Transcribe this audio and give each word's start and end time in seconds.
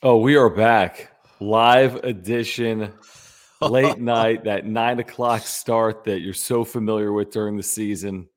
Oh, 0.00 0.18
we 0.18 0.36
are 0.36 0.48
back. 0.48 1.10
Live 1.40 1.96
edition, 2.04 2.92
late 3.60 3.98
night, 4.00 4.44
that 4.44 4.64
nine 4.64 5.00
o'clock 5.00 5.42
start 5.42 6.04
that 6.04 6.20
you're 6.20 6.34
so 6.34 6.64
familiar 6.64 7.12
with 7.12 7.32
during 7.32 7.56
the 7.56 7.64
season. 7.64 8.28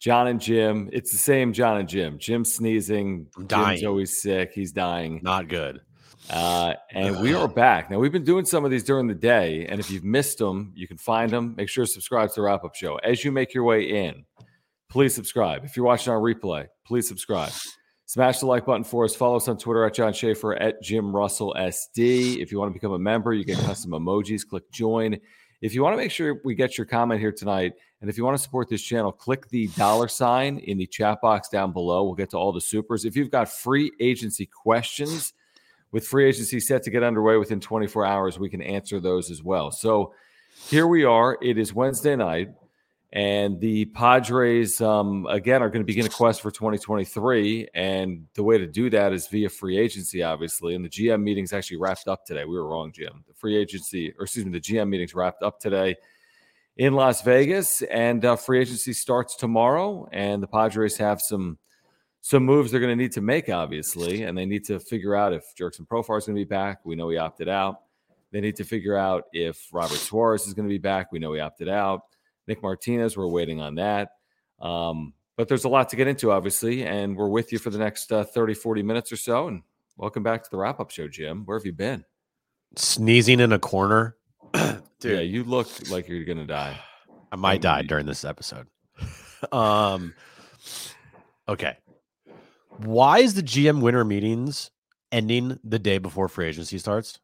John 0.00 0.28
and 0.28 0.40
Jim. 0.40 0.88
It's 0.94 1.12
the 1.12 1.18
same 1.18 1.52
John 1.52 1.76
and 1.76 1.86
Jim. 1.86 2.18
Jim 2.18 2.42
sneezing. 2.42 3.26
Dying. 3.46 3.76
Jim's 3.76 3.86
always 3.86 4.22
sick. 4.22 4.52
He's 4.54 4.72
dying. 4.72 5.20
Not 5.22 5.48
good. 5.48 5.82
Uh, 6.30 6.72
and 6.90 7.20
we 7.20 7.34
are 7.34 7.48
back. 7.48 7.90
Now, 7.90 7.98
we've 7.98 8.10
been 8.10 8.24
doing 8.24 8.46
some 8.46 8.64
of 8.64 8.70
these 8.70 8.82
during 8.82 9.06
the 9.06 9.14
day. 9.14 9.66
And 9.66 9.80
if 9.80 9.90
you've 9.90 10.04
missed 10.04 10.38
them, 10.38 10.72
you 10.74 10.88
can 10.88 10.96
find 10.96 11.30
them. 11.30 11.54
Make 11.54 11.68
sure 11.68 11.84
to 11.84 11.90
subscribe 11.90 12.30
to 12.30 12.36
the 12.36 12.42
wrap 12.42 12.64
up 12.64 12.74
show. 12.74 12.96
As 12.96 13.22
you 13.22 13.30
make 13.30 13.52
your 13.52 13.64
way 13.64 14.06
in, 14.06 14.24
please 14.88 15.14
subscribe. 15.14 15.66
If 15.66 15.76
you're 15.76 15.84
watching 15.84 16.14
our 16.14 16.20
replay, 16.20 16.68
please 16.86 17.06
subscribe. 17.06 17.52
Smash 18.14 18.38
the 18.38 18.46
like 18.46 18.64
button 18.64 18.84
for 18.84 19.04
us. 19.04 19.16
Follow 19.16 19.38
us 19.38 19.48
on 19.48 19.58
Twitter 19.58 19.84
at 19.84 19.92
John 19.92 20.12
Schaefer 20.12 20.54
at 20.54 20.80
Jim 20.80 21.12
Russell 21.12 21.52
SD. 21.58 22.40
If 22.40 22.52
you 22.52 22.60
want 22.60 22.70
to 22.70 22.72
become 22.72 22.92
a 22.92 22.98
member, 22.98 23.32
you 23.32 23.44
get 23.44 23.58
custom 23.58 23.90
emojis. 23.90 24.46
Click 24.46 24.70
join. 24.70 25.18
If 25.60 25.74
you 25.74 25.82
want 25.82 25.94
to 25.94 25.96
make 25.96 26.12
sure 26.12 26.40
we 26.44 26.54
get 26.54 26.78
your 26.78 26.84
comment 26.84 27.18
here 27.18 27.32
tonight, 27.32 27.72
and 28.00 28.08
if 28.08 28.16
you 28.16 28.24
want 28.24 28.36
to 28.36 28.40
support 28.40 28.68
this 28.68 28.82
channel, 28.82 29.10
click 29.10 29.48
the 29.48 29.66
dollar 29.76 30.06
sign 30.06 30.58
in 30.58 30.78
the 30.78 30.86
chat 30.86 31.20
box 31.22 31.48
down 31.48 31.72
below. 31.72 32.04
We'll 32.04 32.14
get 32.14 32.30
to 32.30 32.36
all 32.36 32.52
the 32.52 32.60
supers. 32.60 33.04
If 33.04 33.16
you've 33.16 33.32
got 33.32 33.48
free 33.48 33.90
agency 33.98 34.46
questions, 34.46 35.32
with 35.90 36.06
free 36.06 36.28
agency 36.28 36.60
set 36.60 36.84
to 36.84 36.92
get 36.92 37.02
underway 37.02 37.36
within 37.36 37.58
24 37.58 38.06
hours, 38.06 38.38
we 38.38 38.48
can 38.48 38.62
answer 38.62 39.00
those 39.00 39.28
as 39.28 39.42
well. 39.42 39.72
So 39.72 40.14
here 40.68 40.86
we 40.86 41.02
are. 41.02 41.36
It 41.42 41.58
is 41.58 41.74
Wednesday 41.74 42.14
night. 42.14 42.50
And 43.14 43.60
the 43.60 43.84
Padres, 43.84 44.80
um, 44.80 45.26
again, 45.30 45.62
are 45.62 45.68
going 45.68 45.82
to 45.82 45.86
begin 45.86 46.04
a 46.04 46.08
quest 46.08 46.42
for 46.42 46.50
2023. 46.50 47.68
And 47.72 48.26
the 48.34 48.42
way 48.42 48.58
to 48.58 48.66
do 48.66 48.90
that 48.90 49.12
is 49.12 49.28
via 49.28 49.48
free 49.48 49.78
agency, 49.78 50.24
obviously. 50.24 50.74
And 50.74 50.84
the 50.84 50.88
GM 50.88 51.22
meetings 51.22 51.52
actually 51.52 51.76
wrapped 51.76 52.08
up 52.08 52.26
today. 52.26 52.44
We 52.44 52.56
were 52.56 52.66
wrong, 52.66 52.90
Jim. 52.90 53.22
The 53.28 53.34
free 53.34 53.56
agency, 53.56 54.12
or 54.18 54.24
excuse 54.24 54.44
me, 54.44 54.50
the 54.50 54.60
GM 54.60 54.88
meetings 54.88 55.14
wrapped 55.14 55.44
up 55.44 55.60
today 55.60 55.94
in 56.76 56.94
Las 56.94 57.22
Vegas. 57.22 57.82
And 57.82 58.24
uh, 58.24 58.34
free 58.34 58.60
agency 58.60 58.92
starts 58.92 59.36
tomorrow. 59.36 60.08
And 60.10 60.42
the 60.42 60.48
Padres 60.48 60.96
have 60.96 61.20
some 61.20 61.58
some 62.20 62.42
moves 62.44 62.72
they're 62.72 62.80
going 62.80 62.98
to 62.98 63.00
need 63.00 63.12
to 63.12 63.20
make, 63.20 63.48
obviously. 63.48 64.24
And 64.24 64.36
they 64.36 64.46
need 64.46 64.64
to 64.64 64.80
figure 64.80 65.14
out 65.14 65.32
if 65.32 65.44
Jurickson 65.56 65.86
Profar 65.86 66.18
is 66.18 66.26
going 66.26 66.34
to 66.34 66.40
be 66.40 66.44
back. 66.44 66.80
We 66.84 66.96
know 66.96 67.10
he 67.10 67.18
opted 67.18 67.48
out. 67.48 67.82
They 68.32 68.40
need 68.40 68.56
to 68.56 68.64
figure 68.64 68.96
out 68.96 69.26
if 69.32 69.68
Robert 69.72 69.98
Suarez 69.98 70.48
is 70.48 70.54
going 70.54 70.66
to 70.66 70.72
be 70.72 70.78
back. 70.78 71.12
We 71.12 71.20
know 71.20 71.32
he 71.34 71.38
opted 71.38 71.68
out. 71.68 72.00
Nick 72.46 72.62
Martinez, 72.62 73.16
we're 73.16 73.26
waiting 73.26 73.60
on 73.60 73.76
that. 73.76 74.10
Um, 74.60 75.14
but 75.36 75.48
there's 75.48 75.64
a 75.64 75.68
lot 75.68 75.88
to 75.90 75.96
get 75.96 76.06
into, 76.06 76.30
obviously, 76.30 76.84
and 76.84 77.16
we're 77.16 77.28
with 77.28 77.52
you 77.52 77.58
for 77.58 77.70
the 77.70 77.78
next 77.78 78.12
uh, 78.12 78.24
30, 78.24 78.54
40 78.54 78.82
minutes 78.82 79.10
or 79.10 79.16
so. 79.16 79.48
And 79.48 79.62
welcome 79.96 80.22
back 80.22 80.44
to 80.44 80.50
the 80.50 80.56
wrap 80.56 80.80
up 80.80 80.90
show, 80.90 81.08
Jim. 81.08 81.44
Where 81.44 81.58
have 81.58 81.66
you 81.66 81.72
been? 81.72 82.04
Sneezing 82.76 83.40
in 83.40 83.52
a 83.52 83.58
corner. 83.58 84.16
Dude. 84.52 84.78
Yeah, 85.02 85.20
you 85.20 85.44
look 85.44 85.68
like 85.90 86.08
you're 86.08 86.24
going 86.24 86.38
to 86.38 86.46
die. 86.46 86.78
I 87.32 87.36
might 87.36 87.60
die 87.60 87.82
during 87.82 88.06
this 88.06 88.24
episode. 88.24 88.68
um, 89.52 90.14
okay. 91.48 91.78
Why 92.78 93.18
is 93.18 93.34
the 93.34 93.42
GM 93.42 93.80
winter 93.80 94.04
meetings 94.04 94.70
ending 95.10 95.58
the 95.64 95.78
day 95.78 95.98
before 95.98 96.28
free 96.28 96.46
agency 96.46 96.78
starts? 96.78 97.18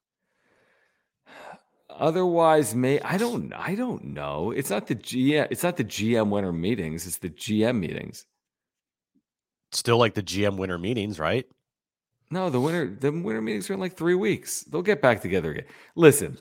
Otherwise, 1.98 2.74
may 2.74 3.00
I 3.00 3.16
don't 3.16 3.52
I 3.52 3.74
don't 3.74 4.04
know. 4.04 4.52
It's 4.52 4.70
not 4.70 4.86
the 4.86 4.94
GM. 4.96 5.48
It's 5.50 5.62
not 5.62 5.76
the 5.76 5.84
GM 5.84 6.30
winter 6.30 6.52
meetings. 6.52 7.06
It's 7.06 7.18
the 7.18 7.30
GM 7.30 7.78
meetings. 7.78 8.26
Still 9.72 9.98
like 9.98 10.14
the 10.14 10.22
GM 10.22 10.56
winter 10.56 10.78
meetings, 10.78 11.18
right? 11.18 11.46
No, 12.30 12.48
the 12.48 12.60
winter 12.60 12.96
the 12.98 13.10
winter 13.10 13.40
meetings 13.40 13.68
are 13.70 13.74
in 13.74 13.80
like 13.80 13.96
three 13.96 14.14
weeks. 14.14 14.62
They'll 14.62 14.82
get 14.82 15.02
back 15.02 15.20
together 15.20 15.50
again. 15.50 15.66
Listen, 15.96 16.38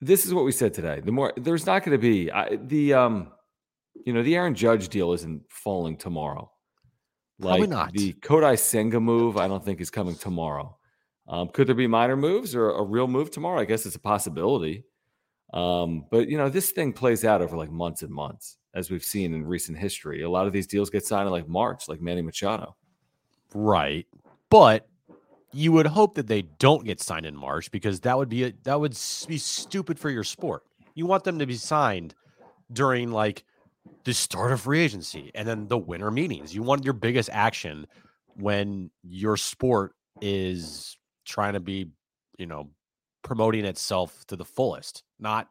this 0.00 0.26
is 0.26 0.34
what 0.34 0.44
we 0.44 0.52
said 0.52 0.74
today. 0.74 1.00
The 1.00 1.12
more 1.12 1.32
there's 1.36 1.66
not 1.66 1.84
going 1.84 1.98
to 1.98 2.02
be 2.02 2.30
I, 2.30 2.56
the 2.56 2.94
um, 2.94 3.32
you 4.04 4.12
know, 4.12 4.22
the 4.22 4.36
Aaron 4.36 4.54
Judge 4.54 4.88
deal 4.88 5.12
isn't 5.12 5.42
falling 5.50 5.96
tomorrow. 5.96 6.50
Probably 7.40 7.66
not. 7.66 7.92
the 7.92 8.12
Kodai 8.14 8.58
Senga 8.58 9.00
move, 9.00 9.36
I 9.36 9.48
don't 9.48 9.64
think 9.64 9.80
is 9.80 9.90
coming 9.90 10.14
tomorrow. 10.14 10.76
Um, 11.26 11.48
could 11.48 11.66
there 11.66 11.74
be 11.74 11.86
minor 11.86 12.16
moves 12.16 12.54
or 12.54 12.70
a 12.70 12.82
real 12.82 13.06
move 13.06 13.30
tomorrow? 13.30 13.60
I 13.60 13.64
guess 13.64 13.86
it's 13.86 13.96
a 13.96 14.00
possibility. 14.00 14.84
Um, 15.52 16.04
but 16.10 16.28
you 16.28 16.36
know, 16.36 16.48
this 16.48 16.70
thing 16.70 16.92
plays 16.92 17.24
out 17.24 17.42
over 17.42 17.56
like 17.56 17.70
months 17.70 18.02
and 18.02 18.12
months, 18.12 18.56
as 18.74 18.90
we've 18.90 19.04
seen 19.04 19.34
in 19.34 19.44
recent 19.44 19.78
history. 19.78 20.22
A 20.22 20.30
lot 20.30 20.46
of 20.46 20.52
these 20.52 20.66
deals 20.66 20.90
get 20.90 21.04
signed 21.04 21.26
in 21.26 21.32
like 21.32 21.48
March, 21.48 21.88
like 21.88 22.00
Manny 22.00 22.22
Machado. 22.22 22.76
Right. 23.54 24.06
But 24.48 24.88
you 25.52 25.72
would 25.72 25.86
hope 25.86 26.14
that 26.14 26.28
they 26.28 26.42
don't 26.42 26.84
get 26.84 27.00
signed 27.00 27.26
in 27.26 27.36
March 27.36 27.70
because 27.70 28.00
that 28.00 28.16
would 28.16 28.28
be 28.28 28.44
a, 28.44 28.52
that 28.64 28.78
would 28.78 28.96
be 29.26 29.38
stupid 29.38 29.98
for 29.98 30.10
your 30.10 30.24
sport. 30.24 30.62
You 30.94 31.06
want 31.06 31.24
them 31.24 31.38
to 31.38 31.46
be 31.46 31.56
signed 31.56 32.14
during 32.72 33.10
like 33.10 33.44
the 34.04 34.14
start 34.14 34.52
of 34.52 34.60
free 34.60 34.80
agency 34.80 35.30
and 35.34 35.46
then 35.46 35.66
the 35.68 35.78
winter 35.78 36.10
meetings. 36.10 36.54
You 36.54 36.62
want 36.62 36.84
your 36.84 36.94
biggest 36.94 37.30
action 37.32 37.86
when 38.36 38.90
your 39.02 39.36
sport 39.36 39.94
is 40.20 40.96
trying 41.24 41.54
to 41.54 41.60
be, 41.60 41.88
you 42.38 42.46
know, 42.46 42.70
promoting 43.22 43.64
itself 43.64 44.24
to 44.26 44.36
the 44.36 44.44
fullest, 44.44 45.02
not 45.18 45.48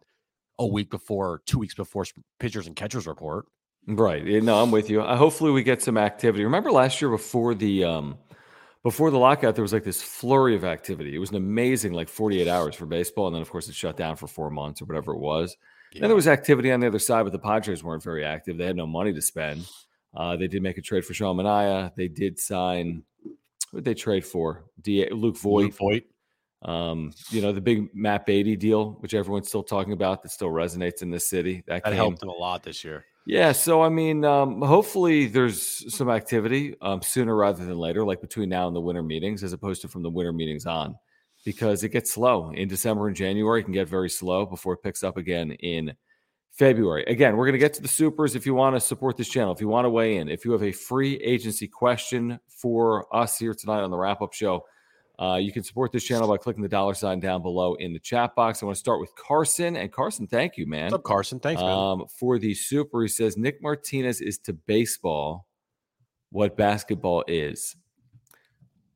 a 0.58 0.66
week 0.66 0.90
before, 0.90 1.42
two 1.46 1.60
weeks 1.60 1.74
before 1.74 2.06
pitchers 2.40 2.68
and 2.68 2.76
catchers 2.76 3.08
report. 3.08 3.46
Right. 3.88 4.26
No, 4.44 4.62
I'm 4.62 4.72
with 4.72 4.90
you. 4.90 5.02
Uh, 5.02 5.16
hopefully 5.16 5.52
we 5.52 5.64
get 5.64 5.82
some 5.82 5.98
activity. 5.98 6.44
Remember 6.44 6.72
last 6.72 7.02
year 7.02 7.10
before 7.10 7.56
the 7.56 7.84
um 7.86 8.18
before 8.84 9.12
the 9.12 9.18
lockout, 9.18 9.56
there 9.56 9.62
was 9.62 9.74
like 9.74 9.84
this 9.84 10.02
flurry 10.02 10.56
of 10.56 10.64
activity. 10.64 11.16
It 11.16 11.20
was 11.20 11.32
an 11.32 11.36
amazing 11.36 11.94
like 11.94 12.08
48 12.08 12.48
hours 12.48 12.76
for 12.76 12.86
baseball. 12.86 13.28
And 13.28 13.36
then 13.36 13.42
of 13.42 13.50
course 13.50 13.68
it 13.68 13.76
shut 13.76 13.98
down 13.98 14.16
for 14.16 14.28
four 14.28 14.50
months 14.50 14.82
or 14.82 14.86
whatever 14.86 15.14
it 15.14 15.20
was. 15.20 15.58
Then 15.94 16.04
there 16.04 16.16
was 16.16 16.28
activity 16.28 16.72
on 16.72 16.80
the 16.80 16.88
other 16.88 17.00
side, 17.00 17.24
but 17.24 17.32
the 17.32 17.40
Padres 17.40 17.84
weren't 17.84 18.04
very 18.04 18.24
active. 18.24 18.58
They 18.58 18.66
had 18.66 18.76
no 18.76 18.86
money 18.86 19.12
to 19.12 19.22
spend. 19.22 19.66
Uh, 20.16 20.36
they 20.36 20.48
did 20.48 20.62
make 20.62 20.78
a 20.78 20.82
trade 20.82 21.04
for 21.04 21.14
Sean 21.16 21.36
Manaea. 21.36 21.96
They 21.96 22.08
did 22.08 22.40
sign 22.40 23.04
what 23.72 23.84
did 23.84 23.86
they 23.86 24.00
trade 24.00 24.26
for? 24.26 24.66
D- 24.82 25.10
Luke 25.12 25.38
Voit. 25.38 25.66
Luke 25.66 25.78
Voit. 25.78 26.04
Um, 26.62 27.14
you 27.30 27.42
know, 27.42 27.54
the 27.54 27.62
big 27.62 27.90
Matt 27.94 28.26
Beaty 28.26 28.56
deal, 28.58 28.98
which 29.00 29.14
everyone's 29.14 29.48
still 29.48 29.64
talking 29.64 29.94
about, 29.94 30.24
that 30.24 30.30
still 30.30 30.50
resonates 30.50 31.02
in 31.02 31.10
this 31.10 31.30
city. 31.30 31.64
That, 31.68 31.84
That 31.84 31.92
came- 31.92 31.98
helped 31.98 32.20
them 32.20 32.30
a 32.30 32.34
lot 32.34 32.64
this 32.64 32.84
year. 32.84 33.06
Yeah, 33.26 33.52
so 33.52 33.84
I 33.84 33.90
mean, 33.90 34.26
um, 34.26 34.60
hopefully 34.62 35.28
there's 35.28 35.94
some 35.96 36.10
activity 36.10 36.76
um, 36.82 37.02
sooner 37.04 37.36
rather 37.36 37.64
than 37.64 37.78
later, 37.78 38.04
like 38.04 38.22
between 38.22 38.50
now 38.50 38.66
and 38.68 38.76
the 38.76 38.82
winter 38.82 39.04
meetings, 39.04 39.44
as 39.44 39.54
opposed 39.54 39.84
to 39.84 39.88
from 39.88 40.02
the 40.02 40.10
winter 40.10 40.34
meetings 40.34 40.66
on, 40.66 40.96
because 41.46 41.84
it 41.84 41.90
gets 41.90 42.12
slow 42.12 42.50
in 42.50 42.68
December 42.68 43.08
and 43.08 43.16
January. 43.16 43.60
It 43.60 43.66
can 43.66 43.74
get 43.74 43.88
very 43.88 44.10
slow 44.10 44.48
before 44.48 44.74
it 44.74 44.82
picks 44.82 45.04
up 45.04 45.16
again 45.16 45.52
in 45.52 45.94
February. 46.54 47.04
Again, 47.04 47.38
we're 47.38 47.46
going 47.46 47.54
to 47.54 47.60
get 47.60 47.74
to 47.76 47.84
the 47.84 47.88
supers. 47.88 48.36
If 48.36 48.48
you 48.48 48.56
want 48.56 48.76
to 48.76 48.80
support 48.80 49.16
this 49.16 49.30
channel, 49.30 49.54
if 49.54 49.62
you 49.62 49.68
want 49.68 49.86
to 49.86 49.92
weigh 49.92 50.18
in, 50.18 50.28
if 50.28 50.44
you 50.44 50.52
have 50.54 50.64
a 50.64 50.72
free 50.72 51.16
agency 51.18 51.68
question 51.68 52.40
for 52.48 53.14
us 53.16 53.38
here 53.38 53.54
tonight 53.54 53.82
on 53.82 53.92
the 53.92 53.98
wrap 53.98 54.24
up 54.24 54.34
show, 54.34 54.66
Uh, 55.20 55.36
you 55.36 55.52
can 55.52 55.64
support 55.64 55.92
this 55.92 56.06
channel 56.06 56.30
by 56.30 56.38
clicking 56.38 56.64
the 56.64 56.70
dollar 56.70 56.94
sign 56.94 57.20
down 57.20 57.42
below 57.42 57.74
in 57.74 57.92
the 57.92 58.00
chat 58.00 58.34
box. 58.36 58.64
I 58.64 58.66
want 58.66 58.78
to 58.78 58.80
start 58.80 59.02
with 59.02 59.14
Carson. 59.16 59.76
And 59.76 59.92
Carson, 59.92 60.28
thank 60.28 60.56
you, 60.56 60.66
man. 60.66 60.86
What's 60.86 60.96
up, 60.96 61.04
Carson? 61.04 61.40
Thanks, 61.40 61.62
man. 61.62 61.78
Um, 61.78 62.06
for 62.08 62.40
the 62.40 62.54
super, 62.54 63.02
he 63.02 63.10
says 63.10 63.36
Nick 63.36 63.62
Martinez 63.62 64.22
is 64.22 64.38
to 64.40 64.54
baseball 64.54 65.46
what 66.32 66.56
basketball 66.56 67.26
is. 67.28 67.76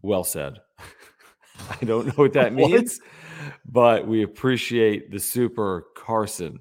Well 0.02 0.24
said. 0.24 0.60
I 1.70 1.84
don't 1.84 2.08
know 2.08 2.14
what 2.14 2.34
that 2.34 2.54
means, 2.54 3.02
but 3.66 4.08
we 4.08 4.24
appreciate 4.24 5.12
the 5.12 5.19
super 5.19 5.88
Carson. 5.96 6.60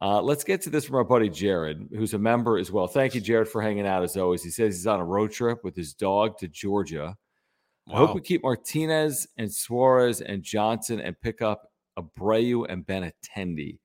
Uh, 0.00 0.22
let's 0.22 0.44
get 0.44 0.60
to 0.62 0.70
this 0.70 0.84
from 0.84 0.96
our 0.96 1.04
buddy 1.04 1.28
Jared, 1.28 1.88
who's 1.92 2.14
a 2.14 2.18
member 2.18 2.56
as 2.56 2.70
well. 2.70 2.86
Thank 2.86 3.14
you, 3.16 3.20
Jared, 3.20 3.48
for 3.48 3.62
hanging 3.62 3.86
out 3.86 4.02
as 4.04 4.16
always. 4.16 4.44
He 4.44 4.50
says 4.50 4.76
he's 4.76 4.86
on 4.86 5.00
a 5.00 5.04
road 5.04 5.32
trip 5.32 5.64
with 5.64 5.74
his 5.74 5.92
dog 5.92 6.38
to 6.38 6.48
Georgia. 6.48 7.16
I 7.90 7.96
hope 7.96 8.14
we 8.14 8.20
keep 8.20 8.42
Martinez 8.42 9.26
and 9.36 9.52
Suarez 9.52 10.20
and 10.20 10.42
Johnson 10.42 11.00
and 11.00 11.20
pick 11.20 11.42
up 11.42 11.62
Abreu 11.98 12.64
and 12.68 12.86
Benintendi. 12.86 13.78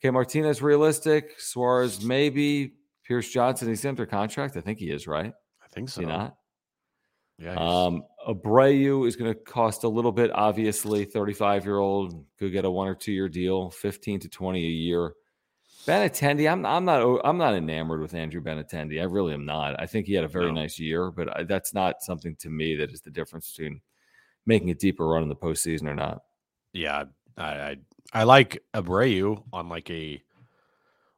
Okay, 0.00 0.10
Martinez 0.10 0.62
realistic, 0.62 1.34
Suarez 1.38 2.02
maybe, 2.02 2.72
Pierce 3.06 3.28
Johnson 3.28 3.68
he's 3.68 3.84
under 3.84 4.06
contract. 4.06 4.56
I 4.56 4.60
think 4.60 4.78
he 4.78 4.90
is 4.90 5.06
right. 5.06 5.32
I 5.62 5.68
think 5.68 5.88
Is 5.88 5.94
so. 5.94 6.00
he 6.00 6.06
not? 6.06 6.34
Yeah. 7.38 7.54
Um, 7.54 8.02
Abreu 8.26 9.06
is 9.06 9.16
going 9.16 9.32
to 9.32 9.38
cost 9.38 9.84
a 9.84 9.88
little 9.88 10.12
bit. 10.12 10.30
Obviously, 10.32 11.04
thirty-five 11.04 11.64
year 11.64 11.78
old 11.78 12.24
could 12.38 12.52
get 12.52 12.64
a 12.64 12.70
one 12.70 12.88
or 12.88 12.94
two 12.94 13.12
year 13.12 13.28
deal, 13.28 13.70
fifteen 13.70 14.18
to 14.20 14.28
twenty 14.28 14.64
a 14.64 14.70
year. 14.70 15.12
Benintendi, 15.86 16.50
I'm 16.50 16.66
I'm 16.66 16.84
not 16.84 17.20
I'm 17.24 17.38
not 17.38 17.54
enamored 17.54 18.00
with 18.00 18.14
Andrew 18.14 18.40
Benintendi. 18.42 19.00
I 19.00 19.04
really 19.04 19.34
am 19.34 19.44
not. 19.44 19.80
I 19.80 19.86
think 19.86 20.06
he 20.06 20.14
had 20.14 20.24
a 20.24 20.28
very 20.28 20.46
No. 20.46 20.52
nice 20.60 20.78
year, 20.78 21.10
but 21.10 21.36
I, 21.38 21.42
that's 21.44 21.72
not 21.74 22.02
something 22.02 22.34
to 22.36 22.50
me 22.50 22.74
that 22.76 22.90
is 22.90 23.00
the 23.00 23.10
difference 23.10 23.52
between 23.52 23.80
making 24.46 24.70
a 24.70 24.74
deeper 24.74 25.06
run 25.06 25.22
in 25.22 25.28
the 25.28 25.36
postseason 25.36 25.84
or 25.88 25.94
not. 25.94 26.22
yeah. 26.72 27.04
I, 27.38 27.44
I 27.44 27.76
I 28.14 28.22
like 28.22 28.62
Abreu 28.72 29.42
on 29.52 29.68
like 29.68 29.90
a 29.90 30.22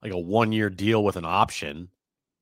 like 0.03 0.13
a 0.13 0.19
one 0.19 0.51
year 0.51 0.69
deal 0.69 1.05
with 1.05 1.15
an 1.17 1.25
option. 1.25 1.89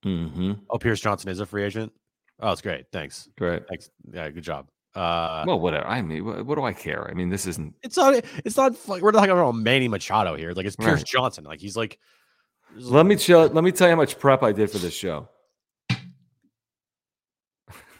Mm-hmm. 0.04 0.52
Oh, 0.70 0.78
Pierce 0.78 1.00
Johnson 1.00 1.28
is 1.30 1.40
a 1.40 1.46
free 1.46 1.62
agent. 1.64 1.92
Oh, 2.40 2.52
it's 2.52 2.62
great. 2.62 2.86
Thanks. 2.90 3.28
Great. 3.36 3.68
Thanks. 3.68 3.90
Yeah, 4.10 4.30
good 4.30 4.44
job. 4.44 4.68
Uh, 4.94 5.44
well, 5.46 5.60
whatever. 5.60 5.86
I 5.86 6.00
mean, 6.00 6.24
what, 6.24 6.46
what 6.46 6.54
do 6.54 6.64
I 6.64 6.72
care? 6.72 7.06
I 7.10 7.12
mean, 7.12 7.28
this 7.28 7.46
isn't. 7.46 7.74
it's 7.82 7.98
not. 7.98 8.14
It's 8.46 8.56
not 8.56 8.72
like 8.88 9.02
we're 9.02 9.10
not 9.10 9.18
talking 9.18 9.32
about 9.32 9.54
Manny 9.56 9.88
Machado 9.88 10.34
here. 10.36 10.52
Like 10.52 10.64
it's 10.64 10.76
Pierce 10.76 11.00
Right. 11.00 11.04
Johnson. 11.06 11.44
Like 11.44 11.60
he's 11.60 11.76
like. 11.76 11.98
Let 12.78 13.06
me 13.06 13.16
show. 13.16 13.46
Let 13.46 13.64
me 13.64 13.72
tell 13.72 13.88
you 13.88 13.92
how 13.92 13.96
much 13.96 14.18
prep 14.18 14.42
I 14.42 14.52
did 14.52 14.70
for 14.70 14.78
this 14.78 14.94
show. 14.94 15.28
I 15.90 15.96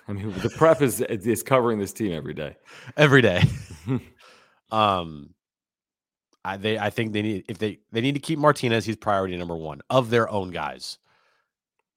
mean, 0.09 0.33
the 0.43 0.51
prep 0.51 0.83
is 0.83 1.01
is 1.01 1.43
covering 1.43 1.79
this 1.79 1.93
team 1.93 2.13
every 2.13 2.35
day. 2.35 2.57
every 2.97 3.23
day. 3.23 3.43
um, 4.71 5.31
I 6.45 6.57
they 6.57 6.79
I 6.79 6.91
think 6.91 7.13
they 7.13 7.23
need 7.23 7.45
if 7.49 7.59
they 7.59 7.79
they 7.93 8.01
need 8.01 8.15
to 8.15 8.21
keep 8.21 8.39
Martinez. 8.39 8.85
He's 8.85 8.97
priority 8.97 9.37
number 9.37 9.57
one 9.57 9.81
of 9.91 10.11
their 10.11 10.31
own 10.31 10.51
guys. 10.51 10.99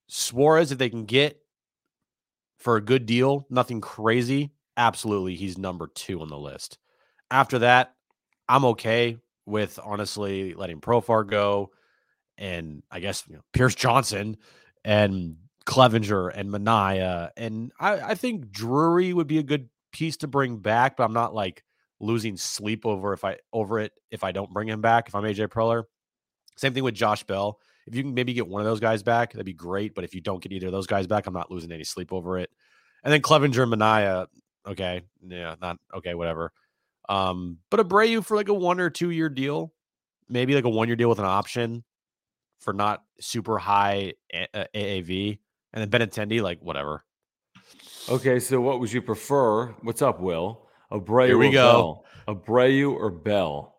Suarez, 0.07 0.71
if 0.71 0.77
they 0.77 0.89
can 0.89 1.05
get 1.05 1.39
for 2.57 2.77
a 2.77 2.81
good 2.81 3.05
deal, 3.05 3.45
nothing 3.49 3.81
crazy. 3.81 4.51
Absolutely, 4.77 5.35
he's 5.35 5.57
number 5.57 5.87
two 5.87 6.21
on 6.21 6.29
the 6.29 6.37
list. 6.37 6.77
After 7.29 7.59
that, 7.59 7.93
I'm 8.47 8.65
okay 8.65 9.17
with 9.45 9.79
honestly 9.83 10.53
letting 10.53 10.81
Profar 10.81 11.27
go, 11.27 11.71
and 12.39 12.81
I 12.89 13.01
guess 13.01 13.23
you 13.27 13.35
know, 13.35 13.41
Pierce 13.53 13.75
Johnson 13.75 14.37
and 14.83 15.35
Clevenger 15.65 16.29
and 16.29 16.49
Manaea, 16.49 17.29
and 17.37 17.71
I, 17.79 17.99
I 17.99 18.15
think 18.15 18.49
Drury 18.49 19.13
would 19.13 19.27
be 19.27 19.37
a 19.37 19.43
good 19.43 19.69
piece 19.91 20.17
to 20.17 20.27
bring 20.27 20.57
back, 20.57 20.97
but 20.97 21.03
I'm 21.03 21.13
not 21.13 21.35
like 21.35 21.63
losing 21.99 22.37
sleep 22.37 22.85
over 22.85 23.13
if 23.13 23.23
I 23.25 23.37
over 23.53 23.79
it 23.79 23.91
if 24.09 24.23
I 24.23 24.31
don't 24.31 24.51
bring 24.51 24.69
him 24.69 24.81
back. 24.81 25.09
If 25.09 25.15
I'm 25.15 25.23
AJ 25.23 25.49
Preller, 25.49 25.83
same 26.57 26.73
thing 26.73 26.83
with 26.83 26.95
Josh 26.95 27.23
Bell. 27.23 27.59
If 27.85 27.95
you 27.95 28.03
can 28.03 28.13
maybe 28.13 28.33
get 28.33 28.47
one 28.47 28.61
of 28.61 28.65
those 28.65 28.79
guys 28.79 29.03
back, 29.03 29.33
that'd 29.33 29.45
be 29.45 29.53
great. 29.53 29.93
But 29.93 30.05
if 30.05 30.15
you 30.15 30.21
don't 30.21 30.41
get 30.41 30.51
either 30.51 30.67
of 30.67 30.73
those 30.73 30.87
guys 30.87 31.07
back, 31.07 31.27
I'm 31.27 31.33
not 31.33 31.51
losing 31.51 31.71
any 31.71 31.83
sleep 31.83 32.13
over 32.13 32.37
it. 32.37 32.49
And 33.03 33.11
then 33.11 33.21
Clevenger 33.21 33.63
and 33.63 33.73
Manaea, 33.73 34.27
okay, 34.67 35.01
yeah, 35.27 35.55
not 35.61 35.77
okay, 35.95 36.13
whatever. 36.15 36.51
Um, 37.09 37.57
but 37.69 37.79
Abreu 37.79 38.23
for 38.23 38.37
like 38.37 38.49
a 38.49 38.53
one 38.53 38.79
or 38.79 38.89
two 38.89 39.09
year 39.09 39.29
deal, 39.29 39.73
maybe 40.29 40.55
like 40.55 40.65
a 40.65 40.69
one 40.69 40.87
year 40.87 40.95
deal 40.95 41.09
with 41.09 41.19
an 41.19 41.25
option 41.25 41.83
for 42.59 42.73
not 42.73 43.03
super 43.19 43.57
high 43.57 44.13
A- 44.33 44.47
uh, 44.53 44.65
AAV, 44.75 45.39
and 45.73 45.81
then 45.91 46.07
Benintendi, 46.07 46.41
like 46.41 46.61
whatever. 46.61 47.03
Okay, 48.09 48.39
so 48.39 48.59
what 48.61 48.79
would 48.79 48.91
you 48.91 49.01
prefer? 49.01 49.67
What's 49.81 50.01
up, 50.01 50.19
Will? 50.19 50.67
Abreu 50.91 51.27
Here 51.27 51.37
we 51.37 51.49
or 51.49 51.51
go. 51.51 52.03
Bell? 52.25 52.35
Abreu 52.35 52.93
or 52.93 53.09
Bell? 53.11 53.75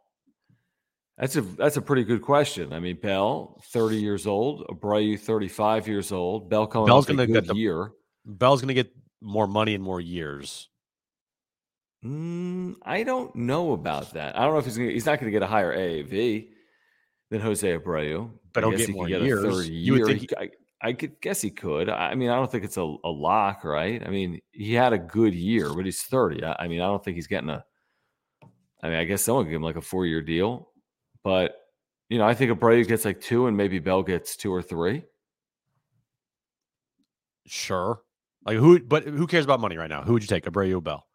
That's 1.19 1.37
a 1.37 1.43
that's 1.43 1.77
a 1.77 1.83
pretty 1.83 2.05
good 2.05 2.23
question. 2.23 2.73
I 2.73 2.81
mean, 2.81 2.97
Bell, 3.01 3.61
30 3.73 3.97
years 3.97 4.27
old, 4.27 4.67
Abreu, 4.69 5.19
35 5.19 5.87
years 5.89 6.13
old. 6.13 6.49
Bell 6.49 6.67
coming 6.67 6.87
Bell's 6.87 7.07
gonna 7.07 7.27
get 7.27 7.47
the- 7.47 7.55
year. 7.57 7.93
Bell's 8.25 8.61
gonna 8.61 8.75
get 8.75 8.91
more 9.21 9.47
money 9.47 9.75
in 9.75 9.83
more 9.83 10.01
years. 10.01 10.69
Mm, 12.05 12.77
I 12.83 13.03
don't 13.03 13.35
know 13.37 13.73
about 13.73 14.15
that. 14.15 14.39
I 14.39 14.43
don't 14.45 14.53
know 14.55 14.59
if 14.59 14.65
he's 14.65 14.79
gonna, 14.79 14.91
he's 14.91 15.05
not 15.05 15.21
going 15.21 15.27
to 15.31 15.33
get 15.33 15.43
a 15.43 15.47
higher 15.47 15.77
AAV 15.77 16.49
than 17.31 17.41
Jose 17.41 17.67
Abreu, 17.79 18.31
But 18.53 18.65
I 18.65 18.67
he'll 18.69 18.71
guess 18.77 18.87
get 18.87 18.89
he 18.89 18.95
more 18.95 19.07
get 19.09 19.23
years. 19.23 19.45
A 19.45 19.51
third 19.51 19.67
year. 19.67 19.75
You 19.75 19.93
would 19.95 20.07
think 20.07 20.21
He- 20.31 20.37
I, 20.37 20.51
I 20.83 20.93
could 20.95 21.21
guess 21.21 21.41
he 21.43 21.51
could. 21.51 21.89
I 21.91 22.15
mean, 22.15 22.31
I 22.31 22.37
don't 22.37 22.51
think 22.51 22.65
it's 22.65 22.77
a, 22.79 22.83
a 23.05 23.09
lock, 23.11 23.65
right? 23.65 24.03
I 24.05 24.09
mean, 24.11 24.41
he 24.53 24.73
had 24.75 24.93
a 24.93 24.99
good 24.99 25.35
year, 25.35 25.73
but 25.75 25.85
he's 25.85 26.03
thirty. 26.03 26.43
I, 26.43 26.65
I 26.65 26.69
mean, 26.69 26.81
I 26.81 26.87
don't 26.87 27.05
think 27.05 27.17
he's 27.17 27.27
getting 27.27 27.51
a. 27.51 27.65
I 28.83 28.89
mean, 28.89 28.97
I 28.99 29.05
guess 29.05 29.23
someone 29.23 29.45
could 29.45 29.51
give 29.51 29.57
him 29.57 29.63
like 29.63 29.77
a 29.77 29.83
four 29.83 30.07
year 30.07 30.23
deal, 30.23 30.71
but 31.23 31.55
you 32.09 32.17
know, 32.19 32.27
I 32.27 32.33
think 32.35 32.51
Abreu 32.51 32.87
gets 32.89 33.05
like 33.05 33.21
two, 33.21 33.47
and 33.47 33.57
maybe 33.57 33.79
Bell 33.79 34.03
gets 34.03 34.37
two 34.37 34.53
or 34.53 34.63
three. 34.63 35.05
Sure. 37.47 38.01
Like 38.47 38.57
who? 38.57 38.81
But 38.81 39.05
who 39.05 39.27
cares 39.27 39.45
about 39.45 39.61
money 39.61 39.77
right 39.77 39.91
now? 39.91 40.03
Who 40.03 40.15
would 40.15 40.23
you 40.23 40.29
take, 40.29 40.45
Abreu 40.47 40.77
or 40.77 40.81
Bell? 40.81 41.07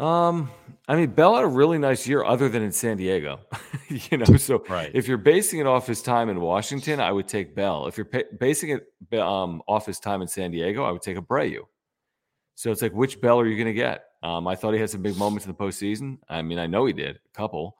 Um, 0.00 0.50
I 0.88 0.96
mean, 0.96 1.10
Bell 1.10 1.34
had 1.36 1.44
a 1.44 1.48
really 1.48 1.78
nice 1.78 2.06
year, 2.06 2.24
other 2.24 2.48
than 2.48 2.62
in 2.62 2.72
San 2.72 2.96
Diego. 2.96 3.40
you 3.88 4.18
know, 4.18 4.36
so 4.36 4.64
Right. 4.68 4.90
if 4.94 5.06
you're 5.06 5.18
basing 5.18 5.60
it 5.60 5.66
off 5.66 5.86
his 5.86 6.02
time 6.02 6.28
in 6.30 6.40
Washington, 6.40 7.00
I 7.00 7.12
would 7.12 7.28
take 7.28 7.54
Bell. 7.54 7.86
If 7.86 7.96
you're 7.98 8.06
pa- 8.06 8.22
basing 8.38 8.70
it 9.10 9.18
um, 9.18 9.62
off 9.68 9.86
his 9.86 10.00
time 10.00 10.22
in 10.22 10.28
San 10.28 10.50
Diego, 10.50 10.84
I 10.84 10.90
would 10.90 11.02
take 11.02 11.16
Abreu. 11.18 11.60
So 12.54 12.70
it's 12.70 12.82
like, 12.82 12.92
which 12.92 13.20
Bell 13.20 13.38
are 13.40 13.46
you 13.46 13.56
going 13.56 13.66
to 13.66 13.72
get? 13.74 14.04
Um, 14.22 14.46
I 14.48 14.56
thought 14.56 14.72
he 14.74 14.80
had 14.80 14.90
some 14.90 15.02
big 15.02 15.16
moments 15.16 15.46
in 15.46 15.52
the 15.52 15.56
postseason. 15.56 16.18
I 16.28 16.42
mean, 16.42 16.58
I 16.58 16.66
know 16.66 16.86
he 16.86 16.92
did 16.92 17.16
a 17.16 17.36
couple. 17.36 17.76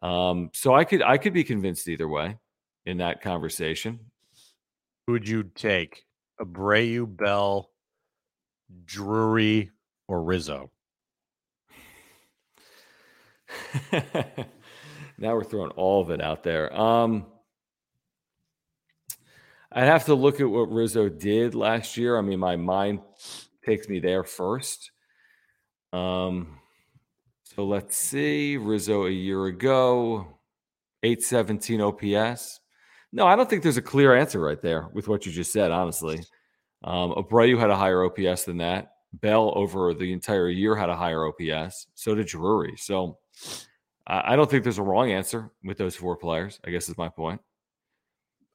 Um, 0.00 0.50
so 0.52 0.74
I 0.74 0.82
could 0.84 1.02
I 1.02 1.16
could 1.18 1.32
be 1.32 1.44
convinced 1.44 1.86
either 1.88 2.08
way 2.08 2.36
in 2.86 2.98
that 2.98 3.20
conversation. 3.20 4.00
Who 5.06 5.12
would 5.12 5.28
you 5.28 5.44
take, 5.54 6.04
Abreu, 6.40 7.06
Bell, 7.16 7.70
Drury, 8.84 9.70
or 10.08 10.22
Rizzo? 10.24 10.70
now 15.18 15.34
we're 15.34 15.44
throwing 15.44 15.70
all 15.72 16.00
of 16.00 16.10
it 16.10 16.20
out 16.20 16.42
there. 16.42 16.74
Um, 16.78 17.26
I'd 19.72 19.84
have 19.84 20.04
to 20.06 20.14
look 20.14 20.40
at 20.40 20.48
what 20.48 20.70
Rizzo 20.70 21.08
did 21.08 21.54
last 21.54 21.96
year. 21.96 22.18
I 22.18 22.20
mean, 22.20 22.38
my 22.38 22.56
mind 22.56 23.00
takes 23.64 23.88
me 23.88 24.00
there 24.00 24.24
first. 24.24 24.90
Um, 25.92 26.58
so 27.44 27.64
let's 27.64 27.96
see. 27.96 28.56
Rizzo 28.56 29.06
a 29.06 29.10
year 29.10 29.46
ago, 29.46 30.38
817 31.02 31.80
OPS. 31.80 32.60
No, 33.12 33.26
I 33.26 33.36
don't 33.36 33.48
think 33.48 33.62
there's 33.62 33.76
a 33.76 33.82
clear 33.82 34.14
answer 34.14 34.40
right 34.40 34.60
there 34.60 34.88
with 34.92 35.08
what 35.08 35.26
you 35.26 35.32
just 35.32 35.52
said, 35.52 35.70
honestly. 35.70 36.20
Um, 36.84 37.12
Abreu 37.12 37.58
had 37.58 37.70
a 37.70 37.76
higher 37.76 38.04
OPS 38.04 38.44
than 38.44 38.58
that. 38.58 38.92
Bell 39.14 39.52
over 39.54 39.92
the 39.92 40.12
entire 40.12 40.48
year 40.48 40.74
had 40.74 40.88
a 40.88 40.96
higher 40.96 41.26
OPS. 41.26 41.86
So 41.94 42.14
did 42.14 42.26
Drury. 42.26 42.74
So 42.76 43.18
I 44.06 44.36
don't 44.36 44.50
think 44.50 44.64
there's 44.64 44.78
a 44.78 44.82
wrong 44.82 45.10
answer 45.10 45.50
with 45.62 45.78
those 45.78 45.94
four 45.94 46.16
players. 46.16 46.60
I 46.64 46.70
guess 46.70 46.88
is 46.88 46.98
my 46.98 47.08
point. 47.08 47.40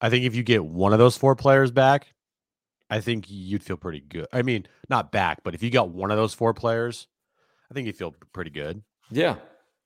I 0.02 0.10
think 0.10 0.26
if 0.26 0.36
you 0.36 0.44
get 0.44 0.64
one 0.64 0.94
of 0.94 1.00
those 1.00 1.18
four 1.18 1.36
players 1.36 1.72
back, 1.72 2.08
I 2.90 3.00
think 3.00 3.26
you'd 3.28 3.64
feel 3.64 3.78
pretty 3.78 4.02
good. 4.02 4.28
I 4.32 4.42
mean, 4.42 4.68
not 4.90 5.12
back, 5.12 5.40
but 5.44 5.56
if 5.56 5.64
you 5.64 5.70
got 5.70 5.90
one 5.90 6.12
of 6.12 6.18
those 6.18 6.34
four 6.34 6.54
players, 6.54 7.08
I 7.70 7.74
think 7.74 7.88
you'd 7.88 7.98
feel 7.98 8.14
pretty 8.34 8.52
good. 8.52 8.84
Yeah. 9.10 9.36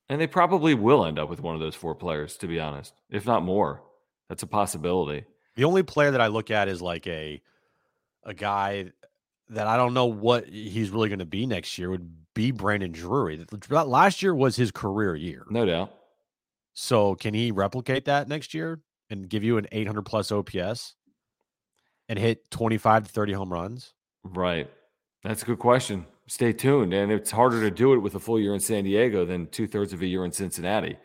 And 0.10 0.20
they 0.20 0.28
probably 0.28 0.74
will 0.74 1.06
end 1.06 1.18
up 1.18 1.30
with 1.30 1.42
one 1.42 1.56
of 1.56 1.62
those 1.62 1.76
four 1.76 1.96
players, 1.96 2.36
to 2.38 2.48
be 2.48 2.60
honest, 2.60 2.94
if 3.10 3.26
not 3.26 3.44
more. 3.44 3.82
That's 4.30 4.44
a 4.44 4.48
possibility. 4.48 5.26
The 5.56 5.64
only 5.64 5.84
player 5.84 6.12
that 6.12 6.22
I 6.22 6.28
look 6.28 6.52
at 6.52 6.68
is 6.68 6.82
like 6.82 7.08
a 7.08 7.42
a 8.24 8.34
guy 8.34 8.92
that 9.52 9.68
I 9.68 9.78
don't 9.78 9.94
know 9.94 10.06
what 10.06 10.48
he's 10.48 10.90
really 10.90 11.10
going 11.10 11.20
to 11.20 11.26
be 11.26 11.46
next 11.46 11.78
year 11.78 11.90
would 11.90 12.10
be 12.34 12.52
Brandon 12.52 12.92
Drury. 12.92 13.46
That 13.70 13.88
last 13.88 14.22
year 14.24 14.34
was 14.34 14.56
his 14.56 14.72
career 14.72 15.16
year. 15.16 15.46
No 15.50 15.66
doubt. 15.66 15.94
So 16.74 17.16
can 17.16 17.34
he 17.34 17.52
replicate 17.52 18.06
that 18.06 18.28
next 18.28 18.54
year 18.54 18.80
and 19.10 19.28
give 19.30 19.44
you 19.44 19.58
an 19.58 19.68
800 19.72 20.04
plus 20.04 20.32
OPS 20.32 20.96
and 22.08 22.18
hit 22.18 22.50
25 22.50 23.08
to 23.08 23.12
30 23.12 23.34
home 23.34 23.52
runs? 23.52 23.94
Right. 24.24 24.70
That's 25.24 25.44
a 25.44 25.46
good 25.46 25.60
question. 25.60 26.06
stay 26.28 26.54
tuned. 26.54 26.94
And 26.94 27.12
it's 27.12 27.30
harder 27.30 27.60
to 27.62 27.70
do 27.70 27.94
it 27.94 28.00
with 28.00 28.16
a 28.16 28.20
full 28.20 28.40
year 28.40 28.54
in 28.54 28.60
San 28.62 28.86
Diego 28.86 29.26
than 29.26 29.48
two 29.48 29.68
thirds 29.68 29.92
of 29.92 30.02
a 30.02 30.08
year 30.08 30.24
in 30.24 30.32
Cincinnati 30.32 30.98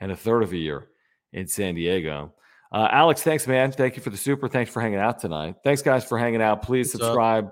and 0.00 0.12
a 0.12 0.16
third 0.16 0.42
of 0.42 0.52
a 0.52 0.56
year 0.56 0.88
in 1.32 1.46
San 1.46 1.74
Diego. 1.74 2.34
Uh, 2.70 2.88
Alex, 2.90 3.22
thanks, 3.22 3.46
man. 3.46 3.72
Thank 3.72 3.96
you 3.96 4.02
for 4.02 4.10
the 4.10 4.16
super. 4.18 4.48
Thanks 4.48 4.70
for 4.70 4.82
hanging 4.82 4.98
out 4.98 5.18
tonight. 5.18 5.56
Thanks, 5.64 5.80
guys, 5.80 6.04
for 6.04 6.18
hanging 6.18 6.42
out. 6.42 6.62
Please 6.62 6.88
What's 6.92 7.04
subscribe, 7.04 7.50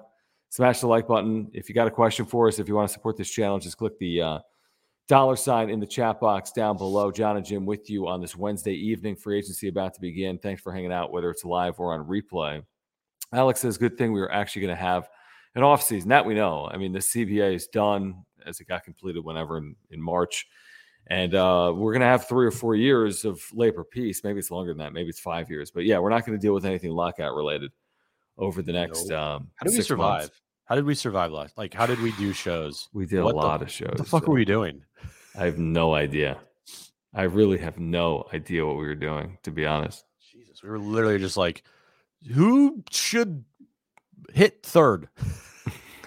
smash 0.54 0.78
the 0.78 0.86
like 0.86 1.08
button. 1.08 1.50
If 1.52 1.68
you 1.68 1.74
got 1.74 1.88
a 1.88 1.90
question 1.90 2.24
for 2.24 2.46
us, 2.46 2.60
if 2.60 2.68
you 2.68 2.76
want 2.76 2.88
to 2.88 2.92
support 2.92 3.16
this 3.16 3.28
channel, 3.28 3.58
just 3.58 3.76
click 3.76 3.98
the 3.98 4.22
uh, 4.22 4.38
dollar 5.08 5.34
sign 5.34 5.68
in 5.68 5.80
the 5.80 5.86
chat 5.86 6.20
box 6.20 6.52
down 6.52 6.76
below. 6.76 7.10
John 7.10 7.36
and 7.36 7.44
Jim 7.44 7.66
with 7.66 7.90
you 7.90 8.06
on 8.06 8.20
this 8.20 8.36
Wednesday 8.36 8.72
evening. 8.72 9.16
Free 9.16 9.38
agency 9.38 9.66
about 9.66 9.94
to 9.94 10.00
begin. 10.00 10.38
Thanks 10.38 10.62
for 10.62 10.72
hanging 10.72 10.92
out, 10.92 11.10
whether 11.10 11.28
it's 11.28 11.44
live 11.44 11.80
or 11.80 11.92
on 11.92 12.06
replay. 12.06 12.62
Alex 13.32 13.62
says, 13.62 13.76
good 13.76 13.98
thing 13.98 14.12
we 14.12 14.20
were 14.20 14.30
actually 14.30 14.62
going 14.62 14.76
to 14.76 14.80
have 14.80 15.08
an 15.56 15.64
off 15.64 15.82
season. 15.82 16.08
That 16.10 16.24
we 16.24 16.34
know. 16.34 16.70
I 16.72 16.76
mean, 16.76 16.92
the 16.92 17.00
CBA 17.00 17.56
is 17.56 17.66
done 17.66 18.24
as 18.46 18.60
it 18.60 18.68
got 18.68 18.84
completed 18.84 19.24
whenever 19.24 19.58
in, 19.58 19.74
in 19.90 20.00
March. 20.00 20.46
And 21.08 21.34
uh, 21.34 21.72
we're 21.74 21.92
going 21.92 22.02
to 22.02 22.06
have 22.06 22.28
three 22.28 22.46
or 22.46 22.52
four 22.52 22.76
years 22.76 23.24
of 23.24 23.42
labor 23.52 23.82
peace. 23.82 24.22
Maybe 24.22 24.38
it's 24.38 24.52
longer 24.52 24.70
than 24.70 24.78
that. 24.78 24.92
Maybe 24.92 25.08
it's 25.08 25.18
five 25.18 25.50
years. 25.50 25.72
But 25.72 25.84
yeah, 25.84 25.98
we're 25.98 26.10
not 26.10 26.24
going 26.24 26.38
to 26.38 26.40
deal 26.40 26.54
with 26.54 26.64
anything 26.64 26.92
lockout 26.92 27.34
related 27.34 27.72
over 28.38 28.62
the 28.62 28.72
next. 28.72 29.08
Nope. 29.08 29.18
Um, 29.18 29.50
How 29.56 29.64
did 29.64 29.76
we 29.76 29.82
survive? 29.82 30.20
months. 30.20 30.40
How 30.66 30.74
did 30.74 30.84
we 30.84 30.94
survive 30.94 31.30
last? 31.32 31.58
Like, 31.58 31.74
how 31.74 31.86
did 31.86 32.00
we 32.00 32.12
do 32.12 32.32
shows? 32.32 32.88
We 32.92 33.06
did 33.06 33.22
What 33.22 33.30
a 33.30 33.32
the- 33.32 33.36
lot 33.46 33.62
of 33.62 33.70
shows. 33.70 33.88
What 33.90 33.98
the 33.98 34.04
fuck 34.04 34.24
so 34.24 34.28
were 34.30 34.34
we 34.34 34.44
doing? 34.44 34.82
I 35.38 35.44
have 35.44 35.58
no 35.58 35.94
idea. 35.94 36.38
I 37.14 37.24
really 37.24 37.58
have 37.58 37.78
no 37.78 38.26
idea 38.32 38.64
what 38.66 38.76
we 38.76 38.84
were 38.86 38.94
doing, 38.94 39.38
to 39.42 39.50
be 39.50 39.66
honest. 39.66 40.04
Jesus, 40.32 40.62
we 40.62 40.68
were 40.70 40.78
literally 40.78 41.18
just 41.18 41.36
like, 41.36 41.62
who 42.32 42.82
should 42.90 43.44
hit 44.32 44.62
third? 44.62 45.08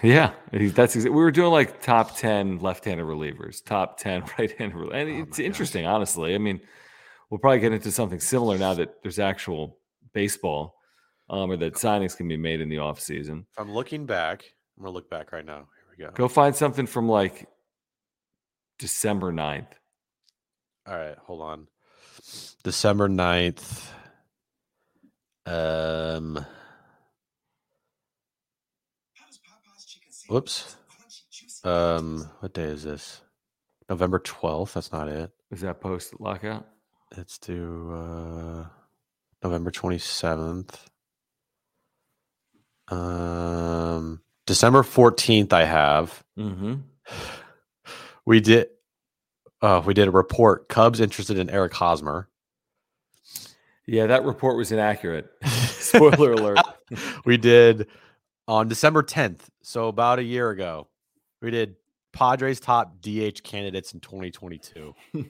Yeah, 0.00 0.30
that's 0.52 0.94
we 0.94 1.10
were 1.10 1.32
doing 1.32 1.50
like 1.50 1.82
top 1.82 2.16
ten 2.16 2.60
left-handed 2.60 3.04
relievers, 3.04 3.64
top 3.64 3.98
ten 3.98 4.22
right-handed, 4.38 4.76
rel- 4.76 4.92
and 4.92 5.10
Oh 5.10 5.22
it's 5.24 5.40
interesting, 5.40 5.86
honestly. 5.86 6.36
I 6.36 6.38
mean, 6.38 6.60
we'll 7.30 7.38
probably 7.38 7.58
get 7.58 7.72
into 7.72 7.90
something 7.90 8.20
similar 8.20 8.56
now 8.58 8.74
that 8.74 9.02
there's 9.02 9.18
actual 9.18 9.76
baseball, 10.12 10.77
um, 11.30 11.50
or 11.50 11.56
that 11.56 11.74
signings 11.74 12.16
can 12.16 12.28
be 12.28 12.36
made 12.36 12.60
in 12.60 12.68
the 12.68 12.78
off 12.78 13.00
season. 13.00 13.46
If 13.52 13.58
I'm 13.58 13.72
looking 13.72 14.06
back, 14.06 14.44
I'm 14.76 14.84
gonna 14.84 14.94
look 14.94 15.10
back 15.10 15.32
right 15.32 15.44
now. 15.44 15.66
Here 15.96 15.96
we 15.98 16.04
go. 16.04 16.10
Go 16.12 16.28
find 16.28 16.54
something 16.54 16.86
from 16.86 17.08
like 17.08 17.48
December 18.78 19.32
9th. 19.32 19.66
All 20.86 20.96
right, 20.96 21.18
hold 21.18 21.42
on. 21.42 21.66
December 22.62 23.08
9th. 23.08 23.86
Um 25.46 26.44
Whoops. 30.28 30.76
Um 31.64 32.30
what 32.40 32.54
day 32.54 32.64
is 32.64 32.84
this? 32.84 33.20
November 33.88 34.18
12th. 34.20 34.74
That's 34.74 34.92
not 34.92 35.08
it. 35.08 35.30
Is 35.50 35.62
that 35.62 35.80
post 35.80 36.20
lockout? 36.20 36.66
Let's 37.16 37.38
do 37.38 37.92
uh 37.92 38.66
November 39.42 39.70
27th. 39.70 40.74
Um 42.90 44.20
December 44.46 44.82
14th 44.82 45.52
I 45.52 45.64
have. 45.64 46.24
Mm-hmm. 46.38 46.74
We 48.24 48.40
did 48.40 48.68
uh 49.60 49.82
we 49.84 49.94
did 49.94 50.08
a 50.08 50.12
report. 50.12 50.68
Cubs 50.68 51.00
interested 51.00 51.38
in 51.38 51.50
Eric 51.50 51.74
Hosmer. 51.74 52.28
Yeah, 53.86 54.06
that 54.06 54.24
report 54.24 54.58
was 54.58 54.70
inaccurate. 54.70 55.30
Spoiler 55.44 56.32
alert. 56.32 56.58
we 57.24 57.38
did 57.38 57.86
on 58.46 58.68
December 58.68 59.02
10th, 59.02 59.40
so 59.62 59.88
about 59.88 60.18
a 60.18 60.22
year 60.22 60.50
ago. 60.50 60.88
We 61.40 61.50
did 61.50 61.76
Padres 62.12 62.60
top 62.60 63.00
DH 63.00 63.42
candidates 63.44 63.92
in 63.92 64.00
2022. 64.00 64.94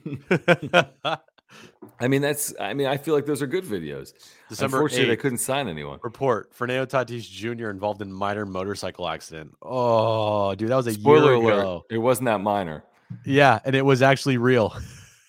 I 2.01 2.09
mean, 2.09 2.23
that's. 2.23 2.55
I 2.61 2.75
mean, 2.75 2.87
I 2.87 2.97
feel 2.97 3.15
like 3.15 3.27
those 3.27 3.43
are 3.43 3.47
good 3.47 3.65
videos. 3.65 4.13
December 4.49 4.77
Unfortunately, 4.79 5.09
they 5.09 5.17
couldn't 5.17 5.39
sign 5.39 5.69
anyone. 5.69 5.99
report 6.03 6.55
Fernando 6.55 6.87
Tatis 6.87 7.29
Jr. 7.29 7.71
involved 7.71 8.01
in 8.03 8.13
minor 8.13 8.47
motorcycle 8.47 9.09
accident. 9.09 9.55
Oh, 9.63 10.55
dude, 10.55 10.69
that 10.71 10.77
was 10.77 10.87
a 10.87 10.93
Spoiler 10.93 11.35
year 11.37 11.43
alert. 11.53 11.61
ago. 11.61 11.85
It 11.91 11.99
wasn't 11.99 12.27
that 12.27 12.41
minor. 12.41 12.85
Yeah, 13.25 13.59
and 13.65 13.75
it 13.75 13.85
was 13.85 14.03
actually 14.03 14.37
real. 14.39 14.75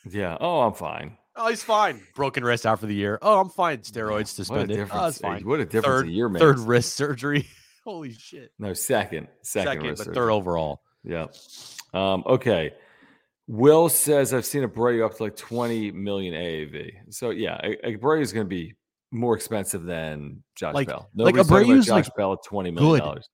Yeah. 0.10 0.38
Oh, 0.40 0.62
I'm 0.62 0.74
fine. 0.74 1.18
Oh, 1.36 1.50
he's 1.50 1.62
fine. 1.62 2.02
Broken 2.16 2.44
wrist 2.44 2.66
out 2.66 2.80
for 2.80 2.88
the 2.88 2.96
year. 2.96 3.20
Oh, 3.22 3.40
I'm 3.42 3.50
fine. 3.50 3.80
Steroids 3.80 4.28
suspended. 4.28 4.70
What 4.70 4.80
a. 4.80 4.82
Oh, 4.82 4.86
difference! 4.86 5.18
fine. 5.20 5.46
What 5.46 5.60
a 5.60 5.66
difference 5.66 5.86
Third, 5.86 6.08
a 6.08 6.10
year 6.12 6.30
makes. 6.30 6.42
third 6.42 6.60
wrist 6.60 6.96
surgery. 6.96 7.48
Holy 7.84 8.14
shit. 8.14 8.52
No, 8.58 8.74
second. 8.74 9.28
Second, 9.44 9.68
Second, 9.68 9.84
wrist 9.84 9.98
but 9.98 10.04
surgery. 10.06 10.16
third 10.16 10.32
overall. 10.32 10.82
Yeah. 11.04 11.28
Um, 11.94 12.24
okay. 12.26 12.72
Will 13.52 13.90
says 13.90 14.32
I've 14.32 14.46
seen 14.46 14.62
Abreu 14.62 15.04
up 15.04 15.18
to 15.18 15.24
like 15.24 15.36
20 15.36 15.92
million 15.92 16.36
AAV. 16.36 16.92
So 17.10 17.32
yeah, 17.32 17.60
A- 17.64 17.98
Abreu 17.98 18.22
is 18.22 18.32
going 18.32 18.46
to 18.46 18.50
be 18.50 18.76
more 19.12 19.36
expensive 19.36 19.84
than 19.86 20.44
Josh 20.56 20.76
Like- 20.76 20.88
Bell. 20.88 21.10
like 21.16 21.34
Nobody's 21.34 21.48
about 21.48 21.64
Abreu's, 21.64 21.86
Josh 21.88 22.06
like, 22.06 22.16
Bell 22.16 22.34
at 22.34 22.44
20 22.44 22.70
million 22.70 23.00
dollars. 23.04 23.28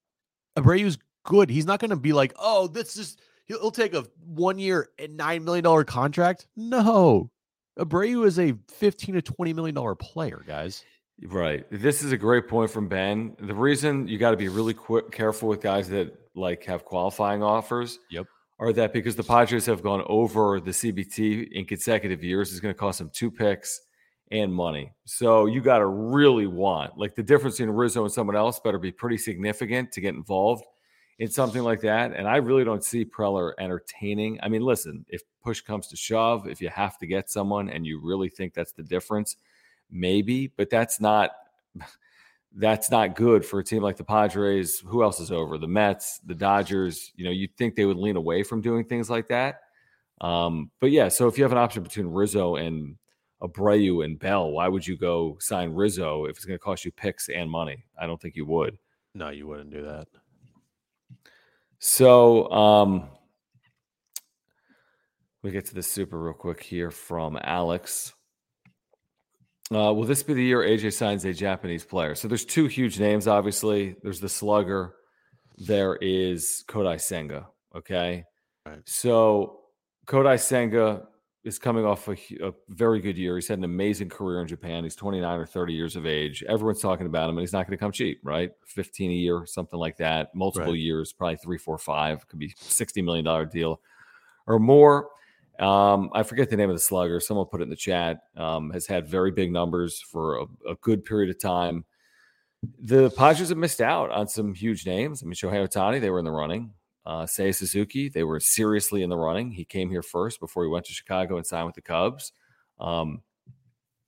Abreu's 0.58 0.98
good. 1.26 1.50
He's 1.50 1.66
not 1.66 1.82
going 1.82 1.90
to 1.90 1.98
be 1.98 2.14
like, 2.14 2.34
oh, 2.40 2.68
this 2.68 2.96
is 2.96 3.18
he'll, 3.46 3.60
he'll 3.60 3.72
take 3.72 3.94
a 3.94 4.06
one 4.26 4.58
year 4.58 4.90
and 4.98 5.18
nine 5.18 5.44
million 5.44 5.66
dollar 5.66 5.84
contract. 5.84 6.48
No, 6.56 7.30
Abreu 7.78 8.26
is 8.26 8.40
a 8.40 8.54
fifteen 8.70 9.16
to 9.16 9.22
twenty 9.22 9.52
million 9.52 9.76
dollar 9.76 9.96
player, 9.96 10.46
guys. 10.48 10.86
Right. 11.24 11.66
This 11.72 12.04
is 12.04 12.14
a 12.14 12.18
great 12.18 12.48
point 12.48 12.72
from 12.72 12.88
Ben. 12.88 13.36
The 13.40 13.54
reason 13.54 14.08
you 14.08 14.18
got 14.18 14.32
to 14.32 14.38
be 14.38 14.48
really 14.48 14.74
quick, 14.74 15.12
careful 15.12 15.50
with 15.50 15.62
guys 15.62 15.90
that 15.90 16.14
like 16.36 16.64
have 16.66 16.86
qualifying 16.86 17.44
offers. 17.44 18.00
Yep. 18.12 18.28
Are 18.58 18.72
that 18.74 18.94
because 18.94 19.18
the 19.18 19.24
Padres 19.24 19.66
have 19.66 19.84
gone 19.84 20.04
over 20.08 20.62
the 20.62 20.72
CBT 20.72 21.52
in 21.52 21.66
consecutive 21.66 22.24
years 22.24 22.54
is 22.54 22.62
going 22.62 22.74
to 22.74 22.80
cost 22.80 23.00
them 23.00 23.10
two 23.14 23.30
picks 23.30 23.82
and 24.32 24.54
money. 24.54 24.94
So 25.04 25.46
you 25.46 25.62
got 25.62 25.80
to 25.80 25.88
really 25.88 26.48
want 26.48 26.98
like 26.98 27.16
the 27.16 27.24
difference 27.24 27.60
in 27.60 27.70
Rizzo 27.70 28.04
and 28.04 28.12
someone 28.12 28.36
else 28.36 28.60
better 28.60 28.80
be 28.80 28.92
pretty 28.92 29.18
significant 29.18 29.92
to 29.92 30.02
get 30.02 30.16
involved 30.16 30.64
in 31.20 31.30
something 31.30 31.64
like 31.64 31.82
that. 31.82 32.14
And 32.14 32.28
I 32.28 32.38
really 32.38 32.64
don't 32.64 32.84
see 32.84 33.06
Preller 33.06 33.54
entertaining. 33.60 34.40
I 34.42 34.50
mean, 34.50 34.62
listen, 34.62 35.06
if 35.10 35.22
push 35.44 35.62
comes 35.62 35.88
to 35.88 35.96
shove, 35.96 36.48
if 36.48 36.62
you 36.62 36.70
have 36.70 36.98
to 37.00 37.08
get 37.08 37.30
someone 37.30 37.70
and 37.70 37.86
you 37.86 38.00
really 38.02 38.30
think 38.30 38.54
that's 38.54 38.74
the 38.74 38.84
difference, 38.84 39.38
maybe, 39.92 40.48
but 40.48 40.70
that's 40.70 41.00
not 41.00 41.32
that's 42.56 42.90
not 42.90 43.16
good 43.16 43.46
for 43.46 43.60
a 43.60 43.64
team 43.64 43.84
like 43.84 43.98
the 43.98 44.04
Padres. 44.04 44.80
Who 44.88 45.04
else 45.04 45.20
is 45.20 45.32
over? 45.32 45.58
The 45.58 45.68
Mets, 45.68 46.20
the 46.26 46.36
Dodgers. 46.36 47.12
You 47.16 47.26
know, 47.26 47.32
you'd 47.32 47.56
think 47.58 47.76
they 47.76 47.86
would 47.86 47.98
lean 47.98 48.16
away 48.16 48.44
from 48.44 48.62
doing 48.62 48.86
things 48.86 49.10
like 49.10 49.28
that. 49.28 49.62
Um, 50.22 50.72
but 50.80 50.92
yeah, 50.92 51.10
so 51.10 51.28
if 51.28 51.38
you 51.38 51.44
have 51.44 51.52
an 51.52 51.58
option 51.58 51.84
between 51.84 52.08
Rizzo 52.08 52.56
and 52.56 52.96
Abreu 53.42 54.06
and 54.06 54.18
Bell, 54.18 54.52
why 54.52 54.68
would 54.68 54.88
you 54.88 54.98
go 54.98 55.38
sign 55.40 55.74
Rizzo 55.74 56.26
if 56.26 56.38
it's 56.38 56.46
going 56.46 56.58
to 56.58 56.64
cost 56.64 56.86
you 56.86 56.92
picks 56.92 57.28
and 57.28 57.52
money? 57.52 57.84
I 58.00 58.08
don't 58.08 58.22
think 58.22 58.36
you 58.36 58.46
would. 58.46 58.78
No, 59.14 59.30
you 59.30 59.48
wouldn't 59.48 59.72
do 59.72 59.84
that. 59.84 60.08
So 61.80 62.50
um 62.52 63.10
we 65.44 65.52
get 65.52 65.66
to 65.66 65.76
the 65.76 65.84
super 65.84 66.20
real 66.20 66.34
quick 66.34 66.64
here 66.64 66.90
from 66.90 67.38
Alex. 67.44 68.14
Uh, 69.72 69.92
will 69.94 70.04
this 70.04 70.22
be 70.22 70.34
the 70.34 70.44
year 70.44 70.60
AJ 70.60 70.94
signs 70.94 71.26
a 71.26 71.34
Japanese 71.34 71.84
player? 71.84 72.14
So 72.16 72.28
there's 72.28 72.46
two 72.46 72.68
huge 72.68 73.00
names, 73.00 73.28
obviously. 73.28 73.96
There's 74.04 74.20
the 74.20 74.30
slugger, 74.30 74.96
there 75.58 75.96
is 76.02 76.64
Kodai 76.68 77.00
Senga. 77.02 77.48
Okay. 77.76 78.24
Right. 78.66 78.80
So 78.86 79.62
Kodai 80.06 80.40
Senga 80.40 81.08
is 81.44 81.58
coming 81.60 81.86
off 81.86 82.08
a, 82.08 82.14
a 82.44 82.52
very 82.70 83.00
good 83.00 83.18
year. 83.18 83.36
He's 83.36 83.48
had 83.48 83.60
an 83.60 83.64
amazing 83.64 84.10
career 84.10 84.42
in 84.42 84.48
Japan. 84.48 84.84
He's 84.84 84.96
29 84.96 85.40
or 85.40 85.46
30 85.46 85.74
years 85.74 85.96
of 85.96 86.06
age. 86.06 86.44
Everyone's 86.48 86.82
talking 86.82 87.06
about 87.06 87.30
him, 87.30 87.38
and 87.38 87.42
he's 87.42 87.54
not 87.54 87.68
going 87.68 87.78
to 87.78 87.82
come 87.82 87.92
cheap, 87.92 88.20
right? 88.24 88.52
15 88.68 89.12
a 89.12 89.14
year, 89.14 89.46
something 89.46 89.80
like 89.80 89.98
that. 89.98 90.34
Multiple 90.34 90.72
Right. 90.74 90.80
years, 90.80 91.14
probably 91.14 91.38
three, 91.38 91.58
four, 91.60 91.78
five. 91.78 92.28
Could 92.28 92.40
be 92.40 92.54
60 92.58 93.02
million 93.04 93.26
dollar 93.26 93.46
deal 93.46 93.80
or 94.48 94.60
more. 94.60 95.10
Um, 95.60 96.10
I 96.14 96.24
forget 96.24 96.50
the 96.50 96.58
name 96.58 96.70
of 96.70 96.76
the 96.76 96.82
slugger. 96.82 97.20
Someone 97.20 97.46
put 97.46 97.62
it 97.62 97.64
in 97.64 97.70
the 97.70 97.76
chat. 97.76 98.20
Um, 98.36 98.72
has 98.72 98.88
had 98.88 99.08
very 99.08 99.32
big 99.32 99.52
numbers 99.52 100.02
for 100.02 100.40
a, 100.40 100.72
a 100.72 100.76
good 100.82 101.04
period 101.06 101.30
of 101.30 101.40
time. 101.40 101.86
The 102.80 103.10
Padres 103.12 103.50
have 103.50 103.58
missed 103.58 103.82
out 103.82 104.12
on 104.12 104.28
some 104.28 104.54
huge 104.54 104.86
names. 104.86 105.22
I 105.22 105.26
mean, 105.26 105.36
Shohei 105.36 105.68
Ohtani, 105.68 106.02
they 106.02 106.10
were 106.10 106.20
in 106.20 106.26
the 106.26 106.32
running. 106.32 106.72
Uh, 107.06 107.24
Seiya 107.24 107.54
Suzuki, 107.54 108.10
they 108.10 108.24
were 108.24 108.40
seriously 108.40 109.04
in 109.04 109.10
the 109.10 109.18
running. 109.18 109.52
He 109.52 109.64
came 109.64 109.90
here 109.90 110.02
first 110.02 110.40
before 110.40 110.64
he 110.64 110.70
went 110.70 110.86
to 110.86 110.94
Chicago 110.94 111.38
and 111.38 111.46
signed 111.46 111.68
with 111.68 111.76
the 111.76 111.82
Cubs. 111.82 112.32
Um, 112.80 113.22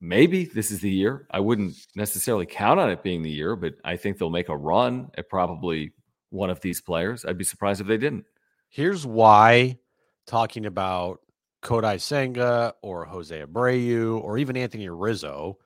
maybe 0.02 0.46
this 0.46 0.72
is 0.72 0.80
the 0.82 0.90
year. 0.90 1.28
I 1.30 1.40
wouldn't 1.40 1.76
necessarily 1.96 2.48
count 2.48 2.80
on 2.80 2.90
it 2.90 3.04
being 3.04 3.22
the 3.22 3.30
year, 3.30 3.56
but 3.56 3.76
I 3.84 3.98
think 3.98 4.18
they'll 4.18 4.32
make 4.32 4.50
a 4.50 4.58
run 4.58 5.12
at 5.16 5.30
probably 5.30 5.94
one 6.30 6.50
of 6.50 6.60
these 6.62 6.82
players. 6.82 7.24
I'd 7.24 7.38
be 7.38 7.44
surprised 7.44 7.82
if 7.82 7.88
they 7.88 7.98
didn't. 7.98 8.26
Here's 8.70 9.06
why 9.06 9.78
talking 10.26 10.66
about 10.66 11.22
Kodai 11.68 12.00
Senga 12.00 12.74
or 12.82 13.04
Jose 13.04 13.44
Abreu 13.44 14.24
or 14.24 14.38
even 14.38 14.56
Anthony 14.56 14.88
Rizzo, 14.88 15.58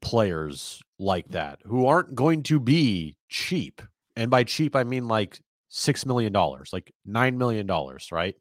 players 0.00 0.80
like 1.00 1.28
that 1.30 1.58
who 1.66 1.86
aren't 1.86 2.14
going 2.14 2.44
to 2.44 2.60
be 2.60 3.16
cheap. 3.28 3.82
And 4.14 4.30
by 4.30 4.44
cheap, 4.44 4.76
I 4.76 4.84
mean 4.84 5.08
like 5.08 5.40
six 5.70 6.06
million 6.06 6.32
dollars, 6.32 6.70
like 6.72 6.94
nine 7.04 7.36
million 7.36 7.66
dollars, 7.66 8.10
right? 8.12 8.36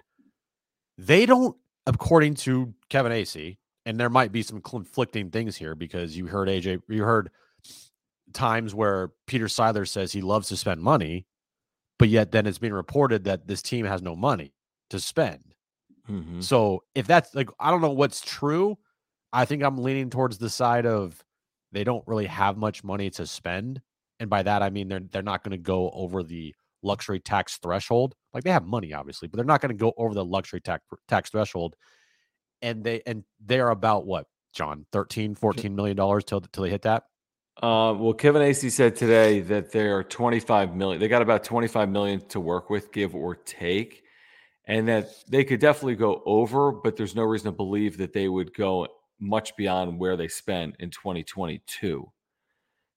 They 1.00 1.26
don't, 1.26 1.58
according 1.88 2.36
to 2.36 2.76
Kevin 2.90 3.12
Acee, 3.12 3.58
and 3.88 4.00
there 4.00 4.12
might 4.12 4.32
be 4.32 4.44
some 4.44 4.62
conflicting 4.62 5.32
things 5.32 5.56
here 5.56 5.74
because 5.74 6.16
you 6.16 6.28
heard 6.28 6.48
AJ, 6.48 6.84
you 6.88 7.04
heard 7.04 7.32
times 8.34 8.76
where 8.76 9.10
Peter 9.26 9.48
Seidler 9.48 9.88
says 9.88 10.12
he 10.12 10.22
loves 10.22 10.50
to 10.50 10.58
spend 10.58 10.82
money, 10.82 11.26
but 11.98 12.10
yet 12.10 12.32
then 12.32 12.46
it's 12.46 12.60
being 12.60 12.74
reported 12.74 13.24
that 13.24 13.48
this 13.48 13.64
team 13.64 13.88
has 13.88 14.04
no 14.04 14.16
money 14.16 14.54
to 14.92 15.00
spend. 15.00 15.53
Mm-hmm. 16.10 16.42
So 16.42 16.84
if 16.96 17.08
that's 17.08 17.34
like, 17.34 17.50
I 17.60 17.72
don't 17.72 17.82
know 17.82 17.92
what's 17.92 18.22
true. 18.22 18.78
I 19.32 19.46
think 19.46 19.64
I'm 19.64 19.78
leaning 19.78 20.10
towards 20.10 20.38
the 20.38 20.50
side 20.50 20.86
of 20.86 21.24
they 21.72 21.84
don't 21.84 22.08
really 22.08 22.28
have 22.28 22.58
much 22.58 22.84
money 22.84 23.10
to 23.12 23.26
spend, 23.26 23.82
and 24.20 24.30
by 24.30 24.44
that 24.44 24.62
I 24.62 24.70
mean 24.70 24.88
they're 24.90 25.02
they're 25.12 25.24
not 25.24 25.44
going 25.44 25.52
to 25.52 25.58
go 25.58 25.90
over 25.92 26.22
the 26.22 26.54
luxury 26.84 27.20
tax 27.20 27.58
threshold. 27.58 28.14
Like 28.34 28.44
they 28.44 28.52
have 28.52 28.66
money, 28.66 28.94
obviously, 28.94 29.28
but 29.28 29.38
they're 29.38 29.46
not 29.46 29.62
going 29.62 29.76
to 29.76 29.80
go 29.80 29.94
over 29.98 30.14
the 30.14 30.26
luxury 30.26 30.62
tax 30.62 30.84
tax 31.08 31.30
threshold. 31.32 31.76
And 32.62 32.84
they 32.84 33.02
and 33.06 33.24
they're 33.44 33.70
about 33.70 34.06
what, 34.06 34.28
John, 34.54 34.86
13, 34.92 35.36
14 35.36 35.76
million 35.76 35.98
dollars 35.98 36.24
till 36.24 36.42
till 36.42 36.64
they 36.64 36.70
hit 36.70 36.84
that. 36.84 37.04
Uh, 37.62 37.94
well, 37.98 38.14
Kevin 38.14 38.42
Acee 38.42 38.72
said 38.72 38.96
today 38.96 39.40
that 39.42 39.72
they 39.72 39.88
are 39.88 40.04
25 40.04 40.76
million. 40.76 41.00
They 41.00 41.08
got 41.08 41.22
about 41.22 41.44
25 41.44 41.88
million 41.90 42.20
to 42.30 42.40
work 42.40 42.70
with, 42.70 42.92
give 42.92 43.14
or 43.14 43.36
take, 43.36 44.03
and 44.66 44.88
that 44.88 45.10
they 45.28 45.44
could 45.44 45.60
definitely 45.60 45.96
go 45.96 46.22
over, 46.26 46.72
but 46.72 46.96
there's 46.96 47.16
no 47.16 47.24
reason 47.24 47.52
to 47.52 47.56
believe 47.56 47.98
that 47.98 48.14
they 48.14 48.28
would 48.28 48.54
go 48.54 48.88
much 49.20 49.56
beyond 49.56 50.00
where 50.00 50.18
they 50.18 50.28
spent 50.28 50.76
in 50.80 50.90
2022. 50.90 52.10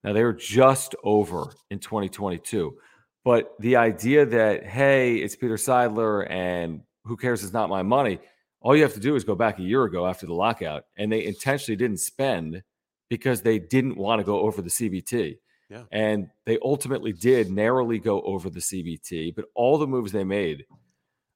Now 0.05 0.13
they 0.13 0.23
were 0.23 0.33
just 0.33 0.95
over 1.03 1.53
in 1.71 1.79
2022, 1.79 2.77
but 3.25 3.55
the 3.59 3.77
idea 3.77 4.25
that 4.27 4.65
hey, 4.65 5.17
it's 5.17 5.37
Peter 5.37 5.57
Seidler 5.57 6.31
and 6.31 6.83
who 7.05 7.17
cares? 7.17 7.43
It's 7.43 7.53
not 7.53 7.69
my 7.69 7.83
money. 7.83 8.19
All 8.61 8.75
you 8.77 8.83
have 8.83 8.95
to 8.95 9.01
do 9.01 9.15
is 9.15 9.25
go 9.25 9.35
back 9.35 9.59
a 9.59 9.63
year 9.63 9.85
ago 9.85 10.07
after 10.07 10.27
the 10.27 10.35
lockout, 10.35 10.85
and 10.97 11.11
they 11.11 11.25
intentionally 11.25 11.77
didn't 11.77 11.99
spend 11.99 12.63
because 13.09 13.43
they 13.43 13.59
didn't 13.59 13.97
want 13.97 14.21
to 14.21 14.25
go 14.25 14.41
over 14.41 14.61
the 14.63 14.71
CBT. 14.71 15.37
Yeah. 15.71 15.83
And 15.93 16.29
they 16.45 16.59
ultimately 16.63 17.13
did 17.13 17.51
narrowly 17.51 17.99
go 17.99 18.21
over 18.23 18.51
the 18.51 18.61
CBT, 18.61 19.35
but 19.35 19.47
all 19.55 19.79
the 19.79 19.87
moves 19.87 20.13
they 20.13 20.25
made, 20.25 20.65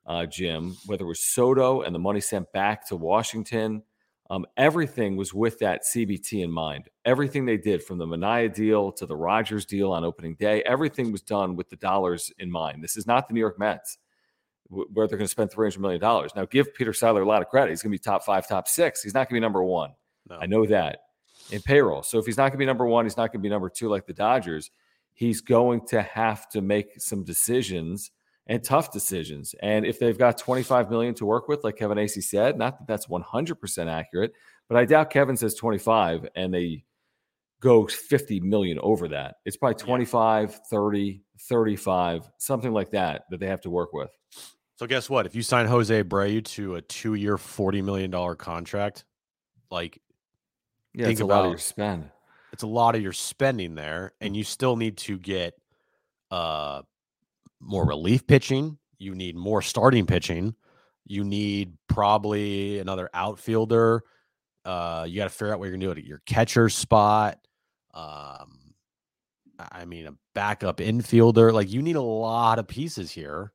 uh, 0.07 0.27
Jim, 0.27 0.77
whether 0.87 1.05
it 1.05 1.09
was 1.09 1.21
Soto 1.21 1.83
and 1.83 1.95
the 1.95 1.99
money 1.99 2.21
sent 2.21 2.51
back 2.53 2.87
to 2.89 2.97
Washington, 2.97 3.83
um, 4.31 4.47
everything 4.57 5.17
was 5.17 5.35
with 5.35 5.59
that 5.59 5.83
CBT 5.93 6.45
in 6.45 6.53
mind. 6.53 6.89
Everything 7.05 7.45
they 7.45 7.57
did, 7.57 7.83
from 7.83 7.99
the 7.99 8.07
Manaea 8.07 8.55
deal 8.55 8.93
to 8.93 9.05
the 9.05 9.17
Rogers 9.17 9.67
deal 9.67 9.91
on 9.91 10.05
opening 10.05 10.37
day, 10.37 10.63
everything 10.63 11.11
was 11.11 11.21
done 11.21 11.57
with 11.57 11.69
the 11.69 11.77
dollars 11.77 12.33
in 12.39 12.51
mind. 12.51 12.83
This 12.83 12.97
is 12.97 13.09
not 13.09 13.27
the 13.27 13.35
New 13.35 13.41
York 13.41 13.59
Mets, 13.59 13.99
wh- 14.69 14.87
where 14.93 15.09
they're 15.09 15.19
going 15.19 15.27
to 15.27 15.29
spend 15.29 15.51
$300 15.51 15.79
million. 15.79 16.01
Now, 16.01 16.45
give 16.45 16.73
Peter 16.75 16.93
Seidler 16.93 17.23
a 17.23 17.29
lot 17.29 17.43
of 17.43 17.49
credit. 17.49 17.71
He's 17.71 17.83
going 17.83 17.91
to 17.91 17.99
be 17.99 18.03
top 18.03 18.25
five, 18.25 18.47
top 18.47 18.69
six. 18.69 19.03
He's 19.03 19.15
not 19.15 19.29
going 19.29 19.35
to 19.35 19.35
be 19.35 19.41
number 19.41 19.65
one. 19.65 19.95
No. 20.29 20.39
I 20.41 20.47
know 20.47 20.65
that 20.67 21.01
in 21.51 21.61
payroll. 21.63 22.05
So 22.05 22.19
if 22.19 22.27
he's 22.27 22.37
not 22.37 22.45
going 22.45 22.53
to 22.53 22.59
be 22.59 22.67
number 22.67 22.87
one, 22.87 23.05
he's 23.05 23.17
not 23.17 23.33
going 23.33 23.41
to 23.41 23.43
be 23.43 23.49
number 23.49 23.69
two 23.69 23.89
like 23.89 24.07
the 24.07 24.13
Dodgers. 24.13 24.71
He's 25.13 25.41
going 25.41 25.87
to 25.89 26.03
have 26.03 26.49
to 26.51 26.61
make 26.61 27.01
some 27.01 27.25
decisions 27.25 28.13
and 28.51 28.63
tough 28.63 28.91
decisions. 28.93 29.55
And 29.63 29.87
if 29.87 29.99
they've 29.99 30.19
got 30.19 30.37
25 30.37 30.91
million 30.91 31.15
to 31.15 31.25
work 31.25 31.49
with, 31.49 31.63
like 31.65 31.77
Kevin 31.77 31.97
Acee 31.97 32.23
said, 32.23 32.59
not 32.59 32.79
that 32.81 32.87
that's 32.87 33.07
100% 33.07 33.89
accurate, 33.91 34.33
but 34.69 34.77
I 34.77 34.85
doubt 34.85 35.09
Kevin 35.11 35.37
says 35.37 35.55
25 35.55 36.29
and 36.35 36.53
they 36.53 36.85
go 37.61 37.87
50 37.87 38.41
million 38.41 38.79
over 38.83 39.09
that. 39.09 39.37
It's 39.45 39.57
probably 39.57 39.77
25, 39.77 40.61
30, 40.71 41.23
35, 41.49 42.31
something 42.39 42.73
like 42.73 42.91
that 42.91 43.23
that 43.31 43.39
they 43.41 43.47
have 43.47 43.61
to 43.63 43.71
work 43.71 43.93
with. 43.93 44.11
So 44.77 44.87
guess 44.87 45.09
what? 45.09 45.27
If 45.27 45.35
you 45.35 45.43
sign 45.43 45.67
Jose 45.67 46.03
Abreu 46.03 46.43
to 46.45 46.75
a 46.77 46.83
two-year, 46.83 47.37
forty 47.39 47.83
million 47.83 48.11
dollar 48.11 48.35
contract, 48.35 49.05
like 49.71 50.01
Yeah, 50.95 51.05
Think 51.05 51.13
it's 51.13 51.21
a 51.21 51.25
lot 51.27 51.41
of 51.41 51.45
about- 51.45 51.51
your 51.51 51.59
spend. 51.59 52.11
it's 52.53 52.63
a 52.63 52.67
lot 52.67 52.95
of 52.97 53.03
your 53.03 53.13
spending 53.13 53.75
there, 53.75 54.13
and 54.23 54.35
you 54.35 54.43
still 54.43 54.77
need 54.77 54.97
to 54.99 55.19
get 55.19 55.55
uh 56.31 56.81
more 57.61 57.87
relief 57.87 58.27
pitching. 58.27 58.79
You 58.99 59.15
need 59.15 59.37
more 59.37 59.63
starting 59.63 60.07
pitching. 60.07 60.55
You 61.07 61.25
need 61.25 61.75
probably 61.89 62.79
another 62.79 63.09
outfielder. 63.15 64.03
Uh, 64.65 65.07
you 65.09 65.17
got 65.17 65.25
to 65.25 65.31
figure 65.31 65.53
out 65.53 65.59
what 65.59 65.67
you're 65.67 65.77
gonna 65.77 65.95
do 65.95 65.99
at 65.99 66.05
your 66.05 66.23
catcher 66.27 66.69
spot. 66.69 67.39
Um, 67.95 68.75
I 69.59 69.85
mean, 69.85 70.07
a 70.07 70.15
backup 70.35 70.79
infielder. 70.79 71.53
Like 71.53 71.71
you 71.71 71.83
need 71.83 71.97
a 71.97 72.03
lot 72.03 72.59
of 72.59 72.69
pieces 72.69 73.11
here. 73.11 73.53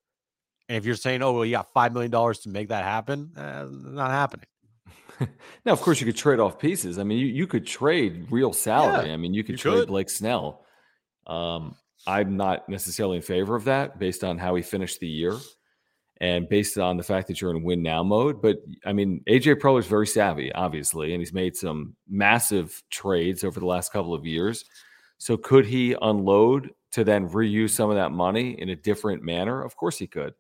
And 0.68 0.78
if 0.78 0.86
you're 0.86 0.96
saying, 0.96 1.22
"Oh, 1.22 1.34
well, 1.34 1.46
you 1.46 1.52
got 1.52 1.72
five 1.74 1.94
million 1.94 2.12
dollars 2.12 2.40
to 2.40 2.50
make 2.50 2.70
that 2.70 2.84
happen," 2.84 3.32
eh, 3.38 3.66
not 3.70 4.12
happening. 4.12 4.48
Now, 5.66 5.72
of 5.72 5.82
course, 5.82 6.02
you 6.02 6.06
could 6.06 6.18
trade 6.18 6.40
off 6.42 6.60
pieces. 6.60 7.00
I 7.00 7.04
mean, 7.04 7.18
you, 7.18 7.28
you 7.28 7.48
could 7.48 7.66
trade 7.66 8.28
real 8.30 8.52
salary. 8.52 9.12
I 9.12 9.18
mean, 9.18 9.34
you 9.34 9.44
could 9.46 9.54
you 9.54 9.58
trade 9.58 9.80
could. 9.80 9.88
Blake 9.88 10.10
Snell. 10.10 10.66
Um, 11.26 11.76
I'm 12.08 12.38
not 12.38 12.68
necessarily 12.70 13.18
in 13.18 13.22
favor 13.24 13.56
of 13.56 13.66
that 13.66 14.00
based 14.00 14.24
on 14.24 14.38
how 14.38 14.56
he 14.56 14.62
finished 14.62 15.00
the 15.00 15.08
year 15.08 15.38
and 16.22 16.48
based 16.48 16.78
on 16.78 16.98
the 16.98 17.04
fact 17.04 17.28
that 17.28 17.42
you're 17.42 17.52
in 17.52 17.64
win 17.64 17.82
now 17.82 18.04
mode. 18.04 18.42
But 18.42 18.58
I 18.86 18.94
mean, 18.94 19.22
AJ 19.28 19.56
Preller 19.56 19.80
is 19.80 19.88
very 19.88 20.08
savvy, 20.08 20.52
obviously, 20.54 21.14
and 21.14 21.22
he's 21.22 21.34
made 21.34 21.56
some 21.56 21.96
massive 22.08 22.82
trades 22.90 23.44
over 23.44 23.60
the 23.60 23.66
last 23.66 23.92
couple 23.92 24.14
of 24.14 24.26
years. 24.26 24.64
So 25.18 25.36
could 25.38 25.66
he 25.66 25.96
unload 26.02 26.72
to 26.92 27.04
then 27.04 27.28
reuse 27.30 27.72
some 27.72 27.90
of 27.90 27.96
that 27.96 28.12
money 28.12 28.60
in 28.62 28.70
a 28.70 28.76
different 28.76 29.24
manner? 29.24 29.62
Of 29.64 29.76
course 29.76 29.98
he 29.98 30.08
could. 30.08 30.34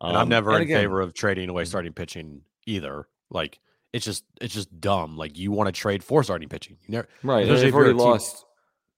And 0.00 0.16
I'm 0.16 0.22
Um, 0.24 0.28
never 0.28 0.54
in 0.56 0.62
again- 0.62 0.80
favor 0.82 1.00
of 1.00 1.14
trading 1.14 1.48
away 1.48 1.62
Mhm. 1.62 1.68
starting 1.68 1.92
pitching 1.92 2.42
either. 2.66 3.06
Like 3.30 3.60
it's 3.92 4.04
just 4.04 4.24
it's 4.40 4.52
just 4.54 4.80
dumb. 4.80 5.16
Like 5.16 5.38
you 5.38 5.52
want 5.52 5.68
to 5.68 5.72
trade 5.72 6.02
for 6.02 6.22
starting 6.24 6.48
pitching. 6.48 6.76
You 6.86 6.92
never 6.92 7.08
Right. 7.22 7.42
Especially 7.44 7.68
if 7.68 7.72
you're 7.74 7.84
already 7.84 7.98
lost 7.98 8.44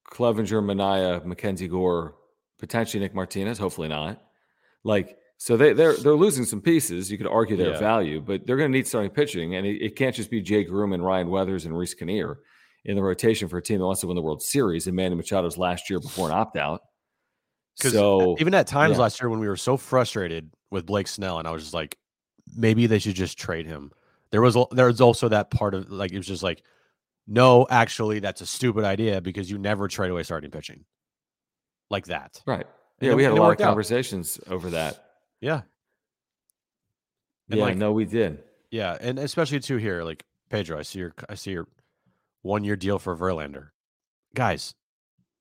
Clevenger, 0.05 0.63
Manaea, 0.63 1.25
Mackenzie 1.25 1.69
Gore, 1.69 2.15
potentially 2.59 3.01
Nick 3.03 3.15
Martinez, 3.15 3.59
hopefully 3.59 3.89
not. 3.89 4.23
Like, 4.85 5.17
so 5.37 5.57
they, 5.57 5.73
they're 5.73 5.97
they're 5.97 6.15
losing 6.15 6.45
some 6.45 6.61
pieces. 6.61 7.11
You 7.11 7.19
could 7.19 7.27
argue 7.27 7.57
their 7.57 7.73
Yeah. 7.73 7.79
value, 7.79 8.21
but 8.21 8.47
they're 8.47 8.57
going 8.57 8.71
to 8.71 8.79
need 8.79 8.87
starting 8.87 9.11
pitching, 9.11 9.57
and 9.57 9.67
it, 9.67 9.83
it 9.83 9.97
can't 9.97 10.15
just 10.15 10.31
be 10.31 10.41
Jay 10.41 10.65
Groome 10.65 10.93
and 10.93 11.05
Ryan 11.05 11.29
Weathers 11.29 11.65
and 11.65 11.77
Reiss 11.77 11.95
Knehr 11.95 12.37
in 12.85 12.97
the 12.97 13.03
rotation 13.03 13.49
for 13.49 13.59
a 13.59 13.63
team 13.63 13.79
that 13.79 13.87
wants 13.87 14.03
to 14.03 14.07
win 14.07 14.15
the 14.15 14.23
World 14.23 14.43
Series. 14.43 14.87
And 14.87 14.95
Manny 14.95 15.17
Machado's 15.17 15.59
last 15.59 15.91
year 15.91 15.99
before 15.99 16.29
an 16.29 16.35
opt 16.35 16.57
out. 16.57 16.83
So 17.77 18.37
even 18.39 18.55
at 18.55 18.67
times 18.67 18.97
yeah. 18.97 19.03
last 19.03 19.21
year 19.21 19.29
when 19.29 19.41
we 19.41 19.49
were 19.49 19.57
so 19.57 19.77
frustrated 19.77 20.51
with 20.71 20.87
Blake 20.87 21.09
Snell, 21.09 21.39
and 21.39 21.49
I 21.49 21.51
was 21.51 21.63
just 21.63 21.75
like, 21.75 21.99
maybe 22.57 22.87
they 22.87 22.99
should 23.01 23.17
just 23.17 23.37
trade 23.37 23.67
him. 23.67 23.91
There 24.31 24.43
was 24.43 24.57
there 24.71 24.87
was 24.87 25.01
also 25.01 25.29
that 25.29 25.51
part 25.51 25.75
of 25.75 25.91
like 25.91 26.13
it 26.13 26.17
was 26.19 26.27
just 26.27 26.43
like, 26.43 26.63
no, 27.27 27.67
actually, 27.71 28.19
that's 28.21 28.41
a 28.41 28.47
stupid 28.47 28.85
idea 28.85 29.21
because 29.21 29.51
you 29.51 29.59
never 29.59 29.89
trade 29.89 30.11
away 30.11 30.23
starting 30.23 30.51
pitching 30.51 30.85
like 31.91 32.07
that. 32.07 32.43
right, 32.47 32.67
And 33.01 33.09
yeah, 33.11 33.15
we 33.15 33.23
had 33.23 33.33
a 33.33 33.35
lot 33.35 33.43
of 33.43 33.49
worked 33.49 33.61
out. 33.61 33.69
conversations 33.69 34.39
over 34.49 34.71
that. 34.71 35.05
Yeah, 35.41 35.63
And, 37.51 37.59
yeah, 37.59 37.65
like- 37.65 37.77
no, 37.77 37.93
we 37.93 38.05
did. 38.05 38.43
yeah, 38.71 38.97
and 39.01 39.19
especially 39.19 39.61
too 39.61 39.77
here, 39.77 40.03
like 40.03 40.25
Pedro. 40.51 40.79
I 40.79 40.83
see 40.83 40.99
your 41.01 41.13
I 41.29 41.35
see 41.35 41.53
your 41.53 41.67
one 42.43 42.65
year 42.65 42.77
deal 42.77 42.99
for 42.99 43.17
Verlander, 43.17 43.69
guys. 44.35 44.75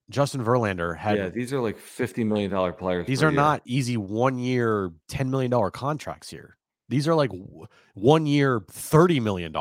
Justin 0.10 0.44
Verlander 0.44 0.98
had 0.98 1.18
yeah, 1.18 1.30
these 1.30 1.54
are 1.54 1.62
like 1.62 1.78
fifty 1.78 2.24
million 2.24 2.52
dollar 2.52 2.74
players. 2.74 3.08
These 3.08 3.24
are 3.24 3.30
year. 3.32 3.36
not 3.40 3.62
easy 3.66 3.96
one 3.98 4.38
year, 4.38 4.92
$10 5.10 5.30
million 5.30 5.52
contracts 5.72 6.30
here. 6.30 6.58
These 6.90 7.08
are 7.08 7.16
like 7.16 7.30
w- 7.32 7.66
one 7.94 8.26
year, 8.26 8.60
$30 8.60 9.22
million 9.22 9.54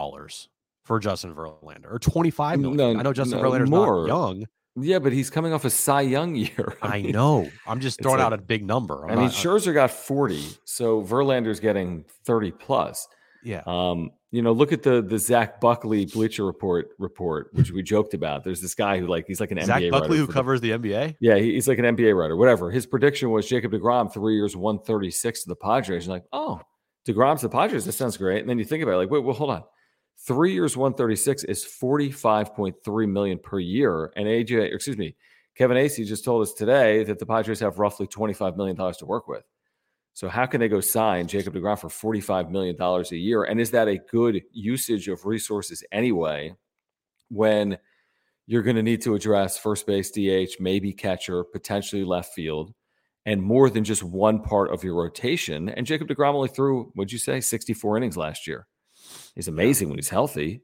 for 0.84 0.98
Justin 0.98 1.34
Verlander 1.34 1.92
or 1.92 1.98
25 1.98 2.60
million. 2.60 2.76
No, 2.76 2.98
I 3.00 3.02
know 3.02 3.12
Justin 3.12 3.40
no, 3.40 3.48
Verlander's 3.48 3.70
more. 3.70 4.06
not 4.06 4.16
young. 4.36 4.46
Yeah, 4.74 5.00
but 5.00 5.12
he's 5.12 5.28
coming 5.28 5.52
off 5.52 5.64
a 5.66 5.70
Cy 5.70 6.00
Young 6.00 6.34
year. 6.36 6.76
I 6.80 7.02
mean, 7.02 7.12
know. 7.12 7.50
I'm 7.66 7.80
just 7.80 8.00
throwing 8.02 8.18
like- 8.18 8.26
out 8.26 8.32
a 8.32 8.38
big 8.38 8.64
number. 8.64 9.04
I'm 9.04 9.10
I 9.10 9.14
mean, 9.16 9.24
not- 9.26 9.32
uh 9.34 9.36
Scherzer 9.36 9.74
got 9.74 9.90
40, 9.90 10.42
so 10.64 11.02
Verlander's 11.02 11.60
getting 11.60 12.04
30 12.24 12.52
plus. 12.52 13.06
yeah. 13.44 13.62
Um, 13.66 14.10
you 14.34 14.40
know, 14.40 14.52
look 14.52 14.72
at 14.72 14.82
the 14.82 15.02
the 15.02 15.18
Zach 15.18 15.60
Buckley 15.60 16.06
Bleacher 16.06 16.46
Report 16.46 16.88
report, 16.98 17.50
which 17.52 17.70
we 17.70 17.82
joked 17.82 18.14
about. 18.14 18.44
There's 18.44 18.62
this 18.62 18.74
guy 18.74 18.98
who 18.98 19.06
like 19.06 19.26
he's 19.26 19.40
like 19.40 19.50
an 19.50 19.60
Zach 19.62 19.82
NBA 19.82 19.90
Buckley, 19.90 20.16
who 20.16 20.24
the- 20.26 20.32
covers 20.32 20.62
the 20.62 20.70
NBA. 20.70 21.16
yeah, 21.20 21.36
he- 21.36 21.52
he's 21.52 21.68
like 21.68 21.78
an 21.78 21.84
NBA 21.84 22.16
writer, 22.18 22.34
whatever. 22.34 22.70
His 22.70 22.86
prediction 22.86 23.28
was 23.30 23.46
Jacob 23.46 23.72
Degrom 23.72 24.10
three 24.10 24.36
years, 24.36 24.56
136 24.56 25.42
to 25.42 25.48
the 25.50 25.56
Padres. 25.56 26.06
You're 26.06 26.14
like, 26.14 26.24
oh, 26.32 26.62
Degrom's 27.06 27.40
to 27.42 27.48
the 27.48 27.52
Padres. 27.52 27.84
That 27.84 27.92
sounds 27.92 28.16
great. 28.16 28.40
And 28.40 28.48
then 28.48 28.58
you 28.58 28.64
think 28.64 28.82
about 28.82 28.94
it, 28.94 28.96
like, 28.96 29.10
wait, 29.10 29.22
well, 29.22 29.34
hold 29.34 29.50
on. 29.50 29.64
Three 30.24 30.52
years, 30.52 30.76
136 30.76 31.44
is 31.44 31.64
45.3 31.64 33.08
million 33.08 33.38
per 33.38 33.58
year. 33.58 34.12
And 34.16 34.26
AJ, 34.26 34.72
excuse 34.72 34.96
me, 34.96 35.16
Kevin 35.56 35.76
Acee 35.76 36.06
just 36.06 36.24
told 36.24 36.42
us 36.42 36.52
today 36.52 37.02
that 37.04 37.18
the 37.18 37.26
Padres 37.26 37.60
have 37.60 37.78
roughly 37.78 38.06
$25 38.06 38.56
million 38.56 38.76
to 38.76 39.06
work 39.06 39.26
with. 39.26 39.42
So 40.14 40.28
how 40.28 40.46
can 40.46 40.60
they 40.60 40.68
go 40.68 40.80
sign 40.80 41.26
Jacob 41.26 41.54
DeGrom 41.54 41.78
for 41.78 42.14
$45 42.14 42.50
million 42.50 42.76
a 42.80 43.16
year? 43.16 43.44
And 43.44 43.60
is 43.60 43.70
that 43.72 43.88
a 43.88 43.98
good 44.10 44.42
usage 44.52 45.08
of 45.08 45.24
resources 45.24 45.82
anyway 45.90 46.54
when 47.28 47.78
you're 48.46 48.62
going 48.62 48.76
to 48.76 48.82
need 48.82 49.02
to 49.02 49.14
address 49.14 49.58
first 49.58 49.86
base, 49.86 50.10
DH, 50.10 50.60
maybe 50.60 50.92
catcher, 50.92 51.42
potentially 51.44 52.04
left 52.04 52.32
field? 52.34 52.72
and 53.24 53.40
more 53.40 53.70
than 53.70 53.84
just 53.84 54.02
one 54.02 54.42
part 54.42 54.72
of 54.72 54.82
your 54.82 54.96
rotation. 54.96 55.68
And 55.68 55.86
Jacob 55.86 56.08
DeGrom 56.08 56.34
only 56.34 56.48
threw, 56.48 56.90
what'd 56.94 57.12
you 57.12 57.18
say, 57.18 57.40
64 57.40 57.96
innings 57.96 58.16
last 58.16 58.46
year. 58.46 58.66
He's 59.34 59.48
amazing 59.48 59.88
when 59.88 59.98
he's 59.98 60.08
healthy. 60.08 60.62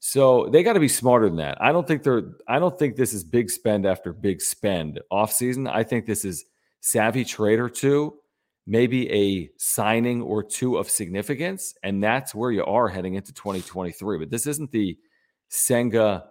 So 0.00 0.48
they 0.52 0.62
got 0.62 0.74
to 0.74 0.80
be 0.80 0.88
smarter 0.88 1.28
than 1.28 1.38
that. 1.38 1.56
I 1.62 1.72
don't 1.72 1.88
think 1.88 2.02
they're 2.02 2.34
I 2.46 2.58
don't 2.58 2.78
think 2.78 2.96
this 2.96 3.14
is 3.14 3.24
big 3.24 3.50
spend 3.50 3.86
after 3.86 4.12
big 4.12 4.42
spend 4.42 5.00
off 5.10 5.32
season. 5.32 5.66
I 5.66 5.82
think 5.82 6.04
this 6.04 6.24
is 6.24 6.44
savvy 6.80 7.24
trade 7.24 7.58
or 7.58 7.70
two, 7.70 8.14
maybe 8.66 9.10
a 9.10 9.50
signing 9.56 10.20
or 10.20 10.42
two 10.42 10.76
of 10.76 10.90
significance, 10.90 11.74
and 11.82 12.02
that's 12.04 12.34
where 12.34 12.50
you 12.50 12.64
are 12.66 12.88
heading 12.88 13.14
into 13.14 13.32
2023. 13.32 14.18
But 14.18 14.30
this 14.30 14.46
isn't 14.46 14.70
the 14.72 14.98
Senga 15.48 16.24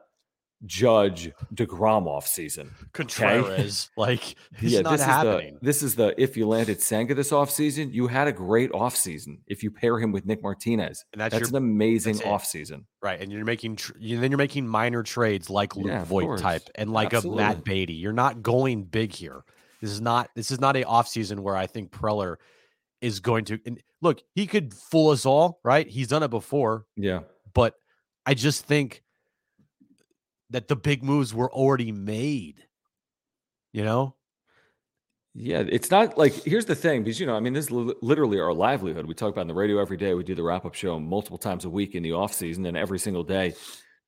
Judge 0.65 1.31
Degrom 1.53 2.07
off 2.07 2.27
season. 2.27 2.71
Contreras, 2.93 3.89
okay? 3.97 4.01
like 4.11 4.35
yeah, 4.61 4.81
this 4.81 5.01
happening. 5.01 5.55
Is 5.55 5.59
the, 5.59 5.65
this 5.65 5.83
is 5.83 5.95
the 5.95 6.21
if 6.21 6.37
you 6.37 6.47
landed 6.47 6.81
Senga 6.81 7.13
this 7.13 7.31
off 7.31 7.51
season, 7.51 7.91
you 7.91 8.07
had 8.07 8.27
a 8.27 8.31
great 8.31 8.71
off 8.71 8.95
season. 8.95 9.39
If 9.47 9.63
you 9.63 9.71
pair 9.71 9.99
him 9.99 10.11
with 10.11 10.25
Nick 10.25 10.41
Martinez, 10.41 11.03
and 11.11 11.21
that's, 11.21 11.33
that's 11.33 11.51
your, 11.51 11.57
an 11.57 11.63
amazing 11.63 12.17
that's 12.17 12.27
off 12.27 12.45
season. 12.45 12.85
Right, 13.01 13.19
and 13.19 13.31
you're 13.31 13.45
making 13.45 13.77
tr- 13.77 13.93
you, 13.99 14.19
then 14.19 14.31
you're 14.31 14.37
making 14.37 14.67
minor 14.67 15.03
trades 15.03 15.49
like 15.49 15.75
Luke 15.75 15.87
yeah, 15.87 16.03
Voit 16.05 16.39
type 16.39 16.63
and 16.75 16.91
like 16.93 17.13
Absolutely. 17.13 17.43
a 17.43 17.47
Matt 17.47 17.63
Beaty. 17.63 17.93
You're 17.93 18.13
not 18.13 18.41
going 18.41 18.83
big 18.83 19.11
here. 19.11 19.43
This 19.81 19.91
is 19.91 20.01
not 20.01 20.29
this 20.35 20.49
is 20.49 20.61
not 20.61 20.77
a 20.77 20.85
off 20.85 21.07
season 21.07 21.43
where 21.43 21.57
I 21.57 21.67
think 21.67 21.91
Preller 21.91 22.37
is 23.01 23.19
going 23.19 23.43
to 23.45 23.59
look. 24.01 24.21
He 24.33 24.47
could 24.47 24.73
fool 24.73 25.11
us 25.11 25.25
all, 25.25 25.59
right? 25.63 25.87
He's 25.87 26.07
done 26.07 26.23
it 26.23 26.29
before. 26.29 26.85
Yeah, 26.95 27.21
but 27.53 27.75
I 28.25 28.33
just 28.33 28.65
think 28.65 29.02
that 30.53 30.67
the 30.67 30.75
big 30.75 31.03
moves 31.03 31.33
were 31.33 31.51
already 31.51 31.91
made. 31.91 32.63
You 33.73 33.83
know? 33.83 34.15
Yeah, 35.35 35.63
it's 35.67 35.89
not 35.89 36.15
like 36.15 36.33
here's 36.43 36.67
the 36.67 36.75
thing 36.75 37.03
because 37.03 37.19
you 37.19 37.25
know, 37.25 37.35
I 37.35 37.39
mean, 37.39 37.53
this 37.53 37.65
is 37.65 37.71
literally 37.71 38.39
our 38.39 38.53
livelihood. 38.53 39.07
We 39.07 39.15
talk 39.15 39.31
about 39.31 39.41
on 39.41 39.47
the 39.47 39.55
radio 39.55 39.79
every 39.79 39.97
day. 39.97 40.13
We 40.13 40.23
do 40.23 40.35
the 40.35 40.43
wrap 40.43 40.63
up 40.63 40.75
show 40.75 40.99
multiple 40.99 41.39
times 41.39 41.65
a 41.65 41.69
week 41.69 41.95
in 41.95 42.03
the 42.03 42.11
off 42.11 42.33
season 42.33 42.67
and 42.67 42.77
every 42.77 42.99
single 42.99 43.23
day 43.23 43.55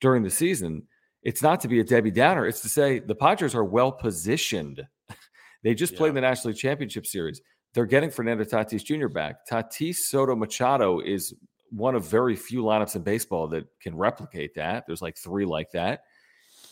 during 0.01 0.21
the 0.21 0.29
season. 0.29 0.83
It's 1.23 1.41
not 1.41 1.59
to 1.61 1.67
be 1.67 1.79
a 1.79 1.83
Debbie 1.83 2.11
Downer. 2.11 2.45
It's 2.45 2.61
to 2.61 2.69
say 2.69 2.99
the 2.99 3.15
Padres 3.15 3.55
are 3.55 3.63
well 3.63 3.91
positioned. 3.91 4.85
they 5.63 5.73
just 5.73 5.93
yeah. 5.93 5.97
played 5.97 6.13
the 6.13 6.21
National 6.21 6.51
League 6.51 6.59
Championship 6.59 7.07
Series. 7.07 7.41
They're 7.73 7.87
getting 7.87 8.11
Fernando 8.11 8.43
Tatis 8.43 8.83
Jr. 8.83 9.07
back. 9.07 9.47
Tatis 9.49 9.95
Soto 9.95 10.35
Machado 10.35 10.99
is 10.99 11.33
one 11.71 11.95
of 11.95 12.05
very 12.05 12.35
few 12.35 12.61
lineups 12.61 12.95
in 12.95 13.01
baseball 13.01 13.47
that 13.47 13.65
can 13.81 13.97
replicate 13.97 14.53
that. 14.55 14.85
There's 14.85 15.01
like 15.01 15.17
three 15.17 15.45
like 15.45 15.71
that. 15.71 16.01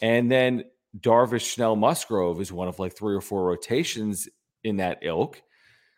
And 0.04 0.30
then 0.30 0.66
Darvish, 1.00 1.54
Snell, 1.54 1.78
Musgrove 1.78 2.42
is 2.42 2.52
one 2.52 2.68
of 2.68 2.78
like 2.78 2.94
three 2.94 3.16
or 3.16 3.22
four 3.22 3.46
rotations 3.46 4.28
in 4.66 4.76
that 4.78 5.00
ilk. 5.02 5.42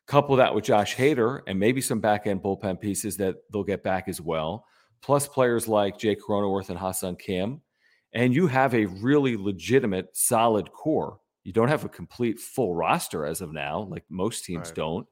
Couple 0.05 0.35
that 0.35 0.53
with 0.53 0.63
Josh 0.63 0.95
Hader 0.95 1.41
and 1.47 1.59
maybe 1.59 1.81
some 1.81 1.99
back 1.99 2.27
end 2.27 2.43
bullpen 2.43 2.79
pieces 2.79 3.17
that 3.17 3.37
they'll 3.51 3.63
get 3.63 3.81
back 3.81 4.07
as 4.07 4.21
well, 4.21 4.67
plus 5.01 5.27
players 5.27 5.67
like 5.67 5.97
Jake 5.97 6.19
Cronenworth 6.21 6.69
and 6.69 6.77
Ha-Seong 6.77 7.17
Kim. 7.17 7.61
And 8.13 8.33
you 8.33 8.45
have 8.45 8.75
a 8.75 8.85
really 8.85 9.35
legitimate, 9.35 10.15
solid 10.15 10.71
core. 10.71 11.17
You 11.43 11.51
don't 11.51 11.67
have 11.67 11.83
a 11.83 11.89
complete 11.89 12.39
full 12.39 12.75
roster 12.75 13.25
as 13.25 13.41
of 13.41 13.51
now, 13.51 13.87
like 13.89 14.03
most 14.09 14.45
teams 14.45 14.67
right. 14.67 14.75
don't, 14.75 15.07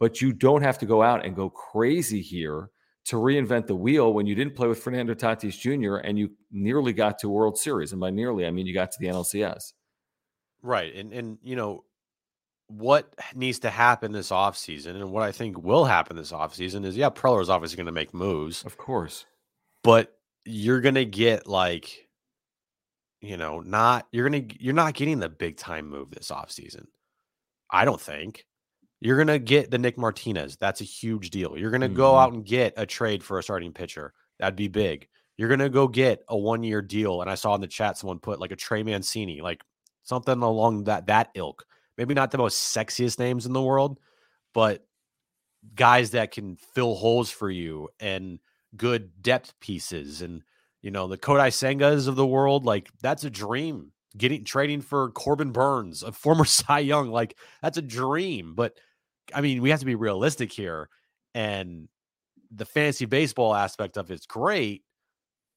but 0.00 0.20
you 0.20 0.32
don't 0.32 0.62
have 0.62 0.78
to 0.78 0.86
go 0.86 1.04
out 1.04 1.24
and 1.24 1.36
go 1.36 1.48
crazy 1.48 2.20
here 2.20 2.70
to 3.06 3.16
reinvent 3.16 3.66
the 3.66 3.76
wheel 3.76 4.14
when 4.14 4.26
you 4.26 4.34
didn't 4.34 4.54
play 4.54 4.66
with 4.66 4.82
Fernando 4.82 5.14
Tatis 5.14 5.58
Jr. 5.58 5.96
and 5.96 6.18
you 6.18 6.30
nearly 6.50 6.92
got 6.92 7.18
to 7.18 7.28
World 7.28 7.58
Series. 7.58 7.92
And 7.92 8.00
by 8.00 8.10
nearly, 8.10 8.46
I 8.46 8.50
mean 8.50 8.66
you 8.66 8.74
got 8.74 8.92
to 8.92 8.98
the 8.98 9.06
NLCS. 9.06 9.72
Right. 10.62 10.94
And 10.94 11.12
and 11.12 11.38
you 11.42 11.56
know 11.56 11.84
what 12.68 13.14
needs 13.34 13.58
to 13.60 13.70
happen 13.70 14.12
this 14.12 14.30
offseason 14.30 14.96
and 14.96 15.12
what 15.12 15.22
I 15.22 15.32
think 15.32 15.62
will 15.62 15.84
happen 15.84 16.16
this 16.16 16.32
offseason 16.32 16.84
is 16.86 16.96
yeah, 16.96 17.10
Preller 17.10 17.42
is 17.42 17.50
obviously 17.50 17.76
going 17.76 17.86
to 17.86 17.92
make 17.92 18.14
moves. 18.14 18.64
Of 18.64 18.78
course. 18.78 19.26
But 19.82 20.16
you're 20.46 20.80
going 20.80 20.94
to 20.94 21.04
get 21.04 21.46
like 21.46 22.08
you 23.20 23.38
know, 23.38 23.60
not 23.60 24.06
you're 24.12 24.28
going 24.28 24.48
to 24.48 24.62
you're 24.62 24.74
not 24.74 24.94
getting 24.94 25.18
the 25.18 25.28
big 25.28 25.56
time 25.56 25.88
move 25.88 26.10
this 26.10 26.30
offseason. 26.30 26.86
I 27.70 27.84
don't 27.84 28.00
think. 28.00 28.44
You're 29.00 29.16
going 29.16 29.28
to 29.28 29.38
get 29.38 29.70
the 29.70 29.78
Nick 29.78 29.98
Martinez. 29.98 30.56
That's 30.56 30.80
a 30.80 30.84
huge 30.84 31.30
deal. 31.30 31.58
You're 31.58 31.70
going 31.70 31.82
to 31.82 31.88
mm-hmm. 31.88 31.96
go 31.96 32.16
out 32.16 32.32
and 32.32 32.44
get 32.44 32.74
a 32.76 32.86
trade 32.86 33.22
for 33.22 33.38
a 33.38 33.42
starting 33.42 33.72
pitcher. 33.72 34.12
That'd 34.38 34.56
be 34.56 34.68
big. 34.68 35.08
You're 35.36 35.48
going 35.48 35.60
to 35.60 35.68
go 35.68 35.88
get 35.88 36.24
a 36.28 36.36
one 36.36 36.62
year 36.62 36.80
deal. 36.80 37.20
And 37.20 37.30
I 37.30 37.34
saw 37.34 37.54
in 37.54 37.60
the 37.60 37.66
chat 37.66 37.98
someone 37.98 38.18
put 38.18 38.40
like 38.40 38.52
a 38.52 38.56
Trey 38.56 38.82
Mancini, 38.82 39.40
like 39.40 39.62
something 40.04 40.42
along 40.42 40.84
that 40.84 41.06
that 41.06 41.30
ilk. 41.34 41.64
Maybe 41.98 42.14
not 42.14 42.30
the 42.30 42.38
most 42.38 42.74
sexiest 42.74 43.18
names 43.18 43.46
in 43.46 43.52
the 43.52 43.62
world, 43.62 43.98
but 44.52 44.86
guys 45.74 46.10
that 46.10 46.30
can 46.30 46.56
fill 46.56 46.94
holes 46.94 47.30
for 47.30 47.50
you 47.50 47.88
and 48.00 48.38
good 48.76 49.22
depth 49.22 49.54
pieces 49.60 50.20
and 50.20 50.42
you 50.82 50.90
know 50.90 51.06
the 51.06 51.16
Kodai 51.16 51.48
Sengas 51.48 52.08
of 52.08 52.16
the 52.16 52.26
world. 52.26 52.64
Like 52.64 52.90
that's 53.00 53.24
a 53.24 53.30
dream. 53.30 53.92
Getting 54.16 54.44
trading 54.44 54.80
for 54.80 55.10
Corbin 55.10 55.50
Burnes, 55.50 56.02
a 56.02 56.12
former 56.12 56.44
Cy 56.46 56.80
Young, 56.80 57.10
like 57.10 57.36
that's 57.62 57.78
a 57.78 57.82
dream. 57.82 58.54
But 58.54 58.78
I 59.34 59.40
mean, 59.40 59.62
we 59.62 59.70
have 59.70 59.80
to 59.80 59.86
be 59.86 59.94
realistic 59.94 60.52
here. 60.52 60.88
And 61.34 61.88
the 62.50 62.64
fantasy 62.64 63.06
baseball 63.06 63.54
aspect 63.54 63.96
of 63.96 64.10
it's 64.10 64.26
great, 64.26 64.84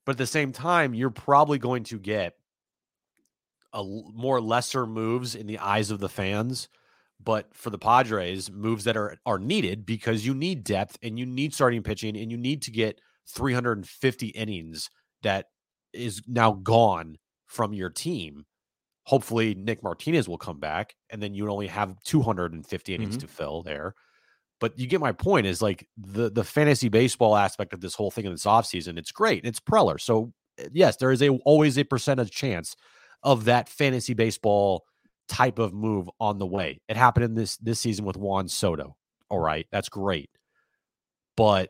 but 0.05 0.13
at 0.13 0.17
the 0.17 0.25
same 0.25 0.51
time, 0.51 0.93
you're 0.93 1.09
probably 1.09 1.59
going 1.59 1.83
to 1.83 1.99
get 1.99 2.33
a 3.73 3.83
more 3.83 4.41
lesser 4.41 4.87
moves 4.87 5.35
in 5.35 5.45
the 5.45 5.59
eyes 5.59 5.91
of 5.91 5.99
the 5.99 6.09
fans. 6.09 6.69
But 7.23 7.53
for 7.53 7.69
the 7.69 7.77
Padres, 7.77 8.49
moves 8.51 8.83
that 8.85 8.97
are 8.97 9.17
are 9.25 9.39
needed 9.39 9.85
because 9.85 10.25
you 10.25 10.33
need 10.33 10.63
depth 10.63 10.97
and 11.01 11.19
you 11.19 11.25
need 11.25 11.53
starting 11.53 11.83
pitching 11.83 12.15
and 12.17 12.31
you 12.31 12.37
need 12.37 12.61
to 12.63 12.71
get 12.71 13.01
350 13.27 14.27
innings 14.27 14.89
that 15.23 15.47
is 15.93 16.21
now 16.27 16.53
gone 16.53 17.17
from 17.45 17.73
your 17.73 17.89
team 17.89 18.45
hopefully 19.07 19.55
Nick 19.55 19.81
Martinez 19.81 20.27
will 20.27 20.37
come 20.37 20.59
back 20.59 20.93
and 21.09 21.23
then 21.23 21.33
you 21.33 21.49
only 21.49 21.67
have 21.67 21.95
250 22.03 22.93
innings 22.93 23.11
mm-hmm. 23.11 23.19
to 23.21 23.27
fill 23.27 23.63
there. 23.63 23.95
But 24.59 24.77
you 24.77 24.85
get 24.85 24.99
my 24.99 25.13
point 25.13 25.47
is 25.47 25.61
like 25.61 25.87
the 25.95 26.29
the 26.29 26.43
fantasy 26.43 26.89
baseball 26.89 27.37
aspect 27.37 27.73
of 27.73 27.79
this 27.79 27.93
whole 27.93 28.11
thing 28.11 28.25
in 28.25 28.33
this 28.33 28.43
offseason, 28.43 28.97
it's 28.97 29.13
great. 29.13 29.45
It's 29.45 29.61
Preller. 29.61 30.01
So 30.01 30.33
eh, 30.57 30.67
yes, 30.73 30.97
there 30.97 31.11
is 31.11 31.21
a 31.21 31.29
always 31.45 31.77
a 31.77 31.85
percentage 31.85 32.31
chance 32.31 32.75
of 33.23 33.45
that 33.45 33.69
fantasy 33.69 34.13
baseball 34.13 34.83
type 35.29 35.57
of 35.57 35.73
move 35.73 36.09
on 36.19 36.37
the 36.37 36.45
way. 36.45 36.81
It 36.89 36.97
happened 36.97 37.23
in 37.23 37.35
this 37.35 37.55
this 37.57 37.79
season 37.79 38.03
with 38.03 38.17
Juan 38.17 38.49
Soto. 38.49 38.97
All 39.29 39.39
right, 39.39 39.67
that's 39.71 39.89
great. 39.89 40.29
But 41.37 41.69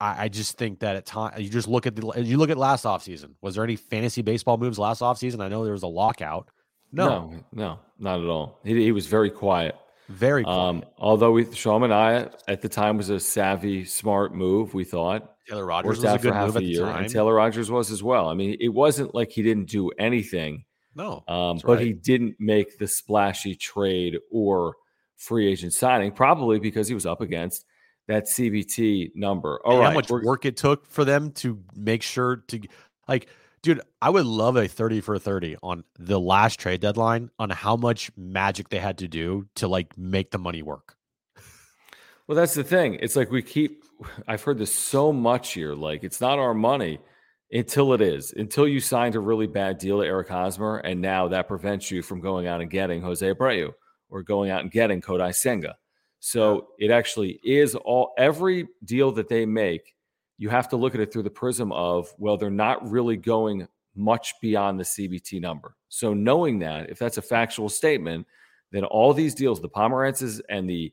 I, 0.00 0.24
I 0.24 0.28
just 0.28 0.58
think 0.58 0.80
that 0.80 0.96
at 0.96 1.06
time 1.06 1.40
you 1.40 1.48
just 1.48 1.68
look 1.68 1.86
at 1.86 1.96
the 1.96 2.22
you 2.22 2.38
look 2.38 2.50
at 2.50 2.58
last 2.58 2.84
offseason. 2.84 3.34
Was 3.40 3.54
there 3.54 3.64
any 3.64 3.76
fantasy 3.76 4.22
baseball 4.22 4.56
moves 4.56 4.78
last 4.78 5.00
offseason? 5.02 5.40
I 5.40 5.48
know 5.48 5.64
there 5.64 5.72
was 5.72 5.82
a 5.82 5.88
lockout. 5.88 6.48
No, 6.92 7.08
no, 7.08 7.44
no 7.52 7.78
not 7.98 8.20
at 8.20 8.26
all. 8.26 8.60
He, 8.64 8.82
he 8.82 8.92
was 8.92 9.06
very 9.06 9.30
quiet. 9.30 9.76
Very 10.08 10.44
quiet. 10.44 10.58
Um, 10.58 10.84
although 10.98 11.32
we 11.32 11.52
Sean 11.52 11.82
and 11.82 11.92
I 11.92 12.28
at 12.46 12.62
the 12.62 12.68
time 12.68 12.96
was 12.96 13.10
a 13.10 13.20
savvy, 13.20 13.84
smart 13.84 14.34
move. 14.34 14.72
We 14.72 14.84
thought 14.84 15.34
Taylor 15.48 15.66
Rogers 15.66 16.00
was 16.00 16.04
a 16.04 16.18
good 16.18 16.34
move 16.34 16.56
at 16.56 16.62
the 16.62 16.78
time. 16.78 17.04
and 17.04 17.12
Taylor 17.12 17.34
Rogers 17.34 17.70
was 17.70 17.90
as 17.90 18.02
well. 18.02 18.28
I 18.28 18.34
mean, 18.34 18.56
it 18.60 18.68
wasn't 18.68 19.14
like 19.14 19.30
he 19.30 19.42
didn't 19.42 19.68
do 19.68 19.90
anything. 19.98 20.64
No, 20.94 21.22
um, 21.28 21.60
but 21.64 21.76
right. 21.76 21.86
he 21.86 21.92
didn't 21.92 22.36
make 22.38 22.78
the 22.78 22.88
splashy 22.88 23.54
trade 23.54 24.18
or 24.30 24.74
free 25.16 25.46
agent 25.48 25.74
signing, 25.74 26.12
probably 26.12 26.58
because 26.58 26.88
he 26.88 26.94
was 26.94 27.06
up 27.06 27.20
against 27.20 27.66
that 28.08 28.24
CBT 28.24 29.14
number. 29.14 29.60
All 29.64 29.78
right, 29.78 29.88
how 29.88 29.94
much 29.94 30.10
work 30.10 30.44
it 30.44 30.56
took 30.56 30.86
for 30.86 31.04
them 31.04 31.30
to 31.32 31.62
make 31.76 32.02
sure 32.02 32.36
to 32.48 32.60
like, 33.06 33.28
dude, 33.62 33.80
I 34.02 34.10
would 34.10 34.26
love 34.26 34.56
a 34.56 34.66
30 34.66 35.00
for 35.00 35.18
30 35.18 35.56
on 35.62 35.84
the 35.98 36.18
last 36.18 36.58
trade 36.58 36.80
deadline 36.80 37.30
on 37.38 37.50
how 37.50 37.76
much 37.76 38.10
magic 38.16 38.70
they 38.70 38.78
had 38.78 38.98
to 38.98 39.08
do 39.08 39.46
to 39.56 39.68
like 39.68 39.96
make 39.96 40.30
the 40.30 40.38
money 40.38 40.62
work. 40.62 40.96
Well, 42.26 42.36
that's 42.36 42.54
the 42.54 42.64
thing. 42.64 42.98
It's 43.00 43.16
like 43.16 43.30
we 43.30 43.42
keep 43.42 43.84
I've 44.28 44.42
heard 44.42 44.58
this 44.58 44.74
so 44.74 45.12
much 45.12 45.52
here. 45.52 45.74
Like 45.74 46.02
it's 46.02 46.20
not 46.20 46.38
our 46.38 46.54
money 46.54 46.98
until 47.52 47.92
it 47.92 48.00
is. 48.00 48.32
Until 48.32 48.66
you 48.66 48.80
signed 48.80 49.14
a 49.14 49.20
really 49.20 49.46
bad 49.46 49.78
deal 49.78 50.00
to 50.00 50.06
Eric 50.06 50.28
Hosmer, 50.28 50.78
and 50.78 51.00
now 51.00 51.28
that 51.28 51.48
prevents 51.48 51.90
you 51.90 52.02
from 52.02 52.20
going 52.20 52.46
out 52.46 52.60
and 52.60 52.70
getting 52.70 53.02
Jose 53.02 53.26
Abreu 53.26 53.72
or 54.10 54.22
going 54.22 54.50
out 54.50 54.62
and 54.62 54.70
getting 54.70 55.02
Kodai 55.02 55.34
Senga. 55.34 55.76
So 56.20 56.68
it 56.78 56.90
actually 56.90 57.40
is 57.44 57.74
all 57.74 58.12
every 58.18 58.68
deal 58.84 59.12
that 59.12 59.28
they 59.28 59.46
make, 59.46 59.94
you 60.36 60.48
have 60.48 60.68
to 60.70 60.76
look 60.76 60.94
at 60.94 61.00
it 61.00 61.12
through 61.12 61.24
the 61.24 61.30
prism 61.30 61.72
of, 61.72 62.12
well, 62.18 62.36
they're 62.36 62.50
not 62.50 62.88
really 62.88 63.16
going 63.16 63.66
much 63.94 64.34
beyond 64.40 64.78
the 64.78 64.84
CBT 64.84 65.40
number. 65.40 65.74
So 65.88 66.14
knowing 66.14 66.60
that, 66.60 66.90
if 66.90 66.98
that's 66.98 67.18
a 67.18 67.22
factual 67.22 67.68
statement, 67.68 68.26
then 68.70 68.84
all 68.84 69.12
these 69.12 69.34
deals, 69.34 69.60
the 69.60 69.68
Pomeranzes 69.68 70.40
and 70.48 70.68
the 70.68 70.92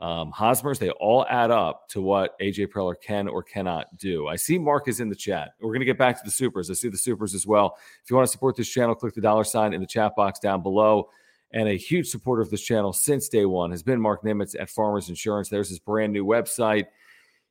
um, 0.00 0.32
Hosmers, 0.32 0.78
they 0.78 0.90
all 0.90 1.26
add 1.28 1.50
up 1.50 1.88
to 1.90 2.00
what 2.00 2.38
AJ 2.40 2.68
Preller 2.68 2.94
can 3.00 3.28
or 3.28 3.42
cannot 3.42 3.96
do. 3.98 4.26
I 4.28 4.36
see 4.36 4.58
Mark 4.58 4.88
is 4.88 5.00
in 5.00 5.10
the 5.10 5.14
chat. 5.14 5.50
We're 5.60 5.68
going 5.68 5.80
to 5.80 5.86
get 5.86 5.98
back 5.98 6.16
to 6.16 6.22
the 6.24 6.30
supers. 6.30 6.70
I 6.70 6.74
see 6.74 6.88
the 6.88 6.96
supers 6.96 7.34
as 7.34 7.46
well. 7.46 7.76
If 8.02 8.10
you 8.10 8.16
want 8.16 8.26
to 8.26 8.32
support 8.32 8.56
this 8.56 8.68
channel, 8.68 8.94
click 8.94 9.14
the 9.14 9.20
dollar 9.20 9.44
sign 9.44 9.74
in 9.74 9.80
the 9.80 9.86
chat 9.86 10.16
box 10.16 10.38
down 10.38 10.62
below. 10.62 11.10
And 11.52 11.68
a 11.68 11.76
huge 11.76 12.08
supporter 12.08 12.42
of 12.42 12.50
this 12.50 12.62
channel 12.62 12.92
since 12.92 13.28
day 13.28 13.44
one 13.44 13.70
has 13.70 13.82
been 13.82 14.00
Mark 14.00 14.22
Nimitz 14.22 14.54
at 14.58 14.70
Farmers 14.70 15.08
Insurance. 15.08 15.48
There's 15.48 15.68
his 15.68 15.78
brand 15.78 16.12
new 16.12 16.24
website. 16.24 16.86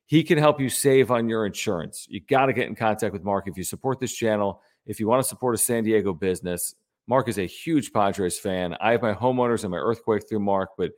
He 0.06 0.24
can 0.24 0.38
help 0.38 0.60
you 0.60 0.70
save 0.70 1.12
on 1.12 1.30
your 1.30 1.46
insurance. 1.46 2.08
You 2.10 2.22
got 2.22 2.48
to 2.48 2.54
get 2.54 2.68
in 2.68 2.76
contact 2.76 3.14
with 3.14 3.24
Mark 3.24 3.48
if 3.48 3.58
you 3.58 3.64
support 3.64 4.00
this 4.00 4.14
channel. 4.14 4.62
If 4.86 5.00
you 5.00 5.08
want 5.08 5.22
to 5.22 5.28
support 5.28 5.54
a 5.54 5.58
San 5.58 5.84
Diego 5.84 6.14
business, 6.14 6.76
Mark 7.08 7.28
is 7.28 7.38
a 7.38 7.46
huge 7.46 7.92
Padres 7.92 8.40
fan. 8.40 8.76
I 8.80 8.92
have 8.92 9.02
my 9.02 9.14
homeowners 9.14 9.64
and 9.64 9.72
my 9.72 9.78
earthquake 9.78 10.28
through 10.28 10.40
Mark, 10.40 10.70
but 10.78 10.92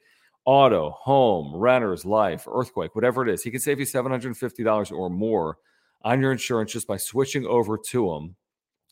auto, 0.46 0.92
home, 0.92 1.56
renters, 1.56 2.06
life, 2.06 2.48
earthquake, 2.52 2.96
whatever 2.96 3.28
it 3.28 3.34
is, 3.34 3.44
he 3.44 3.52
can 3.52 3.60
save 3.60 3.80
you 3.80 3.86
$750 3.86 4.92
or 4.92 5.10
more 5.10 5.58
on 6.04 6.22
your 6.22 6.32
insurance 6.32 6.72
just 6.72 6.88
by 6.88 6.98
switching 6.98 7.46
over 7.46 7.78
to 7.78 8.12
him. 8.14 8.36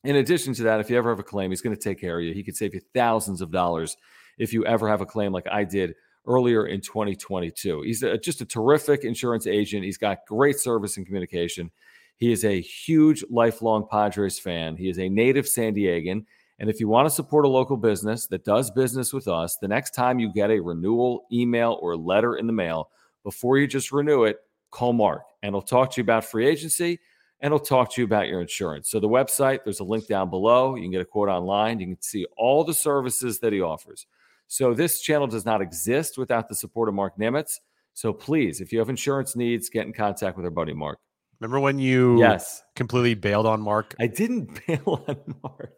In 0.03 0.15
addition 0.15 0.53
to 0.55 0.63
that, 0.63 0.79
if 0.79 0.89
you 0.89 0.97
ever 0.97 1.09
have 1.09 1.19
a 1.19 1.23
claim, 1.23 1.51
he's 1.51 1.61
going 1.61 1.75
to 1.75 1.81
take 1.81 1.99
care 1.99 2.19
of 2.19 2.25
you. 2.25 2.33
He 2.33 2.43
could 2.43 2.55
save 2.55 2.73
you 2.73 2.81
thousands 2.93 3.41
of 3.41 3.51
dollars 3.51 3.97
if 4.37 4.53
you 4.53 4.65
ever 4.65 4.87
have 4.87 5.01
a 5.01 5.05
claim 5.05 5.33
like 5.33 5.47
I 5.51 5.65
did 5.65 5.95
earlier 6.25 6.67
in 6.67 6.79
2022. 6.79 7.81
He's 7.81 8.03
a, 8.03 8.17
just 8.17 8.41
a 8.41 8.45
terrific 8.45 9.03
insurance 9.03 9.45
agent. 9.45 9.83
He's 9.83 9.97
got 9.97 10.25
great 10.25 10.57
service 10.57 10.95
and 10.97 11.05
communication. 11.05 11.71
He 12.15 12.31
is 12.31 12.45
a 12.45 12.61
huge 12.61 13.23
lifelong 13.29 13.87
Padres 13.89 14.39
fan. 14.39 14.77
He 14.77 14.89
is 14.89 14.99
a 14.99 15.09
native 15.09 15.47
San 15.47 15.73
Diegan. 15.73 16.25
And 16.59 16.69
if 16.69 16.79
you 16.79 16.87
want 16.87 17.07
to 17.07 17.13
support 17.13 17.45
a 17.45 17.49
local 17.49 17.77
business 17.77 18.27
that 18.27 18.43
does 18.43 18.69
business 18.71 19.13
with 19.13 19.27
us, 19.27 19.57
the 19.57 19.67
next 19.67 19.91
time 19.91 20.19
you 20.19 20.31
get 20.31 20.51
a 20.51 20.59
renewal 20.59 21.25
email 21.31 21.79
or 21.81 21.95
letter 21.95 22.35
in 22.35 22.47
the 22.47 22.53
mail, 22.53 22.89
before 23.23 23.57
you 23.57 23.67
just 23.67 23.91
renew 23.91 24.23
it, 24.23 24.37
call 24.71 24.93
Mark 24.93 25.23
and 25.41 25.55
he'll 25.55 25.61
talk 25.61 25.91
to 25.91 26.01
you 26.01 26.03
about 26.03 26.25
free 26.25 26.47
agency 26.47 26.99
and 27.41 27.51
he'll 27.53 27.59
talk 27.59 27.93
to 27.93 28.01
you 28.01 28.05
about 28.05 28.27
your 28.27 28.41
insurance. 28.41 28.89
So, 28.89 28.99
the 28.99 29.09
website, 29.09 29.59
there's 29.63 29.79
a 29.79 29.83
link 29.85 30.07
down 30.07 30.29
below. 30.29 30.75
You 30.75 30.83
can 30.83 30.91
get 30.91 31.01
a 31.01 31.05
quote 31.05 31.29
online. 31.29 31.79
You 31.79 31.87
can 31.87 32.01
see 32.01 32.25
all 32.37 32.63
the 32.63 32.73
services 32.73 33.39
that 33.39 33.53
he 33.53 33.61
offers. 33.61 34.05
So, 34.47 34.73
this 34.73 35.01
channel 35.01 35.27
does 35.27 35.45
not 35.45 35.61
exist 35.61 36.17
without 36.17 36.49
the 36.49 36.55
support 36.55 36.89
of 36.89 36.95
Mark 36.95 37.17
Nimitz. 37.17 37.59
So, 37.93 38.13
please, 38.13 38.61
if 38.61 38.71
you 38.71 38.79
have 38.79 38.89
insurance 38.89 39.35
needs, 39.35 39.69
get 39.69 39.85
in 39.85 39.93
contact 39.93 40.37
with 40.37 40.45
our 40.45 40.51
buddy 40.51 40.73
Mark. 40.73 40.99
Remember 41.39 41.59
when 41.59 41.79
you 41.79 42.19
yes 42.19 42.63
completely 42.75 43.13
bailed 43.13 43.45
on 43.45 43.61
Mark? 43.61 43.95
I 43.99 44.07
didn't 44.07 44.59
bail 44.67 45.03
on 45.07 45.35
Mark. 45.41 45.73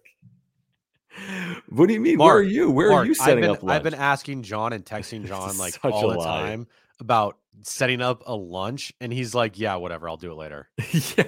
What 1.69 1.87
do 1.87 1.93
you 1.93 1.99
mean? 1.99 2.17
Mark, 2.17 2.27
Where 2.27 2.37
are 2.37 2.43
you? 2.43 2.71
Where 2.71 2.89
Mark, 2.89 3.03
are 3.03 3.05
you 3.05 3.13
setting 3.13 3.41
been, 3.41 3.51
up 3.51 3.63
lunch? 3.63 3.75
I've 3.75 3.83
been 3.83 3.93
asking 3.93 4.43
John 4.43 4.73
and 4.73 4.83
texting 4.83 5.25
John 5.27 5.57
like 5.57 5.77
all 5.83 6.09
the 6.09 6.17
lie. 6.17 6.25
time 6.25 6.67
about 6.99 7.37
setting 7.63 8.01
up 8.01 8.23
a 8.25 8.35
lunch, 8.35 8.93
and 8.99 9.11
he's 9.11 9.35
like, 9.35 9.59
"Yeah, 9.59 9.75
whatever, 9.75 10.09
I'll 10.09 10.17
do 10.17 10.31
it 10.31 10.35
later." 10.35 10.69
yeah. 10.93 11.23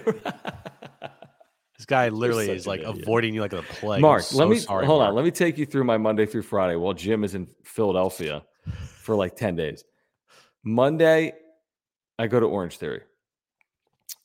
This 1.77 1.85
guy 1.85 2.09
literally 2.09 2.49
is 2.49 2.65
like 2.65 2.81
avoiding 2.81 3.33
you 3.33 3.41
like 3.41 3.51
a 3.51 3.61
plague. 3.61 4.01
Mark, 4.01 4.21
so 4.21 4.37
let 4.37 4.47
me 4.47 4.57
sorry, 4.57 4.85
hold 4.85 5.01
Mark. 5.01 5.09
on. 5.09 5.15
Let 5.15 5.25
me 5.25 5.31
take 5.31 5.57
you 5.57 5.65
through 5.65 5.83
my 5.83 5.97
Monday 5.97 6.25
through 6.25 6.43
Friday 6.43 6.75
while 6.75 6.93
Jim 6.93 7.23
is 7.23 7.35
in 7.35 7.47
Philadelphia 7.65 8.43
for 9.01 9.15
like 9.15 9.35
10 9.35 9.55
days. 9.57 9.83
Monday, 10.63 11.33
I 12.17 12.27
go 12.27 12.39
to 12.39 12.45
Orange 12.45 12.77
Theory. 12.77 13.01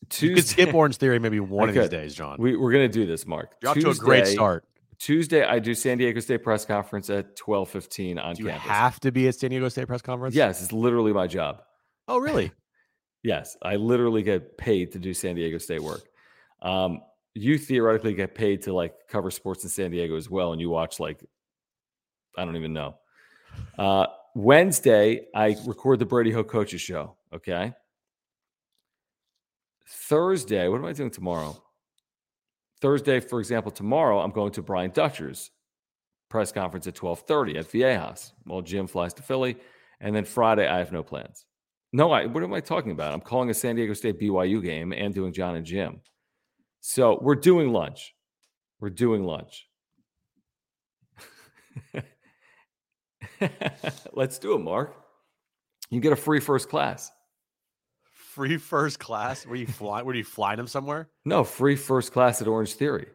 Tuesday, 0.09 0.29
you 0.29 0.35
could 0.37 0.47
skip 0.47 0.75
Orange 0.75 0.99
Theory 0.99 1.19
maybe 1.19 1.41
one 1.41 1.69
of 1.69 1.75
these 1.75 1.89
days, 1.89 2.15
John. 2.15 2.37
We, 2.39 2.53
are 2.53 2.59
going 2.59 2.75
to 2.75 2.89
do 2.89 3.07
this, 3.07 3.27
Mark. 3.27 3.57
You're 3.63 3.75
Tuesday, 3.75 3.91
to 3.93 3.97
a 3.97 3.99
great 3.99 4.27
start. 4.27 4.65
Tuesday, 4.99 5.45
I 5.45 5.59
do 5.59 5.75
San 5.75 5.99
Diego 5.99 6.21
State 6.21 6.43
press 6.43 6.65
conference 6.65 7.11
at 7.11 7.37
12:15 7.37 8.23
on 8.23 8.35
do 8.35 8.43
you 8.45 8.49
campus. 8.51 8.69
have 8.69 9.01
to 9.01 9.13
be 9.13 9.29
at 9.29 9.35
San 9.35 9.51
Diego 9.51 9.69
State 9.69 9.87
press 9.87 10.03
conference? 10.03 10.35
Yes, 10.35 10.63
it's 10.63 10.73
literally 10.73 11.13
my 11.13 11.27
job. 11.27 11.63
Oh, 12.09 12.19
really? 12.19 12.51
yes, 13.23 13.57
I 13.63 13.77
literally 13.77 14.23
get 14.23 14.57
paid 14.57 14.93
to 14.93 14.99
do 14.99 15.13
San 15.13 15.37
Diego 15.37 15.59
State 15.59 15.83
work. 15.83 16.09
Um, 16.63 17.03
you 17.35 17.59
theoretically 17.59 18.15
get 18.15 18.35
paid 18.35 18.63
to 18.63 18.73
like 18.73 18.95
cover 19.09 19.31
sports 19.31 19.63
in 19.63 19.71
San 19.71 19.91
Diego 19.91 20.17
as 20.17 20.29
well, 20.29 20.53
and 20.53 20.61
you 20.61 20.71
watch 20.71 20.99
like 20.99 21.23
I 22.37 22.45
don't 22.45 22.57
even 22.57 22.73
know. 22.73 22.97
Uh, 23.79 24.07
Wednesday, 24.35 25.27
I 25.35 25.57
record 25.67 25.99
the 25.99 26.07
Brady 26.07 26.31
Hoke 26.31 26.49
Coaches 26.49 26.81
Show. 26.81 27.17
Okay. 27.33 27.73
Thursday, 29.87 30.69
what 30.69 30.79
am 30.79 30.85
I 30.85 30.93
doing 30.93 31.11
tomorrow? 31.11 31.63
Thursday, 32.81 33.21
for 33.21 33.41
example, 33.41 33.73
tomorrow 33.73 34.21
I'm 34.21 34.31
going 34.31 34.53
to 34.53 34.63
Brian 34.63 34.91
Dutcher's 34.91 35.51
press 36.29 36.53
conference 36.53 36.87
at 36.87 36.95
12:30 36.95 37.59
at 37.59 37.99
House. 37.99 38.33
Well, 38.47 38.63
Jim 38.63 38.87
flies 38.87 39.15
to 39.15 39.23
Philly, 39.23 39.57
and 40.01 40.15
then 40.15 40.25
Friday 40.25 40.67
I 40.67 40.79
have 40.79 40.93
no 40.93 41.03
plans. 41.03 41.47
No, 41.93 42.13
I, 42.13 42.27
what 42.27 42.43
am 42.43 42.53
I 42.53 42.61
talking 42.61 42.93
about? 42.93 43.15
I'm 43.15 43.21
calling 43.21 43.51
a 43.51 43.55
San 43.55 43.77
Diego 43.77 43.95
State 43.95 44.21
BYU 44.21 44.63
game 44.63 44.93
and 44.93 45.15
doing 45.15 45.33
John 45.33 45.57
and 45.57 45.65
Jim. 45.65 46.01
So 46.81 47.19
we're 47.21 47.35
doing 47.35 47.73
lunch. 47.73 48.15
We're 48.81 48.91
doing 48.91 49.25
lunch. 49.25 49.67
Let's 54.13 54.39
do 54.39 54.55
it, 54.55 54.59
Mark. 54.59 54.95
You 55.91 56.01
get 56.01 56.13
a 56.13 56.17
free 56.17 56.41
first 56.41 56.69
class 56.69 57.11
free 58.39 58.57
first 58.57 59.01
class? 59.01 59.45
Were 59.45 59.57
you 59.57 59.67
fly? 59.67 60.03
Were 60.03 60.15
you 60.15 60.23
flying 60.23 60.59
them 60.59 60.69
somewhere? 60.69 61.09
No, 61.25 61.43
free 61.43 61.75
first 61.75 62.13
class 62.13 62.41
at 62.41 62.47
Orange 62.47 62.75
Theory. 62.75 63.09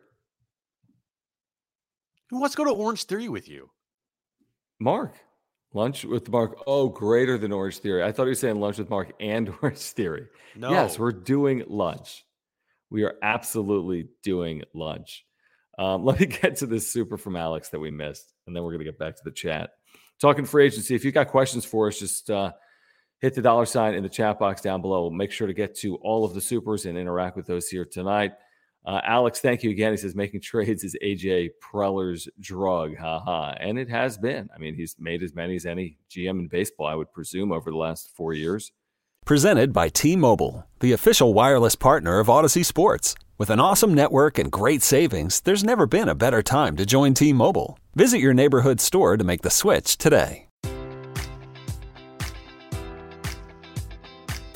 Who 2.30 2.42
wants 2.42 2.56
to 2.56 2.58
go 2.58 2.66
to 2.66 2.78
Orange 2.78 3.06
Theory 3.06 3.30
with 3.30 3.48
you? 3.48 3.70
Mark. 4.82 5.16
Lunch 5.74 6.06
with 6.06 6.30
Mark. 6.30 6.64
Oh, 6.68 6.88
greater 6.88 7.38
than 7.38 7.52
Orange 7.52 7.80
Theory. 7.80 8.04
I 8.04 8.12
thought 8.12 8.26
he 8.26 8.30
was 8.30 8.40
saying 8.40 8.60
lunch 8.60 8.78
with 8.78 8.90
Mark 8.90 9.12
and 9.20 9.52
Orange 9.62 9.80
Theory. 9.80 10.28
No. 10.56 10.70
Yes, 10.70 11.00
we're 11.00 11.12
doing 11.12 11.64
lunch. 11.68 12.26
We 12.92 13.04
are 13.04 13.16
absolutely 13.24 14.08
doing 14.24 14.64
lunch. 14.76 15.26
Um, 15.80 16.06
let 16.06 16.20
me 16.20 16.28
get 16.28 16.58
to 16.58 16.68
this 16.68 16.92
super 16.92 17.18
from 17.18 17.36
Alex 17.36 17.70
that 17.70 17.80
we 17.80 17.90
missed, 17.90 18.34
and 18.46 18.56
then 18.56 18.64
we're 18.64 18.72
going 18.72 18.86
to 18.86 18.92
get 18.92 19.00
back 19.00 19.16
to 19.16 19.24
the 19.26 19.32
chat. 19.32 19.72
Talking 20.22 20.46
free 20.46 20.66
agency. 20.68 20.94
If 20.94 21.04
you've 21.04 21.14
got 21.14 21.28
questions 21.28 21.66
for 21.66 21.88
us, 21.88 21.98
just 21.98 22.30
uh, 22.30 22.52
hit 23.20 23.34
the 23.34 23.42
dollar 23.42 23.66
sign 23.66 23.96
in 23.96 24.04
the 24.04 24.10
chat 24.10 24.38
box 24.38 24.62
down 24.62 24.82
below. 24.82 25.10
Make 25.10 25.32
sure 25.32 25.48
to 25.48 25.54
get 25.54 25.76
to 25.80 25.96
all 25.98 26.24
of 26.24 26.36
the 26.36 26.42
supers 26.42 26.86
and 26.86 26.98
interact 26.98 27.36
with 27.36 27.48
those 27.48 27.68
here 27.68 27.84
tonight. 27.84 28.34
Uh, 28.86 29.00
Alex, 29.06 29.40
thank 29.40 29.64
you 29.64 29.70
again. 29.70 29.94
He 29.94 29.98
says 29.98 30.16
making 30.16 30.42
trades 30.42 30.84
is 30.84 30.96
AJ 31.02 31.52
Preller's 31.62 32.28
drug. 32.40 32.98
Ha 32.98 33.20
ha. 33.20 33.56
And 33.60 33.80
it 33.80 33.90
has 33.90 34.18
been. 34.18 34.50
I 34.54 34.60
mean, 34.60 34.76
he's 34.76 34.96
made 35.00 35.24
as 35.24 35.34
many 35.34 35.56
as 35.56 35.66
any 35.66 35.98
GM 36.10 36.40
in 36.40 36.48
baseball, 36.48 36.88
I 36.88 36.96
would 36.96 37.12
presume, 37.14 37.52
over 37.52 37.72
the 37.72 37.78
last 37.78 38.12
four 38.16 38.34
years. 38.34 38.72
Presented 39.26 39.72
by 39.72 39.88
T 39.88 40.18
Mobile, 40.18 40.68
the 40.82 40.92
official 40.92 41.34
wireless 41.34 41.76
partner 41.76 42.20
of 42.20 42.30
Odyssey 42.30 42.64
Sports. 42.64 43.16
With 43.38 43.50
an 43.50 43.60
awesome 43.60 43.94
network 43.94 44.38
and 44.38 44.52
great 44.52 44.82
savings, 44.82 45.42
there's 45.42 45.64
never 45.64 45.88
been 45.88 46.10
a 46.10 46.16
better 46.16 46.44
time 46.44 46.76
to 46.76 46.86
join 46.86 47.14
T 47.14 47.32
Mobile. 47.32 47.80
Visit 47.96 48.20
your 48.20 48.34
neighborhood 48.34 48.82
store 48.82 49.16
to 49.16 49.24
make 49.24 49.42
the 49.42 49.50
switch 49.50 49.98
today. 49.98 50.48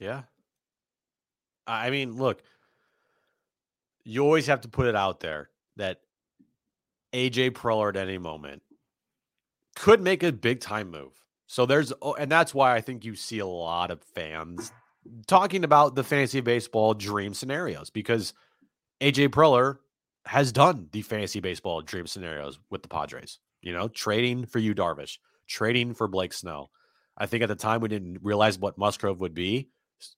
Yeah. 0.00 0.22
I 1.66 1.90
mean, 1.90 2.16
look, 2.16 2.42
you 4.04 4.24
always 4.24 4.46
have 4.46 4.62
to 4.62 4.68
put 4.68 4.86
it 4.86 4.96
out 4.96 5.20
there 5.20 5.50
that 5.76 6.00
AJ 7.12 7.50
Preller 7.50 7.90
at 7.90 7.96
any 7.96 8.18
moment 8.18 8.62
could 9.76 10.00
make 10.00 10.22
a 10.22 10.32
big 10.32 10.60
time 10.60 10.90
move. 10.90 11.12
So 11.46 11.66
there's, 11.66 11.92
oh, 12.02 12.14
and 12.14 12.30
that's 12.30 12.54
why 12.54 12.74
I 12.74 12.80
think 12.80 13.04
you 13.04 13.14
see 13.14 13.38
a 13.38 13.46
lot 13.46 13.90
of 13.90 14.02
fans 14.02 14.72
talking 15.26 15.64
about 15.64 15.94
the 15.94 16.04
fantasy 16.04 16.40
baseball 16.40 16.94
dream 16.94 17.34
scenarios 17.34 17.90
because 17.90 18.34
AJ 19.00 19.28
Preller 19.28 19.78
has 20.26 20.52
done 20.52 20.88
the 20.92 21.02
fantasy 21.02 21.40
baseball 21.40 21.82
dream 21.82 22.06
scenarios 22.06 22.58
with 22.70 22.82
the 22.82 22.88
Padres. 22.88 23.38
You 23.62 23.72
know, 23.72 23.88
trading 23.88 24.46
for 24.46 24.58
Yu, 24.58 24.74
Darvish, 24.74 25.18
trading 25.46 25.94
for 25.94 26.08
Blake 26.08 26.32
Snell. 26.32 26.70
I 27.18 27.26
think 27.26 27.42
at 27.42 27.48
the 27.48 27.54
time 27.54 27.80
we 27.80 27.88
didn't 27.88 28.18
realize 28.22 28.58
what 28.58 28.78
Musgrove 28.78 29.20
would 29.20 29.34
be, 29.34 29.68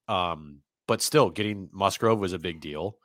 um, 0.08 0.60
but 0.86 1.02
still 1.02 1.30
getting 1.30 1.68
Musgrove 1.72 2.18
was 2.18 2.32
a 2.32 2.38
big 2.38 2.60
deal. 2.60 2.96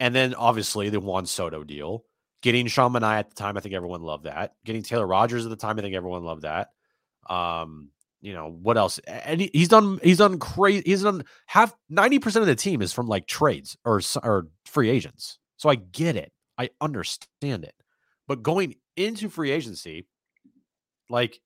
And 0.00 0.14
then 0.14 0.34
obviously 0.34 0.90
the 0.90 1.00
Juan 1.00 1.26
Soto 1.26 1.64
deal, 1.64 2.04
getting 2.42 2.66
Sean 2.66 2.92
Manaea 2.92 3.20
at 3.20 3.30
the 3.30 3.36
time, 3.36 3.56
I 3.56 3.60
think 3.60 3.74
everyone 3.74 4.02
loved 4.02 4.24
that. 4.24 4.54
Getting 4.64 4.82
Taylor 4.82 5.06
Rogers 5.06 5.44
at 5.44 5.50
the 5.50 5.56
time, 5.56 5.78
I 5.78 5.82
think 5.82 5.94
everyone 5.94 6.24
loved 6.24 6.42
that. 6.42 6.68
Um, 7.28 7.90
you 8.20 8.32
know 8.32 8.50
what 8.62 8.78
else? 8.78 8.98
And 9.00 9.40
he, 9.40 9.50
he's 9.52 9.68
done 9.68 10.00
he's 10.02 10.18
done 10.18 10.38
crazy. 10.38 10.82
He's 10.86 11.02
done 11.02 11.24
half 11.46 11.74
ninety 11.90 12.18
percent 12.18 12.42
of 12.42 12.46
the 12.46 12.54
team 12.54 12.80
is 12.80 12.92
from 12.92 13.06
like 13.06 13.26
trades 13.26 13.76
or 13.84 14.00
or 14.22 14.48
free 14.64 14.88
agents. 14.88 15.38
So 15.58 15.68
I 15.68 15.74
get 15.74 16.16
it. 16.16 16.32
I 16.56 16.70
understand 16.80 17.64
it. 17.64 17.74
But 18.26 18.42
going 18.42 18.76
into 18.96 19.28
free 19.28 19.50
agency, 19.50 20.06
like 21.10 21.40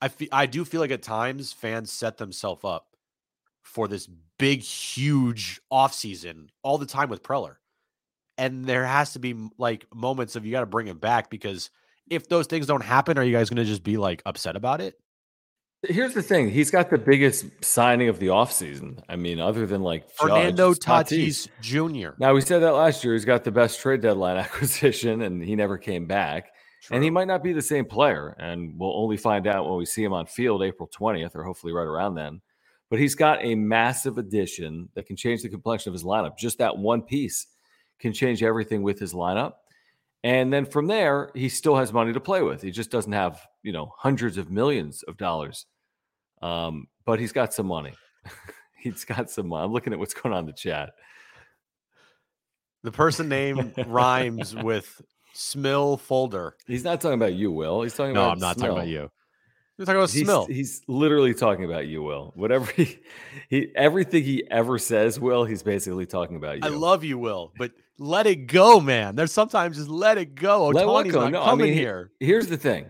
I 0.00 0.08
feel, 0.08 0.28
I 0.32 0.46
do 0.46 0.64
feel 0.64 0.80
like 0.80 0.90
at 0.90 1.02
times 1.02 1.52
fans 1.52 1.92
set 1.92 2.18
themselves 2.18 2.64
up 2.64 2.95
for 3.66 3.88
this 3.88 4.08
big, 4.38 4.62
huge 4.62 5.60
offseason 5.72 6.48
all 6.62 6.78
the 6.78 6.86
time 6.86 7.08
with 7.08 7.22
Preller. 7.22 7.56
And 8.38 8.64
there 8.64 8.84
has 8.84 9.14
to 9.14 9.18
be 9.18 9.34
like 9.58 9.86
moments 9.94 10.36
of 10.36 10.44
you 10.44 10.52
got 10.52 10.60
to 10.60 10.66
bring 10.66 10.86
him 10.86 10.98
back 10.98 11.30
because 11.30 11.70
if 12.08 12.28
those 12.28 12.46
things 12.46 12.66
don't 12.66 12.84
happen, 12.84 13.18
are 13.18 13.24
you 13.24 13.32
guys 13.32 13.48
going 13.48 13.56
to 13.56 13.64
just 13.64 13.82
be 13.82 13.96
like 13.96 14.22
upset 14.26 14.56
about 14.56 14.80
it? 14.80 14.94
Here's 15.82 16.14
the 16.14 16.22
thing: 16.22 16.50
he's 16.50 16.70
got 16.70 16.90
the 16.90 16.98
biggest 16.98 17.46
signing 17.62 18.08
of 18.08 18.18
the 18.18 18.28
offseason. 18.28 19.02
I 19.08 19.16
mean, 19.16 19.38
other 19.38 19.66
than 19.66 19.82
like 19.82 20.10
Fernando 20.10 20.72
Tatis. 20.72 21.48
Tatis 21.48 21.48
Jr. 21.60 22.16
Now 22.18 22.34
we 22.34 22.40
said 22.40 22.60
that 22.60 22.72
last 22.72 23.04
year. 23.04 23.12
He's 23.12 23.24
got 23.24 23.44
the 23.44 23.52
best 23.52 23.80
trade 23.80 24.00
deadline 24.00 24.36
acquisition, 24.38 25.22
and 25.22 25.42
he 25.42 25.54
never 25.54 25.78
came 25.78 26.06
back. 26.06 26.50
True. 26.82 26.96
And 26.96 27.04
he 27.04 27.10
might 27.10 27.28
not 27.28 27.42
be 27.42 27.52
the 27.52 27.62
same 27.62 27.84
player, 27.84 28.34
and 28.38 28.78
we'll 28.78 28.96
only 28.96 29.16
find 29.16 29.46
out 29.46 29.68
when 29.68 29.76
we 29.76 29.86
see 29.86 30.02
him 30.02 30.12
on 30.12 30.26
field 30.26 30.62
April 30.62 30.88
20th, 30.88 31.34
or 31.34 31.44
hopefully 31.44 31.72
right 31.72 31.82
around 31.82 32.14
then. 32.14 32.40
But 32.88 33.00
he's 33.00 33.14
got 33.14 33.44
a 33.44 33.54
massive 33.54 34.18
addition 34.18 34.88
that 34.94 35.06
can 35.06 35.16
change 35.16 35.42
the 35.42 35.48
complexion 35.48 35.90
of 35.90 35.94
his 35.94 36.04
lineup. 36.04 36.38
Just 36.38 36.58
that 36.58 36.76
one 36.76 37.02
piece 37.02 37.46
can 37.98 38.12
change 38.12 38.42
everything 38.42 38.82
with 38.82 38.98
his 38.98 39.12
lineup. 39.12 39.54
And 40.22 40.52
then 40.52 40.64
from 40.66 40.86
there, 40.86 41.30
he 41.34 41.48
still 41.48 41.76
has 41.76 41.92
money 41.92 42.12
to 42.12 42.20
play 42.20 42.42
with. 42.42 42.62
He 42.62 42.70
just 42.70 42.90
doesn't 42.90 43.12
have, 43.12 43.40
you 43.62 43.72
know, 43.72 43.92
hundreds 43.96 44.38
of 44.38 44.50
millions 44.50 45.02
of 45.04 45.16
dollars. 45.16 45.66
Um, 46.42 46.88
but 47.04 47.18
he's 47.18 47.32
got 47.32 47.54
some 47.54 47.66
money. 47.66 47.92
he's 48.78 49.04
got 49.04 49.30
some 49.30 49.48
money. 49.48 49.64
I'm 49.64 49.72
looking 49.72 49.92
at 49.92 49.98
what's 49.98 50.14
going 50.14 50.32
on 50.32 50.40
in 50.40 50.46
the 50.46 50.52
chat. 50.52 50.90
The 52.82 52.92
person 52.92 53.28
name 53.28 53.72
rhymes 53.86 54.54
with 54.54 55.00
Smill 55.34 56.00
Folder. 56.00 56.56
He's 56.66 56.84
not 56.84 57.00
talking 57.00 57.14
about 57.14 57.34
you, 57.34 57.50
Will. 57.50 57.82
He's 57.82 57.94
talking 57.94 58.14
no, 58.14 58.22
about 58.22 58.26
No, 58.26 58.32
I'm 58.32 58.38
not 58.38 58.56
Smill. 58.56 58.60
talking 58.60 58.76
about 58.76 58.88
you. 58.88 59.10
You're 59.76 59.84
talking 59.84 59.98
about 59.98 60.10
he's, 60.10 60.26
Smill. 60.26 60.48
He's 60.48 60.82
literally 60.86 61.34
talking 61.34 61.64
about 61.64 61.86
you, 61.86 62.02
Will. 62.02 62.32
Whatever 62.34 62.70
he, 62.72 62.98
he, 63.50 63.72
everything 63.76 64.24
he 64.24 64.48
ever 64.50 64.78
says, 64.78 65.20
Will, 65.20 65.44
he's 65.44 65.62
basically 65.62 66.06
talking 66.06 66.36
about 66.36 66.56
you. 66.56 66.62
I 66.64 66.68
love 66.68 67.04
you, 67.04 67.18
Will, 67.18 67.52
but 67.58 67.72
let 67.98 68.26
it 68.26 68.46
go, 68.46 68.80
man. 68.80 69.16
There's 69.16 69.32
sometimes 69.32 69.76
just 69.76 69.90
let 69.90 70.16
it 70.18 70.34
go. 70.34 70.66
Oh, 70.66 70.68
let 70.68 70.86
Ohtani's 70.86 71.12
go. 71.12 71.28
no, 71.28 71.44
coming 71.44 71.66
I 71.66 71.68
mean, 71.68 71.78
here. 71.78 72.10
Here's 72.20 72.46
the 72.46 72.56
thing. 72.56 72.88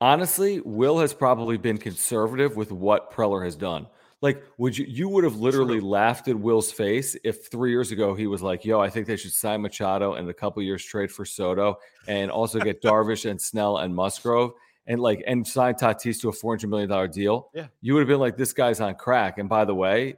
Honestly, 0.00 0.60
Will 0.60 0.98
has 0.98 1.14
probably 1.14 1.56
been 1.56 1.78
conservative 1.78 2.56
with 2.56 2.72
what 2.72 3.12
Preller 3.12 3.44
has 3.44 3.54
done. 3.54 3.86
Like, 4.20 4.42
would 4.58 4.76
you 4.76 4.86
you 4.88 5.08
would 5.10 5.22
have 5.24 5.36
literally 5.36 5.80
True. 5.80 5.88
laughed 5.88 6.28
at 6.28 6.38
Will's 6.38 6.72
face 6.72 7.14
if 7.24 7.46
three 7.50 7.70
years 7.70 7.92
ago 7.92 8.14
he 8.14 8.26
was 8.26 8.42
like, 8.42 8.64
"Yo, 8.64 8.80
I 8.80 8.88
think 8.88 9.06
they 9.06 9.16
should 9.16 9.32
sign 9.32 9.60
Machado 9.60 10.14
and 10.14 10.28
a 10.28 10.34
couple 10.34 10.62
years 10.62 10.82
trade 10.82 11.12
for 11.12 11.24
Soto, 11.24 11.76
and 12.08 12.30
also 12.30 12.58
get 12.58 12.82
Darvish 12.82 13.28
and 13.28 13.40
Snell 13.40 13.78
and 13.78 13.94
Musgrove, 13.94 14.52
and 14.86 15.00
like 15.00 15.22
and 15.26 15.46
sign 15.46 15.74
Tatis 15.74 16.20
to 16.20 16.28
a 16.28 16.32
four 16.32 16.52
hundred 16.52 16.70
million 16.70 16.88
dollar 16.88 17.08
deal." 17.08 17.50
Yeah, 17.54 17.66
you 17.80 17.94
would 17.94 18.00
have 18.00 18.08
been 18.08 18.20
like, 18.20 18.36
"This 18.36 18.52
guy's 18.52 18.80
on 18.80 18.94
crack." 18.94 19.38
And 19.38 19.48
by 19.48 19.64
the 19.64 19.74
way, 19.74 20.16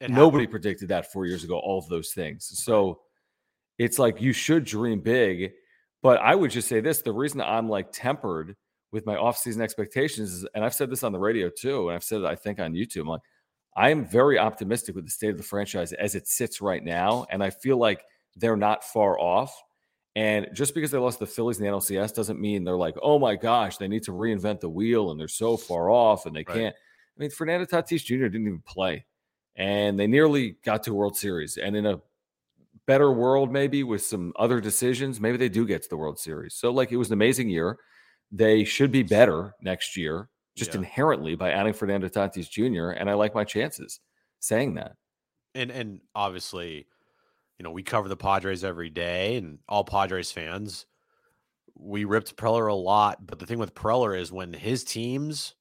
it 0.00 0.10
nobody 0.10 0.44
happened. 0.44 0.50
predicted 0.50 0.88
that 0.88 1.12
four 1.12 1.26
years 1.26 1.44
ago. 1.44 1.58
All 1.58 1.78
of 1.78 1.88
those 1.88 2.12
things. 2.12 2.46
So 2.62 3.00
it's 3.78 3.98
like 3.98 4.20
you 4.20 4.32
should 4.32 4.64
dream 4.64 5.00
big, 5.00 5.52
but 6.02 6.20
I 6.20 6.34
would 6.34 6.50
just 6.50 6.68
say 6.68 6.80
this: 6.80 7.02
the 7.02 7.12
reason 7.12 7.40
I'm 7.40 7.68
like 7.68 7.88
tempered 7.92 8.56
with 8.92 9.04
my 9.06 9.16
offseason 9.16 9.60
expectations 9.60 10.32
is, 10.32 10.46
and 10.54 10.64
I've 10.64 10.74
said 10.74 10.90
this 10.90 11.02
on 11.02 11.12
the 11.12 11.18
radio 11.18 11.50
too, 11.50 11.88
and 11.88 11.96
I've 11.96 12.04
said 12.04 12.20
it 12.20 12.26
I 12.26 12.34
think 12.34 12.60
on 12.60 12.72
YouTube. 12.72 13.02
I'm 13.02 13.08
like 13.08 13.22
I 13.76 13.90
am 13.90 14.06
very 14.06 14.38
optimistic 14.38 14.94
with 14.94 15.04
the 15.04 15.10
state 15.10 15.30
of 15.30 15.36
the 15.36 15.42
franchise 15.42 15.92
as 15.92 16.14
it 16.14 16.26
sits 16.26 16.62
right 16.62 16.82
now. 16.82 17.26
And 17.30 17.44
I 17.44 17.50
feel 17.50 17.76
like 17.76 18.04
they're 18.34 18.56
not 18.56 18.82
far 18.82 19.20
off. 19.20 19.54
And 20.16 20.48
just 20.54 20.74
because 20.74 20.90
they 20.90 20.98
lost 20.98 21.18
the 21.18 21.26
Phillies 21.26 21.60
in 21.60 21.66
the 21.66 21.70
NLCS 21.70 22.14
doesn't 22.14 22.40
mean 22.40 22.64
they're 22.64 22.74
like, 22.74 22.96
oh 23.02 23.18
my 23.18 23.36
gosh, 23.36 23.76
they 23.76 23.86
need 23.86 24.02
to 24.04 24.12
reinvent 24.12 24.60
the 24.60 24.68
wheel 24.68 25.10
and 25.10 25.20
they're 25.20 25.28
so 25.28 25.58
far 25.58 25.90
off 25.90 26.24
and 26.24 26.34
they 26.34 26.44
right. 26.48 26.56
can't. 26.56 26.74
I 26.74 27.20
mean, 27.20 27.30
Fernando 27.30 27.66
Tatis 27.66 28.02
Jr. 28.02 28.24
didn't 28.24 28.46
even 28.46 28.62
play 28.66 29.04
and 29.56 30.00
they 30.00 30.06
nearly 30.06 30.56
got 30.64 30.82
to 30.84 30.94
World 30.94 31.18
Series. 31.18 31.58
And 31.58 31.76
in 31.76 31.84
a 31.84 32.00
better 32.86 33.12
world, 33.12 33.52
maybe 33.52 33.82
with 33.82 34.02
some 34.02 34.32
other 34.36 34.58
decisions, 34.58 35.20
maybe 35.20 35.36
they 35.36 35.50
do 35.50 35.66
get 35.66 35.82
to 35.82 35.88
the 35.88 35.98
World 35.98 36.18
Series. 36.18 36.54
So, 36.54 36.70
like, 36.70 36.92
it 36.92 36.96
was 36.96 37.08
an 37.08 37.14
amazing 37.14 37.50
year. 37.50 37.78
They 38.32 38.64
should 38.64 38.90
be 38.90 39.02
better 39.02 39.54
next 39.60 39.98
year 39.98 40.30
just 40.56 40.72
yeah. 40.72 40.78
inherently 40.78 41.34
by 41.36 41.50
adding 41.50 41.74
Fernando 41.74 42.08
Tatis 42.08 42.48
Jr. 42.48 42.90
And 42.90 43.10
I 43.10 43.14
like 43.14 43.34
my 43.34 43.44
chances 43.44 44.00
saying 44.40 44.74
that. 44.74 44.92
And 45.54 45.70
and 45.70 46.00
obviously, 46.14 46.86
you 47.58 47.64
know, 47.64 47.70
we 47.70 47.82
cover 47.82 48.08
the 48.08 48.16
Padres 48.16 48.64
every 48.64 48.90
day, 48.90 49.36
and 49.36 49.58
all 49.68 49.84
Padres 49.84 50.32
fans, 50.32 50.86
we 51.74 52.04
ripped 52.04 52.36
Preller 52.36 52.70
a 52.70 52.74
lot. 52.74 53.26
But 53.26 53.38
the 53.38 53.46
thing 53.46 53.58
with 53.58 53.74
Preller 53.74 54.18
is 54.18 54.32
when 54.32 54.52
his 54.52 54.84
teams 54.84 55.54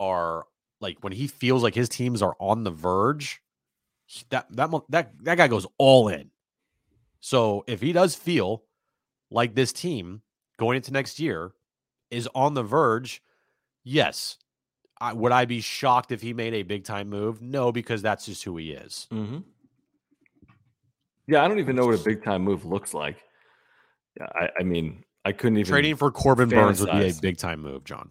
are 0.00 0.44
like 0.80 0.98
when 1.02 1.12
he 1.12 1.26
feels 1.26 1.62
like 1.62 1.74
his 1.74 1.88
teams 1.88 2.22
are 2.22 2.36
on 2.40 2.64
the 2.64 2.70
verge, 2.70 3.40
that 4.30 4.46
that 4.50 4.70
that 4.88 5.12
that 5.22 5.38
guy 5.38 5.48
goes 5.48 5.66
all 5.78 6.08
in. 6.08 6.30
So 7.20 7.64
if 7.66 7.80
he 7.80 7.92
does 7.92 8.14
feel 8.14 8.64
like 9.30 9.54
this 9.54 9.72
team 9.72 10.22
going 10.58 10.76
into 10.76 10.92
next 10.92 11.18
year 11.18 11.52
is 12.10 12.28
on 12.34 12.54
the 12.54 12.62
verge, 12.62 13.22
Yes. 13.84 14.38
I, 15.00 15.12
would 15.12 15.32
I 15.32 15.44
be 15.44 15.60
shocked 15.60 16.12
if 16.12 16.22
he 16.22 16.32
made 16.32 16.54
a 16.54 16.62
big 16.62 16.84
time 16.84 17.10
move? 17.10 17.42
No, 17.42 17.70
because 17.70 18.00
that's 18.00 18.24
just 18.26 18.42
who 18.44 18.56
he 18.56 18.72
is. 18.72 19.06
Mm-hmm. 19.12 19.38
Yeah, 21.26 21.44
I 21.44 21.48
don't 21.48 21.58
even 21.58 21.76
know 21.76 21.86
what 21.86 21.98
a 21.98 22.04
big 22.04 22.22
time 22.22 22.42
move 22.42 22.64
looks 22.64 22.94
like. 22.94 23.16
Yeah, 24.18 24.26
I, 24.34 24.48
I 24.60 24.62
mean, 24.62 25.04
I 25.24 25.32
couldn't 25.32 25.58
even 25.58 25.70
trading 25.70 25.96
for 25.96 26.10
Corbin. 26.10 26.48
Burnes 26.48 26.80
would 26.80 26.92
be 26.92 27.08
a 27.08 27.14
big 27.14 27.38
time 27.38 27.60
move, 27.60 27.84
John. 27.84 28.10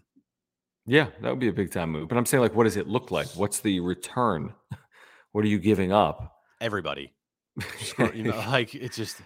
Yeah, 0.86 1.08
that 1.22 1.30
would 1.30 1.40
be 1.40 1.48
a 1.48 1.54
big 1.54 1.72
time 1.72 1.92
move. 1.92 2.10
But 2.10 2.18
I'm 2.18 2.26
saying, 2.26 2.42
like, 2.42 2.56
what 2.56 2.66
does 2.66 2.76
it 2.76 2.88
look 2.88 3.12
like? 3.12 3.28
What's 3.36 3.60
the 3.62 3.80
return? 3.80 4.54
what 5.32 5.46
are 5.46 5.48
you 5.48 5.60
giving 5.60 5.92
up? 5.92 6.36
Everybody. 6.60 7.14
you 8.14 8.24
know, 8.24 8.38
like 8.50 8.74
it's 8.74 8.98
just 8.98 9.22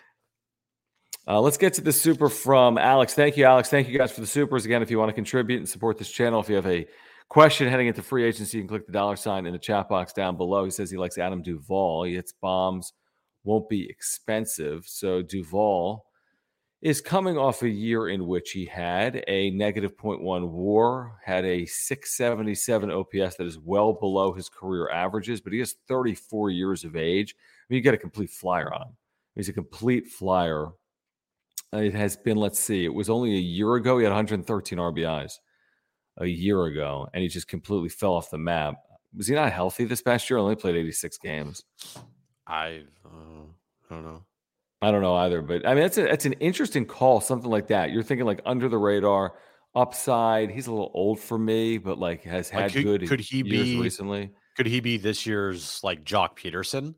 uh, 1.27 1.41
let's 1.41 1.57
get 1.57 1.73
to 1.73 1.81
the 1.81 1.91
super 1.91 2.29
from 2.29 2.77
Alex. 2.77 3.13
Thank 3.13 3.37
you, 3.37 3.43
Alex. 3.43 3.69
Thank 3.69 3.89
you 3.89 3.97
guys 3.97 4.11
for 4.11 4.21
the 4.21 4.27
supers. 4.27 4.65
Again, 4.65 4.81
if 4.81 4.89
you 4.89 4.97
want 4.97 5.09
to 5.09 5.13
contribute 5.13 5.57
and 5.57 5.67
support 5.67 5.97
this 5.97 6.09
channel, 6.09 6.39
if 6.39 6.49
you 6.49 6.55
have 6.55 6.67
a 6.67 6.85
question 7.29 7.67
heading 7.67 7.87
into 7.87 8.01
free 8.01 8.23
agency, 8.23 8.57
you 8.57 8.63
can 8.63 8.69
click 8.69 8.85
the 8.85 8.93
dollar 8.93 9.17
sign 9.17 9.45
in 9.45 9.51
the 9.51 9.59
chat 9.59 9.89
box 9.89 10.13
down 10.13 10.37
below. 10.37 10.63
He 10.63 10.71
says 10.71 10.89
he 10.89 10.97
likes 10.97 11.17
Adam 11.17 11.41
Duvall. 11.41 12.05
He 12.05 12.15
hits 12.15 12.33
bombs, 12.33 12.93
won't 13.47 13.69
be 13.69 13.89
expensive. 13.89 14.85
So 14.87 15.21
Duvall 15.21 16.05
is 16.81 17.01
coming 17.01 17.37
off 17.37 17.63
a 17.63 17.69
year 17.69 18.09
in 18.09 18.27
which 18.27 18.51
he 18.51 18.65
had 18.65 19.23
a 19.27 19.49
negative 19.51 19.97
0.1 19.97 20.49
war, 20.49 21.19
had 21.25 21.43
a 21.45 21.65
677 21.65 22.91
OPS 22.91 23.35
that 23.37 23.47
is 23.47 23.57
well 23.57 23.93
below 23.93 24.33
his 24.33 24.49
career 24.49 24.89
averages, 24.89 25.41
but 25.41 25.53
he 25.53 25.59
has 25.59 25.75
34 25.87 26.51
years 26.51 26.83
of 26.83 26.95
age. 26.95 27.35
I 27.39 27.65
mean, 27.69 27.77
you 27.77 27.81
get 27.81 27.95
a 27.95 27.97
complete 27.97 28.29
flyer 28.29 28.71
on 28.73 28.83
him. 28.83 28.97
He's 29.35 29.49
a 29.49 29.53
complete 29.53 30.07
flyer 30.07 30.71
uh, 31.73 31.79
it 31.79 31.93
has 31.93 32.15
been, 32.15 32.37
let's 32.37 32.59
see, 32.59 32.85
it 32.85 32.93
was 32.93 33.09
only 33.09 33.33
a 33.33 33.39
year 33.39 33.75
ago. 33.75 33.97
He 33.97 34.03
had 34.03 34.11
113 34.11 34.79
RBIs 34.79 35.33
a 36.17 36.25
year 36.25 36.65
ago, 36.65 37.07
and 37.13 37.21
he 37.21 37.27
just 37.27 37.47
completely 37.47 37.89
fell 37.89 38.13
off 38.13 38.29
the 38.29 38.37
map. 38.37 38.75
Was 39.15 39.27
he 39.27 39.35
not 39.35 39.51
healthy 39.51 39.85
this 39.85 40.01
past 40.01 40.29
year? 40.29 40.39
Only 40.39 40.55
played 40.55 40.75
86 40.75 41.17
games. 41.17 41.63
I, 42.47 42.83
uh, 43.05 43.89
I 43.89 43.93
don't 43.93 44.03
know. 44.03 44.23
I 44.81 44.91
don't 44.91 45.01
know 45.01 45.15
either, 45.15 45.41
but 45.41 45.65
I 45.67 45.73
mean, 45.73 45.83
it's 45.83 45.97
a, 45.97 46.11
it's 46.11 46.25
an 46.25 46.33
interesting 46.33 46.85
call, 46.85 47.19
something 47.19 47.49
like 47.49 47.67
that. 47.67 47.91
You're 47.91 48.03
thinking 48.03 48.25
like 48.27 48.41
under 48.45 48.69
the 48.69 48.77
radar, 48.77 49.33
upside. 49.75 50.51
He's 50.51 50.67
a 50.67 50.71
little 50.71 50.91
old 50.93 51.19
for 51.19 51.37
me, 51.37 51.77
but 51.77 51.99
like 51.99 52.23
has 52.23 52.49
had 52.49 52.63
like 52.63 52.73
could, 52.73 52.83
good 52.83 53.07
could 53.07 53.19
he 53.19 53.43
be 53.43 53.79
recently. 53.79 54.31
Could 54.55 54.65
he 54.65 54.79
be 54.79 54.97
this 54.97 55.25
year's 55.25 55.83
like 55.83 56.03
Joc 56.03 56.37
Pederson? 56.37 56.95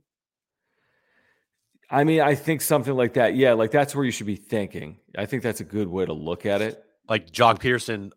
I 1.91 2.04
mean, 2.04 2.22
I 2.22 2.36
think 2.36 2.62
something 2.62 2.95
like 2.95 3.14
that. 3.14 3.36
Yeah, 3.36 3.54
like 3.54 3.72
that's 3.72 3.95
where 3.95 4.06
you 4.06 4.12
should 4.12 4.28
be 4.28 4.36
thinking. 4.36 4.97
I 5.18 5.26
think 5.26 5.43
that's 5.43 5.60
a 5.60 5.66
good 5.66 5.88
way 5.88 6.06
to 6.06 6.14
look 6.14 6.45
at 6.45 6.62
it. 6.62 6.84
Like 7.10 7.32
Joc 7.32 7.60
Pederson 7.60 8.12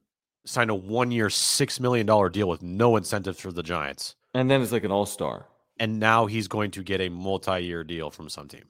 signed 0.44 0.70
a 0.70 0.74
one-year, 0.74 1.30
six 1.30 1.80
million 1.80 2.06
dollar 2.06 2.28
deal 2.28 2.48
with 2.48 2.62
no 2.62 2.96
incentives 2.96 3.40
for 3.40 3.50
the 3.50 3.62
Giants, 3.62 4.16
And 4.34 4.50
then 4.50 4.60
it's 4.60 4.72
like 4.72 4.84
an 4.84 4.92
all 4.92 5.06
star. 5.06 5.46
And 5.78 5.98
now 5.98 6.26
he's 6.26 6.48
going 6.48 6.70
to 6.72 6.82
get 6.82 7.00
a 7.00 7.08
multi-year 7.08 7.82
deal 7.84 8.10
from 8.10 8.28
some 8.28 8.46
team. 8.48 8.64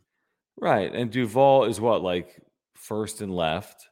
Right. 0.58 0.94
And 0.94 1.10
Duvall 1.10 1.64
is 1.64 1.80
what, 1.80 2.02
like 2.02 2.40
first 2.74 3.20
and 3.20 3.34
left? 3.34 3.88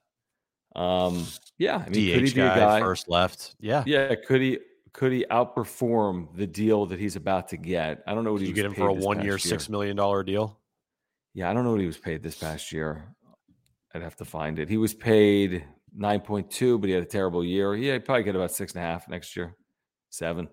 Um, 0.77 1.27
yeah. 1.59 1.83
I 1.85 1.89
mean, 1.89 2.15
could 2.15 2.23
he 2.25 2.31
DH 2.31 2.35
be 2.35 2.41
a 2.41 2.49
guy, 2.49 2.57
guy? 2.57 2.81
first 2.81 3.09
left. 3.09 3.57
Yeah. 3.61 3.83
Yeah, 3.87 4.15
could 4.15 4.41
he 4.41 4.59
could 4.93 5.13
he 5.13 5.25
outperform 5.31 6.37
the 6.37 6.47
deal 6.47 6.87
that 6.87 6.99
he's 6.99 7.17
about 7.17 7.49
to 7.49 7.57
get? 7.57 8.03
I 8.07 8.15
don't 8.15 8.25
know 8.25 8.33
what 8.33 8.39
Did 8.39 8.47
he 8.47 8.49
you 8.51 8.55
get 8.55 8.65
him 8.67 8.75
for 8.75 8.89
a 8.89 8.93
one-year, 8.93 9.35
past 9.35 9.49
six 9.49 9.69
year. 9.69 9.73
million 9.73 9.97
dollar 9.97 10.23
deal? 10.23 10.59
Yeah, 11.35 11.51
I 11.51 11.55
don't 11.55 11.65
know 11.65 11.71
what 11.71 11.81
he 11.81 11.87
was 11.87 11.99
paid 11.99 12.23
this 12.23 12.37
past 12.37 12.73
year. 12.73 13.15
I'd 13.95 14.03
have 14.03 14.17
to 14.17 14.25
find 14.25 14.59
it. 14.59 14.69
He 14.69 14.77
was 14.77 14.95
paid 14.95 15.65
nine 15.95 16.21
point 16.21 16.51
two, 16.51 16.79
but 16.79 16.89
he 16.89 16.95
had 16.95 17.03
a 17.03 17.07
terrible 17.07 17.45
year. 17.45 17.75
Yeah, 17.75 17.95
he 17.95 17.99
probably 18.01 18.25
get 18.25 18.37
about 18.37 18.53
six 18.53 18.75
and 18.75 18.83
a 18.83 18.87
half 18.87 19.09
next 19.09 19.37
year, 19.37 19.57
seven. 20.11 20.49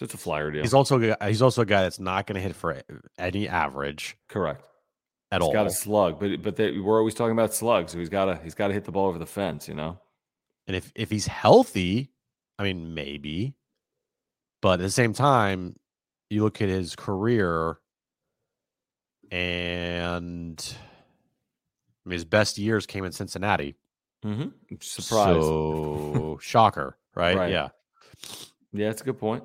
So 0.00 0.04
it's 0.04 0.14
a 0.14 0.16
flyer 0.16 0.50
deal. 0.50 0.62
He's 0.62 0.72
also 0.72 0.98
a 0.98 1.08
guy- 1.14 1.28
he's 1.28 1.42
also 1.42 1.60
a 1.60 1.66
guy 1.66 1.82
that's 1.82 2.00
not 2.00 2.26
going 2.26 2.36
to 2.36 2.40
hit 2.40 2.56
for 2.56 2.80
any 3.18 3.46
average 3.46 4.16
correct. 4.30 4.64
at 5.30 5.42
He's 5.42 5.46
all. 5.46 5.52
got 5.52 5.66
a 5.66 5.70
slug, 5.70 6.18
but 6.18 6.40
but 6.42 6.56
they, 6.56 6.78
we're 6.78 6.96
always 6.96 7.12
talking 7.12 7.32
about 7.32 7.52
slugs, 7.52 7.92
so 7.92 7.98
he's 7.98 8.08
got 8.08 8.24
to 8.24 8.40
he's 8.42 8.54
got 8.54 8.68
to 8.68 8.72
hit 8.72 8.86
the 8.86 8.92
ball 8.92 9.08
over 9.08 9.18
the 9.18 9.26
fence. 9.26 9.68
You 9.68 9.74
know. 9.74 9.98
And 10.66 10.74
if 10.74 10.90
if 10.94 11.10
he's 11.10 11.26
healthy, 11.26 12.12
I 12.58 12.62
mean, 12.62 12.94
maybe. 12.94 13.52
But 14.62 14.80
at 14.80 14.84
the 14.84 14.90
same 14.90 15.12
time, 15.12 15.76
you 16.30 16.44
look 16.44 16.62
at 16.62 16.70
his 16.70 16.96
career, 16.96 17.76
and 19.30 20.76
I 22.06 22.08
mean, 22.08 22.14
his 22.14 22.24
best 22.24 22.56
years 22.56 22.86
came 22.86 23.04
in 23.04 23.12
Cincinnati. 23.12 23.76
Mm-hmm. 24.24 24.48
Surprise. 24.80 25.34
So 25.42 26.38
shocker, 26.42 26.96
right? 27.14 27.36
Right. 27.36 27.50
Yeah. 27.52 27.68
Yeah, 28.72 28.86
that's 28.88 29.02
a 29.02 29.04
good 29.04 29.18
point. 29.18 29.44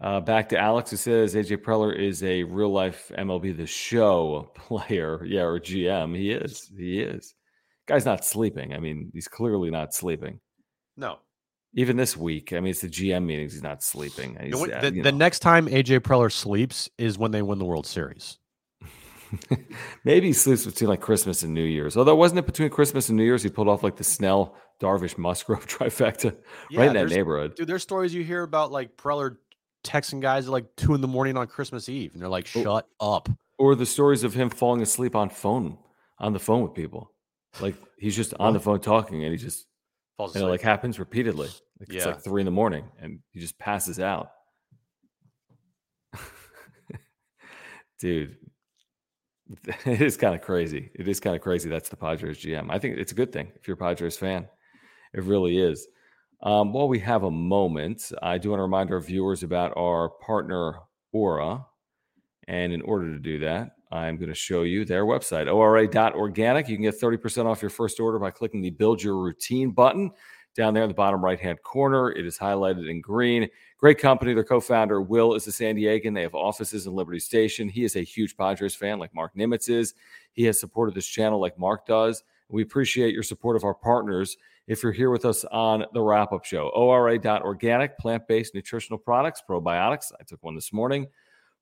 Uh, 0.00 0.20
back 0.20 0.48
to 0.50 0.58
Alex, 0.58 0.90
who 0.90 0.96
says 0.96 1.34
AJ 1.34 1.58
Preller 1.58 1.96
is 1.96 2.22
a 2.22 2.42
real 2.42 2.72
life 2.72 3.10
MLB 3.16 3.56
The 3.56 3.66
Show 3.66 4.50
player. 4.54 5.24
Yeah, 5.24 5.42
or 5.42 5.60
GM. 5.60 6.16
He 6.16 6.30
is. 6.32 6.70
He 6.76 7.00
is. 7.00 7.34
Guy's 7.86 8.04
not 8.04 8.24
sleeping. 8.24 8.74
I 8.74 8.78
mean, 8.78 9.10
he's 9.12 9.28
clearly 9.28 9.70
not 9.70 9.94
sleeping. 9.94 10.40
No. 10.96 11.18
Even 11.74 11.96
this 11.96 12.16
week, 12.16 12.52
I 12.52 12.60
mean, 12.60 12.70
it's 12.70 12.80
the 12.82 12.88
GM 12.88 13.24
meetings. 13.24 13.52
He's 13.52 13.62
not 13.62 13.82
sleeping. 13.82 14.34
The, 14.34 14.44
He's, 14.44 14.54
uh, 14.54 14.80
the, 14.80 14.94
you 14.94 15.02
the 15.02 15.12
next 15.12 15.40
time 15.40 15.66
AJ 15.66 16.00
Preller 16.00 16.30
sleeps 16.30 16.88
is 16.98 17.18
when 17.18 17.30
they 17.30 17.42
win 17.42 17.58
the 17.58 17.64
World 17.64 17.86
Series. 17.86 18.38
Maybe 20.04 20.28
he 20.28 20.32
sleeps 20.32 20.64
between 20.64 20.88
like 20.88 21.00
Christmas 21.00 21.42
and 21.42 21.52
New 21.52 21.64
Year's. 21.64 21.96
Although, 21.96 22.14
wasn't 22.14 22.38
it 22.38 22.46
between 22.46 22.70
Christmas 22.70 23.08
and 23.08 23.16
New 23.16 23.24
Year's 23.24 23.42
he 23.42 23.48
pulled 23.48 23.68
off 23.68 23.82
like 23.82 23.96
the 23.96 24.04
Snell, 24.04 24.56
Darvish, 24.80 25.18
Musgrove 25.18 25.66
trifecta 25.66 26.36
right 26.74 26.88
in 26.88 26.94
that 26.94 27.08
neighborhood? 27.08 27.56
Dude, 27.56 27.66
there's 27.66 27.82
stories 27.82 28.14
you 28.14 28.22
hear 28.22 28.42
about 28.42 28.70
like 28.70 28.96
Preller 28.96 29.36
texting 29.84 30.20
guys 30.20 30.46
at 30.46 30.52
like 30.52 30.74
two 30.76 30.94
in 30.94 31.00
the 31.00 31.06
morning 31.08 31.36
on 31.36 31.46
Christmas 31.46 31.88
Eve, 31.88 32.12
and 32.14 32.20
they're 32.22 32.28
like. 32.28 32.46
"Shut 32.46 32.88
up." 33.00 33.28
Or 33.58 33.76
the 33.76 33.86
stories 33.86 34.24
of 34.24 34.34
him 34.34 34.50
falling 34.50 34.82
asleep 34.82 35.14
on 35.14 35.30
phone, 35.30 35.78
on 36.18 36.32
the 36.32 36.40
phone 36.40 36.62
with 36.62 36.74
people. 36.74 37.12
Like 37.60 37.76
he's 37.98 38.16
just 38.16 38.34
on 38.40 38.52
the 38.52 38.58
phone 38.60 38.80
talking 38.80 39.22
and 39.22 39.30
he 39.30 39.38
just 39.38 39.66
Falls 40.16 40.34
and 40.34 40.44
it 40.44 40.48
like 40.48 40.60
happens 40.60 40.98
repeatedly. 40.98 41.46
Like 41.78 41.88
it's 41.88 42.04
Yeah. 42.04 42.12
like 42.12 42.20
three 42.24 42.40
in 42.40 42.46
the 42.46 42.50
morning 42.50 42.84
and 43.00 43.20
he 43.30 43.38
just 43.38 43.56
passes 43.58 44.00
out. 44.00 44.30
Dude, 48.00 48.36
it 49.86 50.00
is 50.00 50.16
kind 50.16 50.34
of 50.34 50.40
crazy. 50.42 50.90
It 50.94 51.06
is 51.08 51.20
kind 51.20 51.36
of 51.36 51.42
crazy. 51.42 51.68
That's 51.68 51.88
the 51.88 51.96
Padres 51.96 52.38
GM. 52.38 52.70
I 52.70 52.78
think 52.78 52.98
it's 52.98 53.12
a 53.12 53.14
good 53.16 53.32
thing 53.32 53.52
if 53.56 53.68
you're 53.68 53.74
a 53.74 53.78
Padres 53.78 54.16
fan. 54.16 54.48
It 55.12 55.22
really 55.22 55.58
is. 55.58 55.86
Um, 56.44 56.74
while 56.74 56.88
we 56.88 56.98
have 56.98 57.22
a 57.22 57.30
moment, 57.30 58.12
I 58.22 58.36
do 58.36 58.50
want 58.50 58.58
to 58.58 58.64
remind 58.64 58.90
our 58.90 59.00
viewers 59.00 59.42
about 59.42 59.72
our 59.76 60.10
partner 60.10 60.80
Ora. 61.12 61.64
And 62.48 62.72
in 62.72 62.82
order 62.82 63.10
to 63.12 63.18
do 63.18 63.38
that, 63.38 63.76
I'm 63.90 64.16
going 64.16 64.28
to 64.28 64.34
show 64.34 64.62
you 64.62 64.84
their 64.84 65.06
website, 65.06 65.50
ora.organic. 65.50 66.68
You 66.68 66.76
can 66.76 66.82
get 66.82 67.00
30% 67.00 67.46
off 67.46 67.62
your 67.62 67.70
first 67.70 67.98
order 67.98 68.18
by 68.18 68.30
clicking 68.30 68.60
the 68.60 68.70
Build 68.70 69.02
Your 69.02 69.16
Routine 69.16 69.70
button 69.70 70.10
down 70.54 70.74
there 70.74 70.82
in 70.82 70.88
the 70.88 70.94
bottom 70.94 71.24
right 71.24 71.40
hand 71.40 71.62
corner. 71.62 72.10
It 72.10 72.26
is 72.26 72.36
highlighted 72.36 72.90
in 72.90 73.00
green. 73.00 73.48
Great 73.78 73.98
company. 73.98 74.34
Their 74.34 74.44
co 74.44 74.60
founder, 74.60 75.00
Will, 75.00 75.34
is 75.34 75.46
a 75.46 75.52
San 75.52 75.76
Diegan. 75.76 76.14
They 76.14 76.22
have 76.22 76.34
offices 76.34 76.86
in 76.86 76.92
Liberty 76.92 77.20
Station. 77.20 77.68
He 77.68 77.84
is 77.84 77.96
a 77.96 78.02
huge 78.02 78.36
Padres 78.36 78.74
fan, 78.74 78.98
like 78.98 79.14
Mark 79.14 79.34
Nimitz 79.34 79.70
is. 79.70 79.94
He 80.32 80.44
has 80.44 80.60
supported 80.60 80.94
this 80.94 81.06
channel 81.06 81.40
like 81.40 81.58
Mark 81.58 81.86
does. 81.86 82.22
We 82.48 82.62
appreciate 82.62 83.14
your 83.14 83.22
support 83.22 83.56
of 83.56 83.64
our 83.64 83.74
partners. 83.74 84.36
If 84.66 84.82
you're 84.82 84.92
here 84.92 85.10
with 85.10 85.24
us 85.24 85.44
on 85.44 85.84
the 85.92 86.00
wrap 86.00 86.32
up 86.32 86.44
show, 86.44 86.70
ora.organic, 86.74 87.98
plant 87.98 88.26
based 88.26 88.54
nutritional 88.54 88.98
products, 88.98 89.42
probiotics. 89.48 90.12
I 90.18 90.24
took 90.24 90.42
one 90.42 90.54
this 90.54 90.72
morning 90.72 91.06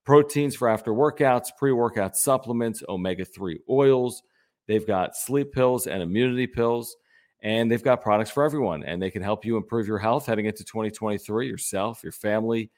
proteins 0.05 0.57
for 0.57 0.68
after 0.68 0.92
workouts, 0.92 1.48
pre 1.57 1.72
workout 1.72 2.16
supplements, 2.16 2.82
omega 2.88 3.24
3 3.24 3.61
oils. 3.68 4.22
They've 4.66 4.86
got 4.86 5.16
sleep 5.16 5.53
pills 5.53 5.86
and 5.86 6.03
immunity 6.03 6.46
pills, 6.46 6.96
and 7.42 7.70
they've 7.70 7.82
got 7.82 8.03
products 8.03 8.30
for 8.30 8.44
everyone. 8.44 8.84
And 8.84 9.03
they 9.03 9.11
can 9.11 9.22
help 9.22 9.44
you 9.44 9.57
improve 9.57 9.86
your 9.86 9.98
health 9.98 10.26
heading 10.26 10.46
into 10.46 10.64
2023, 10.64 11.48
yourself, 11.48 12.03
your 12.03 12.12
family, 12.12 12.70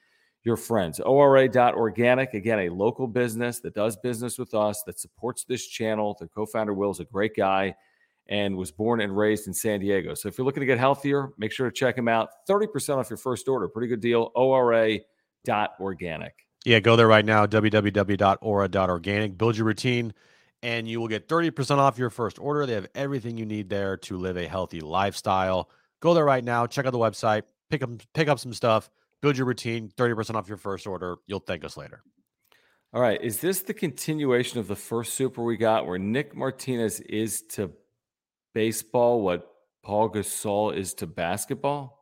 your 0.42 0.56
friends. 0.56 1.00
ORA.organic, 1.00 2.34
again, 2.34 2.60
a 2.60 2.68
local 2.70 3.06
business 3.06 3.60
that 3.60 3.74
does 3.74 3.96
business 3.96 4.38
with 4.38 4.54
us, 4.54 4.82
that 4.84 4.98
supports 4.98 5.44
this 5.44 5.66
channel. 5.66 6.16
Their 6.18 6.28
co 6.28 6.46
founder, 6.46 6.74
Will, 6.74 6.90
is 6.90 7.00
a 7.00 7.04
great 7.04 7.36
guy 7.36 7.74
and 8.28 8.56
was 8.56 8.70
born 8.70 9.00
and 9.00 9.16
raised 9.16 9.46
in 9.46 9.54
San 9.54 9.80
Diego. 9.80 10.14
So 10.14 10.28
if 10.28 10.38
you're 10.38 10.44
looking 10.44 10.60
to 10.62 10.66
get 10.66 10.78
healthier, 10.78 11.30
make 11.38 11.52
sure 11.52 11.68
to 11.68 11.74
check 11.74 11.98
him 11.98 12.08
out. 12.08 12.30
30% 12.48 12.96
off 12.96 13.10
your 13.10 13.16
first 13.16 13.48
order. 13.48 13.68
Pretty 13.68 13.88
good 13.88 14.00
deal. 14.00 14.32
ORA.organic. 14.34 15.04
Yeah, 16.64 16.80
go 16.80 16.96
there 16.96 17.06
right 17.06 17.24
now, 17.24 17.46
www.ora.organic. 17.46 19.36
Build 19.36 19.56
your 19.56 19.66
routine, 19.66 20.14
and 20.62 20.88
you 20.88 20.98
will 20.98 21.08
get 21.08 21.28
30% 21.28 21.76
off 21.76 21.98
your 21.98 22.08
first 22.08 22.38
order. 22.38 22.64
They 22.64 22.72
have 22.72 22.88
everything 22.94 23.36
you 23.36 23.44
need 23.44 23.68
there 23.68 23.98
to 23.98 24.16
live 24.16 24.38
a 24.38 24.48
healthy 24.48 24.80
lifestyle. 24.80 25.68
Go 26.00 26.14
there 26.14 26.24
right 26.24 26.42
now, 26.42 26.66
check 26.66 26.86
out 26.86 26.92
the 26.92 26.98
website, 26.98 27.42
pick 27.70 27.82
up 27.82 27.90
pick 28.14 28.28
up 28.28 28.38
some 28.38 28.54
stuff, 28.54 28.88
build 29.20 29.36
your 29.36 29.46
routine, 29.46 29.90
30% 29.96 30.36
off 30.36 30.48
your 30.48 30.56
first 30.56 30.86
order. 30.86 31.16
You'll 31.26 31.40
thank 31.40 31.64
us 31.64 31.76
later. 31.76 32.02
All 32.94 33.00
right. 33.00 33.20
Is 33.22 33.40
this 33.40 33.62
the 33.62 33.74
continuation 33.74 34.60
of 34.60 34.68
the 34.68 34.76
first 34.76 35.14
super 35.14 35.42
we 35.42 35.56
got 35.56 35.86
where 35.86 35.98
Nick 35.98 36.34
Martinez 36.36 37.00
is 37.00 37.42
to 37.50 37.72
baseball 38.54 39.20
what 39.20 39.46
Paul 39.82 40.10
Gasol 40.10 40.74
is 40.74 40.94
to 40.94 41.06
basketball? 41.06 42.00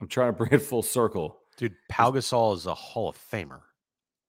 I'm 0.00 0.08
trying 0.08 0.28
to 0.28 0.36
bring 0.36 0.52
it 0.52 0.62
full 0.62 0.82
circle. 0.82 1.38
Dude, 1.56 1.74
Paul 1.88 2.12
Gasol 2.12 2.54
is 2.56 2.66
a 2.66 2.74
Hall 2.74 3.08
of 3.08 3.16
Famer. 3.32 3.60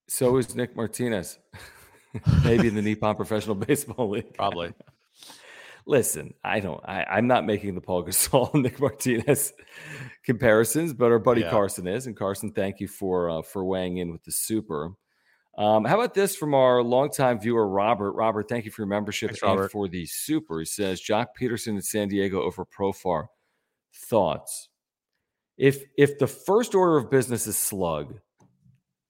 So 0.07 0.37
is 0.37 0.55
Nick 0.55 0.75
Martinez. 0.75 1.39
Maybe 2.45 2.67
in 2.67 2.75
the 2.75 2.81
Nippon 2.81 3.15
Professional 3.15 3.55
Baseball 3.55 4.09
League. 4.09 4.33
Probably. 4.35 4.73
Listen, 5.87 6.33
I 6.43 6.61
don't. 6.61 6.81
I, 6.85 7.03
I'm 7.03 7.27
not 7.27 7.45
making 7.45 7.75
the 7.75 7.81
Paul 7.81 8.03
Gasol 8.05 8.53
and 8.53 8.63
Nick 8.63 8.79
Martinez 8.79 9.53
comparisons, 10.23 10.93
but 10.93 11.11
our 11.11 11.19
buddy 11.19 11.41
Yeah. 11.41 11.49
Carson 11.51 11.87
is. 11.87 12.07
And 12.07 12.15
Carson, 12.15 12.51
thank 12.51 12.79
you 12.79 12.87
for 12.87 13.29
uh, 13.29 13.41
for 13.41 13.63
weighing 13.65 13.97
in 13.97 14.11
with 14.11 14.23
the 14.23 14.31
super. 14.31 14.93
Um, 15.57 15.85
how 15.85 15.95
about 15.95 16.13
this 16.13 16.35
from 16.35 16.53
our 16.53 16.83
longtime 16.83 17.39
viewer 17.39 17.67
Robert? 17.67 18.11
Robert, 18.11 18.49
thank 18.49 18.65
you 18.65 18.71
for 18.71 18.81
your 18.81 18.87
membership 18.87 19.29
Thanks, 19.29 19.41
and 19.41 19.51
Robert. 19.51 19.71
for 19.71 19.87
the 19.87 20.05
super. 20.05 20.59
He 20.59 20.65
says 20.65 21.01
Joc 21.01 21.27
Pederson 21.39 21.69
in 21.69 21.81
San 21.81 22.09
Diego 22.09 22.41
over 22.41 22.65
Profar. 22.65 23.27
Thoughts? 23.93 24.69
If 25.57 25.83
if 25.97 26.19
the 26.19 26.27
first 26.27 26.75
order 26.75 26.97
of 26.97 27.09
business 27.09 27.47
is 27.47 27.57
slug, 27.57 28.19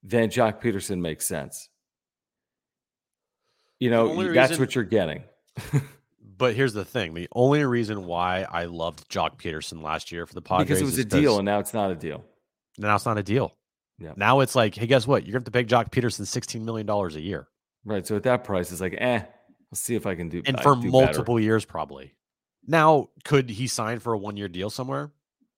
then 0.04 0.30
Joc 0.30 0.62
Pederson 0.62 1.00
makes 1.00 1.26
sense. 1.26 1.68
You 3.80 3.90
know, 3.90 4.08
that's 4.32 4.50
reason- 4.50 4.62
what 4.62 4.74
you're 4.74 4.84
getting. 4.84 5.24
But 6.38 6.54
here's 6.54 6.74
the 6.74 6.84
thing: 6.84 7.14
the 7.14 7.28
only 7.32 7.64
reason 7.64 8.04
why 8.04 8.42
I 8.42 8.64
loved 8.66 9.08
Joc 9.08 9.38
Pederson 9.38 9.82
last 9.82 10.12
year 10.12 10.26
for 10.26 10.34
the 10.34 10.42
Padres 10.42 10.66
because 10.66 10.82
it 10.82 10.84
was 10.84 10.98
a 10.98 11.04
deal, 11.04 11.38
and 11.38 11.46
now 11.46 11.60
it's 11.60 11.72
not 11.72 11.90
a 11.90 11.94
deal. 11.94 12.24
now 12.78 12.94
it's 12.94 13.06
not 13.06 13.16
a 13.16 13.22
deal. 13.22 13.54
Yeah. 13.98 14.12
Now 14.16 14.40
it's 14.40 14.54
like, 14.54 14.74
hey, 14.74 14.86
guess 14.86 15.06
what? 15.06 15.24
You're 15.26 15.32
going 15.40 15.44
to 15.44 15.58
have 15.58 15.66
to 15.66 15.76
pay 15.78 15.88
Joc 15.88 15.90
Pederson 15.90 16.22
$16 16.22 16.62
million 16.62 16.88
a 16.88 17.08
year. 17.20 17.48
Right. 17.84 18.06
So 18.06 18.16
at 18.16 18.24
that 18.24 18.44
price, 18.44 18.70
it's 18.72 18.80
like, 18.80 18.94
eh, 18.98 19.22
let's 19.70 19.80
see 19.80 19.94
if 19.94 20.06
I 20.06 20.14
can 20.14 20.28
do 20.28 20.42
and 20.44 20.60
for 20.60 20.74
do 20.74 20.82
better. 20.82 20.90
multiple 20.90 21.40
years 21.40 21.64
probably. 21.64 22.14
Now, 22.66 23.08
could 23.24 23.48
he 23.48 23.66
sign 23.68 24.00
for 24.00 24.12
a 24.12 24.18
one 24.18 24.36
year 24.36 24.48
deal 24.48 24.70
somewhere? 24.70 25.12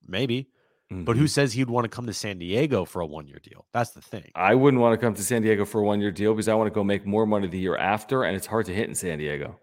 Maybe. 0.07 0.51
But 0.91 1.17
who 1.19 1.25
Mhm. 1.25 1.29
says 1.31 1.53
he'd 1.53 1.69
want 1.69 1.85
to 1.85 1.89
come 1.91 2.07
to 2.07 2.15
San 2.15 2.39
Diego 2.39 2.85
for 2.87 3.01
a 3.03 3.07
one 3.07 3.27
year 3.27 3.39
deal? 3.43 3.67
That's 3.75 3.91
the 3.91 4.01
thing. 4.01 4.31
I 4.35 4.55
wouldn't 4.55 4.81
want 4.81 4.99
to 4.99 5.05
come 5.07 5.13
to 5.15 5.23
San 5.23 5.43
Diego 5.43 5.67
for 5.67 5.81
a 5.81 5.85
one 5.85 6.01
year 6.01 6.11
deal 6.11 6.33
because 6.33 6.49
I 6.49 6.55
want 6.55 6.69
to 6.69 6.75
go 6.75 6.83
make 6.83 7.05
more 7.05 7.27
money 7.27 7.47
the 7.47 7.59
year 7.59 7.77
after, 7.77 8.25
and 8.25 8.35
it's 8.37 8.47
hard 8.47 8.65
to 8.67 8.75
hit 8.75 8.89
in 8.89 8.95
San 8.95 9.19
Diego. 9.19 9.59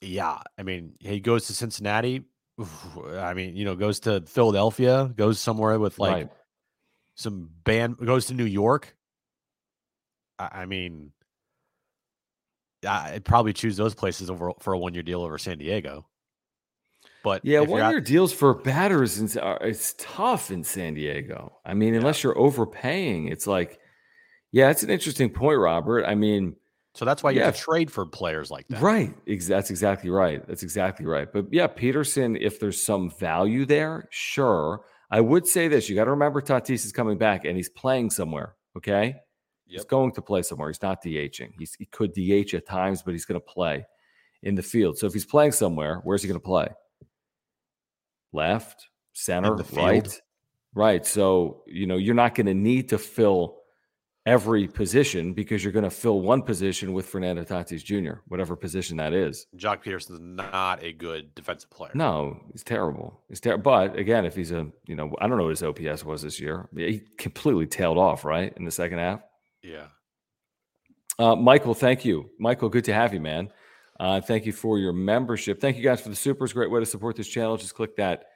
Yeah. 0.00 0.38
I 0.56 0.62
mean, 0.62 0.94
he 1.00 1.20
goes 1.20 1.46
to 1.48 1.52
Cincinnati. 1.54 2.22
I 3.18 3.34
mean, 3.34 3.56
you 3.56 3.64
know, 3.66 3.76
goes 3.76 4.00
to 4.00 4.22
Philadelphia, 4.26 5.12
goes 5.16 5.38
somewhere 5.38 5.78
with 5.78 5.98
like 5.98 6.12
right. 6.14 6.30
Some 7.18 7.50
band 7.64 7.98
goes 7.98 8.26
to 8.26 8.34
New 8.34 8.44
York. 8.44 8.96
I, 10.38 10.62
I 10.62 10.66
mean, 10.66 11.10
I'd 12.88 13.24
probably 13.24 13.52
choose 13.52 13.76
those 13.76 13.94
places 13.94 14.30
over 14.30 14.52
for 14.60 14.72
a 14.72 14.78
one 14.78 14.94
year 14.94 15.02
deal 15.02 15.22
over 15.22 15.36
San 15.36 15.58
Diego. 15.58 16.06
But 17.24 17.44
Yeah, 17.44 17.60
one 17.60 17.82
out- 17.82 17.90
year 17.90 18.00
deals 18.00 18.32
for 18.32 18.54
batters 18.54 19.18
and 19.18 19.36
it's 19.62 19.94
tough 19.98 20.52
in 20.52 20.62
San 20.62 20.94
Diego. 20.94 21.58
I 21.64 21.74
mean, 21.74 21.94
unless 21.94 22.22
you're 22.22 22.38
overpaying, 22.38 23.28
it's 23.28 23.46
like, 23.48 23.80
yeah, 24.52 24.70
it's 24.70 24.84
an 24.84 24.90
interesting 24.90 25.28
point, 25.28 25.58
Robert. 25.58 26.04
I 26.04 26.14
mean, 26.14 26.54
so 26.94 27.04
that's 27.04 27.22
why 27.22 27.32
you 27.32 27.42
have 27.42 27.56
to 27.56 27.60
trade 27.60 27.90
for 27.90 28.06
players 28.06 28.50
like 28.50 28.66
that. 28.68 28.80
right? 28.80 29.12
That's 29.26 29.70
exactly 29.70 30.10
right. 30.10 30.46
That's 30.46 30.62
exactly 30.62 31.04
right. 31.04 31.28
But 31.32 31.46
yeah, 31.52 31.66
Pederson, 31.66 32.38
if 32.40 32.60
there's 32.60 32.80
some 32.80 33.10
value 33.10 33.66
there, 33.66 34.08
sure. 34.10 34.84
I 35.10 35.20
would 35.20 35.46
say 35.46 35.68
this: 35.68 35.88
you 35.88 35.94
got 35.94 36.04
to 36.04 36.10
remember 36.10 36.40
Tatis 36.40 36.84
is 36.84 36.92
coming 36.92 37.18
back 37.18 37.44
and 37.44 37.56
he's 37.56 37.68
playing 37.68 38.10
somewhere. 38.10 38.56
Okay, 38.76 39.16
he's 39.66 39.84
going 39.84 40.12
to 40.12 40.22
play 40.22 40.42
somewhere. 40.42 40.68
He's 40.68 40.82
not 40.82 41.02
DHing. 41.02 41.52
He's, 41.58 41.74
he 41.74 41.86
could 41.86 42.12
DH 42.12 42.54
at 42.54 42.66
times, 42.66 43.02
but 43.02 43.12
he's 43.12 43.24
going 43.24 43.40
to 43.40 43.46
play 43.46 43.86
in 44.42 44.54
the 44.54 44.62
field. 44.62 44.98
So 44.98 45.06
if 45.06 45.12
he's 45.12 45.24
playing 45.24 45.52
somewhere, 45.52 46.00
where's 46.04 46.22
he 46.22 46.28
going 46.28 46.40
to 46.40 46.44
play? 46.44 46.68
Left, 48.32 48.88
center, 49.14 49.54
right, 49.72 50.20
right. 50.74 51.06
So 51.06 51.62
you 51.66 51.86
know 51.86 51.96
you're 51.96 52.14
not 52.14 52.34
going 52.34 52.46
to 52.46 52.54
need 52.54 52.90
to 52.90 52.98
fill 52.98 53.57
every 54.26 54.68
position 54.68 55.32
because 55.32 55.64
you're 55.64 55.72
going 55.72 55.84
to 55.84 55.90
fill 55.90 56.20
one 56.20 56.42
position 56.42 56.92
with 56.92 57.06
Fernando 57.06 57.44
Tatis 57.44 57.82
Jr., 57.82 58.20
whatever 58.26 58.56
position 58.56 58.96
that 58.98 59.12
is. 59.12 59.46
Joc 59.56 59.82
Pederson's 59.82 60.20
not 60.20 60.82
a 60.82 60.92
good 60.92 61.34
defensive 61.34 61.70
player. 61.70 61.92
No, 61.94 62.40
he's 62.52 62.62
terrible. 62.62 63.20
He's 63.28 63.40
terrible. 63.40 63.62
But 63.62 63.96
again, 63.96 64.26
if 64.26 64.34
he's 64.34 64.52
a, 64.52 64.66
you 64.86 64.96
know, 64.96 65.14
I 65.20 65.26
don't 65.26 65.38
know 65.38 65.44
what 65.44 65.58
his 65.58 65.62
OPS 65.62 66.04
was 66.04 66.22
this 66.22 66.38
year. 66.38 66.68
He 66.76 67.02
completely 67.16 67.66
tailed 67.66 67.98
off, 67.98 68.24
right, 68.24 68.52
in 68.56 68.64
the 68.64 68.70
second 68.70 68.98
half. 68.98 69.20
Yeah. 69.62 69.86
Uh, 71.18 71.34
Michael, 71.34 71.74
thank 71.74 72.04
you. 72.04 72.30
Michael, 72.38 72.68
good 72.68 72.84
to 72.84 72.94
have 72.94 73.12
you, 73.12 73.20
man. 73.20 73.50
Uh, 73.98 74.20
thank 74.20 74.46
you 74.46 74.52
for 74.52 74.78
your 74.78 74.92
membership. 74.92 75.60
Thank 75.60 75.76
you 75.76 75.82
guys 75.82 76.00
for 76.00 76.08
the 76.08 76.16
supers. 76.16 76.52
Great 76.52 76.70
way 76.70 76.80
to 76.80 76.86
support 76.86 77.16
this 77.16 77.26
channel. 77.26 77.56
Just 77.56 77.74
click 77.74 77.96
that 77.96 78.26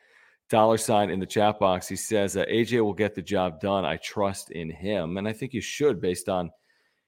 dollar 0.52 0.76
sign 0.76 1.08
in 1.08 1.18
the 1.18 1.26
chat 1.26 1.58
box. 1.58 1.88
He 1.88 1.96
says 1.96 2.36
uh, 2.36 2.44
AJ 2.44 2.84
will 2.84 2.92
get 2.92 3.14
the 3.14 3.22
job 3.22 3.58
done. 3.58 3.86
I 3.86 3.96
trust 3.96 4.50
in 4.50 4.68
him, 4.68 5.16
and 5.16 5.26
I 5.26 5.32
think 5.32 5.54
you 5.54 5.62
should, 5.62 6.00
based 6.00 6.28
on 6.28 6.50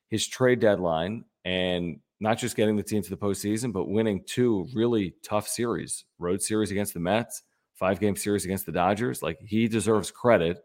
his 0.08 0.26
trade 0.26 0.60
deadline 0.60 1.24
and 1.44 2.00
not 2.20 2.38
just 2.38 2.56
getting 2.56 2.74
the 2.74 2.82
team 2.82 3.02
to 3.02 3.10
the 3.10 3.18
postseason, 3.18 3.70
but 3.70 3.86
winning 3.86 4.24
two 4.26 4.66
really 4.74 5.14
tough 5.22 5.46
series: 5.46 6.06
road 6.18 6.40
series 6.40 6.70
against 6.70 6.94
the 6.94 7.00
Mets, 7.00 7.42
five 7.74 8.00
game 8.00 8.16
series 8.16 8.46
against 8.46 8.64
the 8.64 8.72
Dodgers. 8.72 9.22
Like 9.22 9.38
he 9.40 9.68
deserves 9.68 10.10
credit 10.10 10.64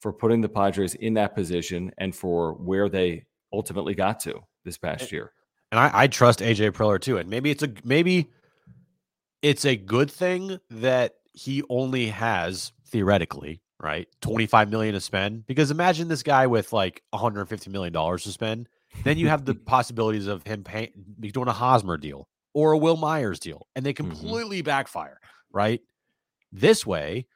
for 0.00 0.10
putting 0.10 0.40
the 0.40 0.48
Padres 0.48 0.94
in 0.94 1.14
that 1.14 1.34
position 1.34 1.92
and 1.98 2.16
for 2.16 2.54
where 2.54 2.88
they 2.88 3.26
ultimately 3.52 3.94
got 3.94 4.18
to 4.20 4.40
this 4.64 4.78
past 4.78 5.12
year. 5.12 5.32
And 5.72 5.78
I, 5.78 5.90
I 5.92 6.06
trust 6.06 6.40
AJ 6.40 6.70
Preller 6.72 7.00
too. 7.00 7.18
And 7.18 7.28
maybe 7.28 7.50
it's 7.50 7.62
a 7.62 7.70
maybe 7.84 8.30
it's 9.42 9.66
a 9.66 9.76
good 9.76 10.10
thing 10.10 10.58
that 10.70 11.16
he 11.34 11.62
only 11.68 12.08
has 12.08 12.72
theoretically, 12.88 13.60
right, 13.80 14.08
25 14.22 14.70
million 14.70 14.94
to 14.94 15.00
spend. 15.00 15.46
Because 15.46 15.70
imagine 15.70 16.08
this 16.08 16.22
guy 16.22 16.46
with 16.46 16.72
like 16.72 17.02
150 17.10 17.70
million 17.70 17.92
dollars 17.92 18.22
to 18.24 18.30
spend. 18.30 18.68
Then 19.02 19.18
you 19.18 19.28
have 19.28 19.44
the 19.44 19.54
possibilities 19.66 20.26
of 20.26 20.46
him 20.46 20.64
paying 20.64 20.90
doing 21.20 21.48
a 21.48 21.52
Hosmer 21.52 21.98
deal 21.98 22.28
or 22.54 22.72
a 22.72 22.78
Wil 22.78 22.96
Myers 22.96 23.40
deal, 23.40 23.66
and 23.74 23.84
they 23.84 23.92
mm-hmm. 23.92 24.08
completely 24.08 24.62
backfire, 24.62 25.20
right? 25.52 25.80
This 26.52 26.86
way, 26.86 27.26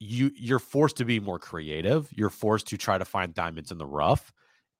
you 0.00 0.30
you're 0.34 0.58
forced 0.58 0.96
to 0.96 1.04
be 1.04 1.20
more 1.20 1.38
creative. 1.38 2.08
You're 2.12 2.30
forced 2.30 2.68
to 2.68 2.78
try 2.78 2.98
to 2.98 3.04
find 3.04 3.34
diamonds 3.34 3.70
in 3.70 3.78
the 3.78 3.86
rough, 3.86 4.32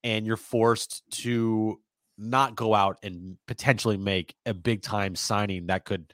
and 0.02 0.26
you're 0.26 0.36
forced 0.36 1.02
to 1.22 1.80
not 2.16 2.56
go 2.56 2.74
out 2.74 2.98
and 3.02 3.36
potentially 3.46 3.96
make 3.96 4.34
a 4.44 4.52
big 4.52 4.82
time 4.82 5.14
signing 5.14 5.66
that 5.66 5.84
could, 5.84 6.12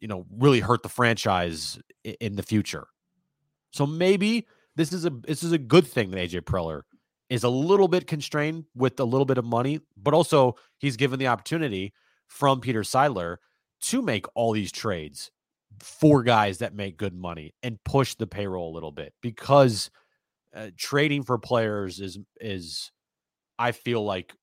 you 0.00 0.08
know, 0.08 0.26
really 0.30 0.60
hurt 0.60 0.82
the 0.82 0.88
franchise 0.88 1.78
in 2.04 2.36
the 2.36 2.42
future. 2.42 2.86
So 3.72 3.86
maybe 3.86 4.46
this 4.76 4.92
is 4.92 5.04
a 5.04 5.10
this 5.10 5.42
is 5.42 5.52
a 5.52 5.58
good 5.58 5.86
thing 5.86 6.10
that 6.10 6.18
AJ 6.18 6.42
Preller 6.42 6.82
is 7.28 7.44
a 7.44 7.48
little 7.48 7.88
bit 7.88 8.06
constrained 8.06 8.64
with 8.74 8.98
a 8.98 9.04
little 9.04 9.24
bit 9.24 9.38
of 9.38 9.44
money, 9.44 9.80
but 9.96 10.14
also 10.14 10.56
he's 10.78 10.96
given 10.96 11.18
the 11.18 11.28
opportunity 11.28 11.92
from 12.26 12.60
Peter 12.60 12.82
Seidler 12.82 13.36
to 13.82 14.02
make 14.02 14.26
all 14.34 14.52
these 14.52 14.72
trades 14.72 15.30
for 15.78 16.22
guys 16.22 16.58
that 16.58 16.74
make 16.74 16.96
good 16.96 17.14
money 17.14 17.54
and 17.62 17.82
push 17.84 18.14
the 18.16 18.26
payroll 18.26 18.72
a 18.72 18.74
little 18.74 18.90
bit 18.90 19.14
because 19.22 19.90
uh, 20.54 20.70
trading 20.76 21.22
for 21.22 21.38
players 21.38 22.00
is 22.00 22.18
is 22.40 22.90
I 23.58 23.72
feel 23.72 24.04
like 24.04 24.34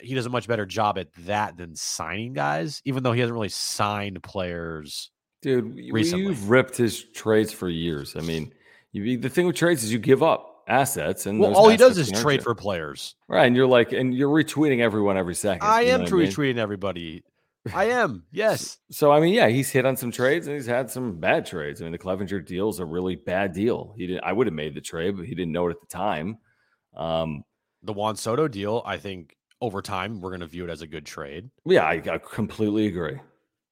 he 0.00 0.14
does 0.14 0.26
a 0.26 0.30
much 0.30 0.48
better 0.48 0.66
job 0.66 0.98
at 0.98 1.08
that 1.26 1.56
than 1.56 1.74
signing 1.76 2.32
guys, 2.32 2.80
even 2.84 3.02
though 3.02 3.12
he 3.12 3.20
hasn't 3.20 3.34
really 3.34 3.48
signed 3.48 4.22
players. 4.22 5.10
Dude, 5.42 5.76
Recently. 5.92 6.24
you've 6.26 6.48
ripped 6.50 6.76
his 6.76 7.02
trades 7.12 7.52
for 7.52 7.68
years. 7.68 8.14
I 8.16 8.20
mean, 8.20 8.52
you, 8.92 9.18
the 9.18 9.28
thing 9.28 9.46
with 9.46 9.56
trades 9.56 9.82
is 9.82 9.92
you 9.92 9.98
give 9.98 10.22
up 10.22 10.62
assets, 10.68 11.26
and 11.26 11.40
Well, 11.40 11.54
all 11.56 11.68
he 11.68 11.76
does 11.76 11.98
is 11.98 12.10
trade 12.12 12.40
you. 12.40 12.44
for 12.44 12.54
players. 12.54 13.16
right. 13.28 13.46
And 13.46 13.56
you're 13.56 13.66
like, 13.66 13.92
and 13.92 14.14
you're 14.14 14.28
retweeting 14.30 14.80
everyone 14.80 15.16
every 15.16 15.34
second. 15.34 15.66
I 15.66 15.80
you 15.80 15.88
know 15.88 15.94
am 15.94 16.00
mean? 16.02 16.10
retweeting 16.10 16.58
everybody. 16.58 17.24
I 17.74 17.86
am. 17.90 18.24
Yes. 18.32 18.78
So 18.90 19.10
I 19.12 19.18
mean, 19.20 19.34
yeah, 19.34 19.48
he's 19.48 19.70
hit 19.70 19.84
on 19.84 19.96
some 19.96 20.10
trades 20.12 20.46
and 20.46 20.54
he's 20.56 20.66
had 20.66 20.90
some 20.90 21.18
bad 21.18 21.46
trades. 21.46 21.80
I 21.80 21.84
mean, 21.84 21.92
the 21.92 21.98
Clevenger 21.98 22.40
deal 22.40 22.68
is 22.70 22.78
a 22.78 22.84
really 22.84 23.16
bad 23.16 23.52
deal. 23.52 23.94
He 23.96 24.06
didn't. 24.06 24.24
I 24.24 24.32
would 24.32 24.46
have 24.46 24.54
made 24.54 24.74
the 24.74 24.80
trade, 24.80 25.16
but 25.16 25.26
he 25.26 25.34
didn't 25.34 25.52
know 25.52 25.66
it 25.68 25.70
at 25.72 25.80
the 25.80 25.86
time. 25.86 26.38
Um, 26.96 27.44
The 27.82 27.92
Juan 27.92 28.16
Soto 28.16 28.46
deal, 28.48 28.82
I 28.86 28.96
think 28.98 29.36
over 29.62 29.80
time 29.80 30.20
we're 30.20 30.30
going 30.30 30.40
to 30.40 30.46
view 30.46 30.64
it 30.64 30.70
as 30.70 30.82
a 30.82 30.86
good 30.86 31.06
trade. 31.06 31.48
yeah, 31.64 31.84
I, 31.84 32.02
I 32.10 32.18
completely 32.18 32.86
agree. 32.86 33.18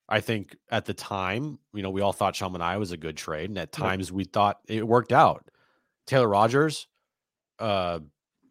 I 0.08 0.20
think 0.20 0.56
at 0.70 0.86
the 0.86 0.94
time, 0.94 1.58
you 1.74 1.82
know, 1.82 1.90
we 1.90 2.00
all 2.00 2.12
thought 2.12 2.34
Sean 2.36 2.52
Manaea 2.54 2.78
was 2.78 2.92
a 2.92 2.96
good 2.96 3.16
trade, 3.16 3.50
and 3.50 3.58
at 3.58 3.70
times 3.72 4.10
we 4.10 4.24
thought 4.24 4.58
it 4.66 4.86
worked 4.86 5.12
out. 5.12 5.44
Taylor 6.06 6.28
Rogers, 6.28 6.86
uh, 7.58 7.98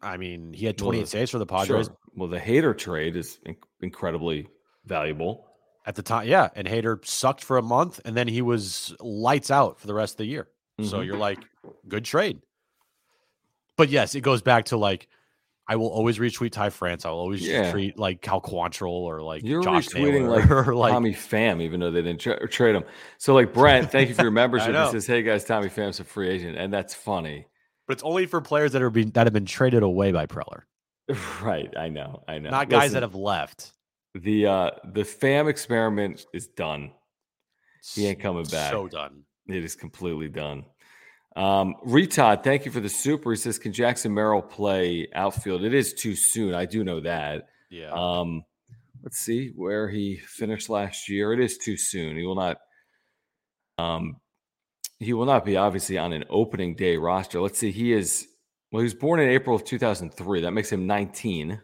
I 0.00 0.16
mean, 0.16 0.52
he 0.54 0.64
had 0.66 0.80
Well, 0.80 0.88
28 0.92 1.08
saves 1.08 1.30
for 1.30 1.38
the 1.38 1.46
Padres 1.46 1.86
Sure. 1.86 1.96
Well, 2.14 2.28
the 2.28 2.38
Hader 2.40 2.76
trade 2.76 3.16
is 3.16 3.38
in- 3.44 3.56
incredibly 3.80 4.48
valuable. 4.84 5.46
at 5.86 5.94
the 5.96 6.02
time. 6.02 6.28
Yeah, 6.28 6.48
and 6.54 6.68
Hader 6.68 7.04
sucked 7.06 7.42
for 7.42 7.56
a 7.58 7.62
month, 7.62 8.00
and 8.04 8.14
then 8.16 8.28
he 8.28 8.42
was 8.42 8.94
lights 9.00 9.50
out 9.50 9.78
for 9.80 9.86
the 9.86 9.94
rest 9.94 10.14
of 10.14 10.18
the 10.18 10.26
year. 10.26 10.48
So 10.82 10.98
Mhm. 10.98 11.06
you're 11.06 11.16
like, 11.18 11.38
good 11.88 12.04
trade. 12.04 12.40
But 13.76 13.88
yes, 13.88 14.14
it 14.14 14.20
goes 14.20 14.42
back 14.42 14.66
to 14.66 14.76
like, 14.76 15.08
I 15.70 15.76
will 15.76 15.86
always 15.86 16.18
retweet 16.18 16.50
Ty 16.50 16.70
France. 16.70 17.04
I 17.06 17.10
will 17.10 17.18
always 17.20 17.46
Yeah. 17.46 17.72
retweet 17.72 17.92
like 17.96 18.20
Cal 18.20 18.40
Quantrill 18.40 18.88
or 18.90 19.22
like 19.22 19.44
You're 19.44 19.62
Josh 19.62 19.88
retweeting 19.90 20.28
like, 20.28 20.50
or 20.66 20.74
like 20.74 20.92
Tommy 20.92 21.12
Pham, 21.14 21.62
even 21.62 21.78
though 21.78 21.92
they 21.92 22.02
didn't 22.02 22.20
tra- 22.20 22.48
trade 22.48 22.74
him. 22.74 22.82
So, 23.18 23.34
like 23.34 23.52
Brent, 23.52 23.90
thank 23.92 24.08
you 24.08 24.14
for 24.16 24.22
your 24.22 24.30
membership. 24.42 24.74
he 24.74 24.90
says, 24.90 25.06
"Hey 25.06 25.22
guys, 25.22 25.44
Tommy 25.44 25.68
Pham's 25.68 26.00
a 26.00 26.04
free 26.04 26.28
agent," 26.28 26.58
and 26.58 26.72
that's 26.72 26.92
funny. 26.94 27.46
but 27.86 27.92
it's 27.94 28.02
only 28.02 28.26
for 28.26 28.40
players 28.40 28.72
that 28.72 28.82
are 28.82 28.90
being 28.90 29.10
that 29.12 29.26
have 29.28 29.32
been 29.32 29.46
traded 29.46 29.84
away 29.84 30.10
by 30.10 30.26
Preller, 30.26 30.62
right? 31.42 31.72
I 31.78 31.88
know. 31.88 32.24
I 32.26 32.38
know. 32.40 32.50
not 32.50 32.68
guys 32.68 32.82
Listen, 32.90 32.94
that 32.94 33.02
have 33.02 33.14
left. 33.14 33.72
the 34.14 34.46
uh 34.46 34.70
the 34.92 35.02
Pham 35.02 35.48
experiment 35.48 36.26
is 36.34 36.48
done. 36.48 36.90
He 37.94 38.06
ain't 38.08 38.18
coming 38.20 38.44
back. 38.44 38.72
So 38.72 38.88
done. 38.88 39.22
It 39.46 39.64
is 39.64 39.74
completely 39.76 40.28
done. 40.28 40.64
Um, 41.36 41.76
Retod, 41.86 42.42
thank 42.42 42.64
you 42.64 42.72
for 42.72 42.80
the 42.80 42.88
super. 42.88 43.30
He 43.30 43.36
says, 43.36 43.58
"Can 43.58 43.72
Jackson 43.72 44.12
Merrill 44.12 44.42
play 44.42 45.08
outfield?" 45.14 45.64
It 45.64 45.74
is 45.74 45.94
too 45.94 46.14
soon. 46.14 46.54
I 46.54 46.66
do 46.66 46.82
know 46.82 47.00
that. 47.00 47.48
Yeah. 47.70 47.92
Um, 47.92 48.44
let's 49.02 49.18
see 49.18 49.50
where 49.54 49.88
he 49.88 50.16
finished 50.16 50.68
last 50.68 51.08
year. 51.08 51.32
It 51.32 51.40
is 51.40 51.58
too 51.58 51.76
soon. 51.76 52.16
He 52.16 52.24
will 52.24 52.34
not. 52.34 52.58
Um, 53.78 54.16
he 54.98 55.12
will 55.12 55.24
not 55.24 55.44
be 55.44 55.56
obviously 55.56 55.96
on 55.98 56.12
an 56.12 56.24
opening 56.28 56.74
day 56.74 56.96
roster. 56.96 57.40
Let's 57.40 57.58
see. 57.58 57.70
He 57.70 57.92
is. 57.92 58.26
Well, 58.72 58.80
he 58.80 58.84
was 58.84 58.94
born 58.94 59.20
in 59.20 59.28
April 59.28 59.56
of 59.56 59.64
2003. 59.64 60.42
That 60.42 60.52
makes 60.52 60.70
him 60.70 60.86
19. 60.86 61.60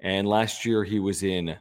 And 0.00 0.28
last 0.28 0.66
year 0.66 0.84
he 0.84 1.00
was 1.00 1.22
in. 1.22 1.56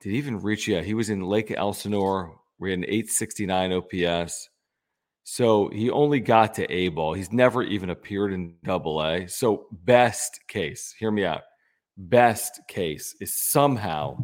Did 0.00 0.10
he 0.10 0.18
even 0.18 0.40
reach? 0.40 0.68
Yeah, 0.68 0.82
he 0.82 0.92
was 0.92 1.08
in 1.08 1.22
Lake 1.22 1.50
Elsinore. 1.50 2.38
We 2.58 2.70
had 2.70 2.80
an 2.80 2.84
869 2.84 3.72
OPS. 3.72 4.50
So 5.26 5.68
he 5.70 5.90
only 5.90 6.20
got 6.20 6.52
to 6.54 6.70
A 6.72 6.88
ball. 6.90 7.14
He's 7.14 7.32
never 7.32 7.62
even 7.62 7.90
appeared 7.90 8.32
in 8.32 8.54
double 8.62 9.02
A. 9.02 9.26
So, 9.26 9.66
best 9.72 10.38
case, 10.48 10.94
hear 10.98 11.10
me 11.10 11.24
out. 11.24 11.40
Best 11.96 12.60
case 12.68 13.16
is 13.20 13.34
somehow, 13.34 14.18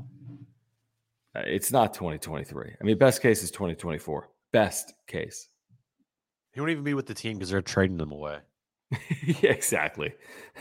uh, 1.35 1.43
it's 1.47 1.73
not 1.73 1.95
2023. 1.95 2.75
I 2.81 2.85
mean, 2.85 2.99
best 2.99 3.23
case 3.23 3.43
is 3.43 3.51
2024. 3.51 4.29
Best 4.53 4.93
case. 5.07 5.49
he 6.53 6.61
won't 6.61 6.71
even 6.73 6.85
be 6.85 6.95
with 6.95 7.07
the 7.07 7.15
team 7.15 7.39
because 7.39 7.49
they're 7.51 7.63
trading 7.63 7.97
them 7.97 8.13
away. 8.13 8.39
yeah, 9.23 9.51
exactly. 9.53 10.13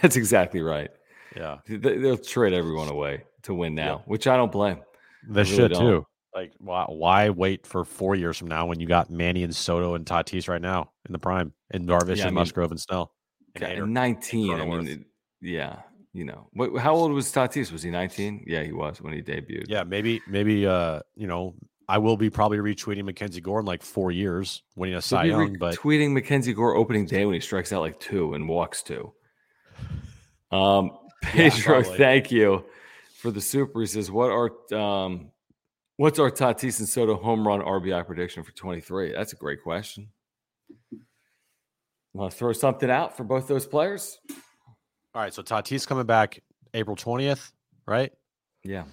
That's 0.02 0.16
exactly 0.16 0.62
right. 0.62 0.90
Yeah. 1.36 1.58
They- 1.68 1.98
They'll 1.98 2.18
trade 2.18 2.54
everyone 2.54 2.88
away 2.88 3.24
to 3.44 3.54
win 3.54 3.76
now, 3.76 4.04
which 4.06 4.26
I 4.28 4.38
don't 4.38 4.52
blame. 4.52 4.80
They 5.28 5.42
really 5.42 5.56
should 5.56 5.72
don't. 5.72 5.82
too. 5.82 6.06
Like, 6.34 6.54
why, 6.60 6.86
why 6.88 7.30
wait 7.32 7.66
for 7.66 7.84
four 7.84 8.16
years 8.16 8.38
from 8.38 8.48
now 8.50 8.68
when 8.68 8.80
you 8.80 8.86
got 8.88 9.10
Manny 9.10 9.44
and 9.44 9.56
Soto 9.56 9.96
and 9.96 10.06
Tatis 10.06 10.48
right 10.48 10.62
now 10.62 10.92
in 11.08 11.12
the 11.12 11.20
prime, 11.20 11.54
and 11.72 11.88
Darvish 11.88 12.18
Yeah, 12.18 12.26
I 12.26 12.28
and 12.28 12.36
mean, 12.36 12.42
Musgrove 12.42 12.72
and 12.72 12.80
Snell? 12.80 13.12
and 13.56 13.64
Okay, 13.64 13.76
Hader? 13.78 13.90
19. 13.90 14.54
I 14.60 14.66
mean, 14.66 14.88
it- 14.88 15.06
yeah, 15.42 15.78
you 16.14 16.26
know, 16.26 16.48
what, 16.54 16.78
how 16.80 16.94
old 16.94 17.12
was 17.14 17.32
Tatis? 17.32 17.72
Was 17.72 17.82
he 17.82 17.90
19? 17.90 18.44
Yeah, 18.46 18.62
he 18.64 18.72
was 18.72 19.02
when 19.02 19.14
he 19.14 19.22
debuted. 19.22 19.66
Yeah, 19.68 19.84
maybe, 19.84 20.22
maybe, 20.28 20.68
uh, 20.68 21.00
you 21.16 21.26
know, 21.28 21.56
I 21.88 21.98
will 21.98 22.18
be 22.18 22.30
probably 22.30 22.60
retweeting 22.60 23.06
Mackenzie 23.06 23.42
Gore 23.42 23.62
in 23.62 23.66
like 23.66 23.82
four 23.82 24.12
years, 24.12 24.62
winning 24.76 24.96
a 24.96 25.02
Cy 25.02 25.24
Young, 25.26 25.58
but 25.58 25.76
tweeting 25.80 26.12
Mackenzie 26.12 26.54
Gore 26.54 26.76
opening 26.76 27.06
day 27.08 27.26
when 27.26 27.34
he 27.34 27.40
strikes 27.40 27.74
out 27.74 27.82
like 27.82 28.00
two 28.00 28.36
and 28.36 28.48
walks 28.48 28.84
two. 28.84 29.12
Um, 30.52 30.92
Pedro, 31.24 31.82
probably. 31.82 31.98
thank 31.98 32.32
you 32.32 32.66
for 33.18 33.32
the 33.32 33.42
super. 33.42 33.82
He 33.82 33.88
says, 33.88 34.12
"What 34.12 34.30
are 34.30 34.52
um, 34.78 35.32
what's 36.00 36.18
our 36.18 36.32
Tatis 36.32 36.80
and 36.80 36.88
Soto 36.88 37.16
home 37.16 37.46
run 37.46 37.62
RBI 37.62 38.06
prediction 38.06 38.44
for 38.44 38.52
23?" 38.54 39.12
That's 39.12 39.34
a 39.34 39.36
great 39.36 39.62
question. 39.62 40.10
Want 42.14 42.32
to 42.32 42.38
throw 42.38 42.54
something 42.54 42.90
out 42.90 43.16
for 43.16 43.24
both 43.24 43.48
those 43.48 43.68
players? 43.68 44.20
all 45.14 45.22
right. 45.22 45.34
So 45.34 45.44
Tatis 45.44 45.86
coming 45.86 46.06
back 46.06 46.42
April 46.74 46.96
twentieth, 46.96 47.52
right? 47.86 48.12
Yeah, 48.64 48.86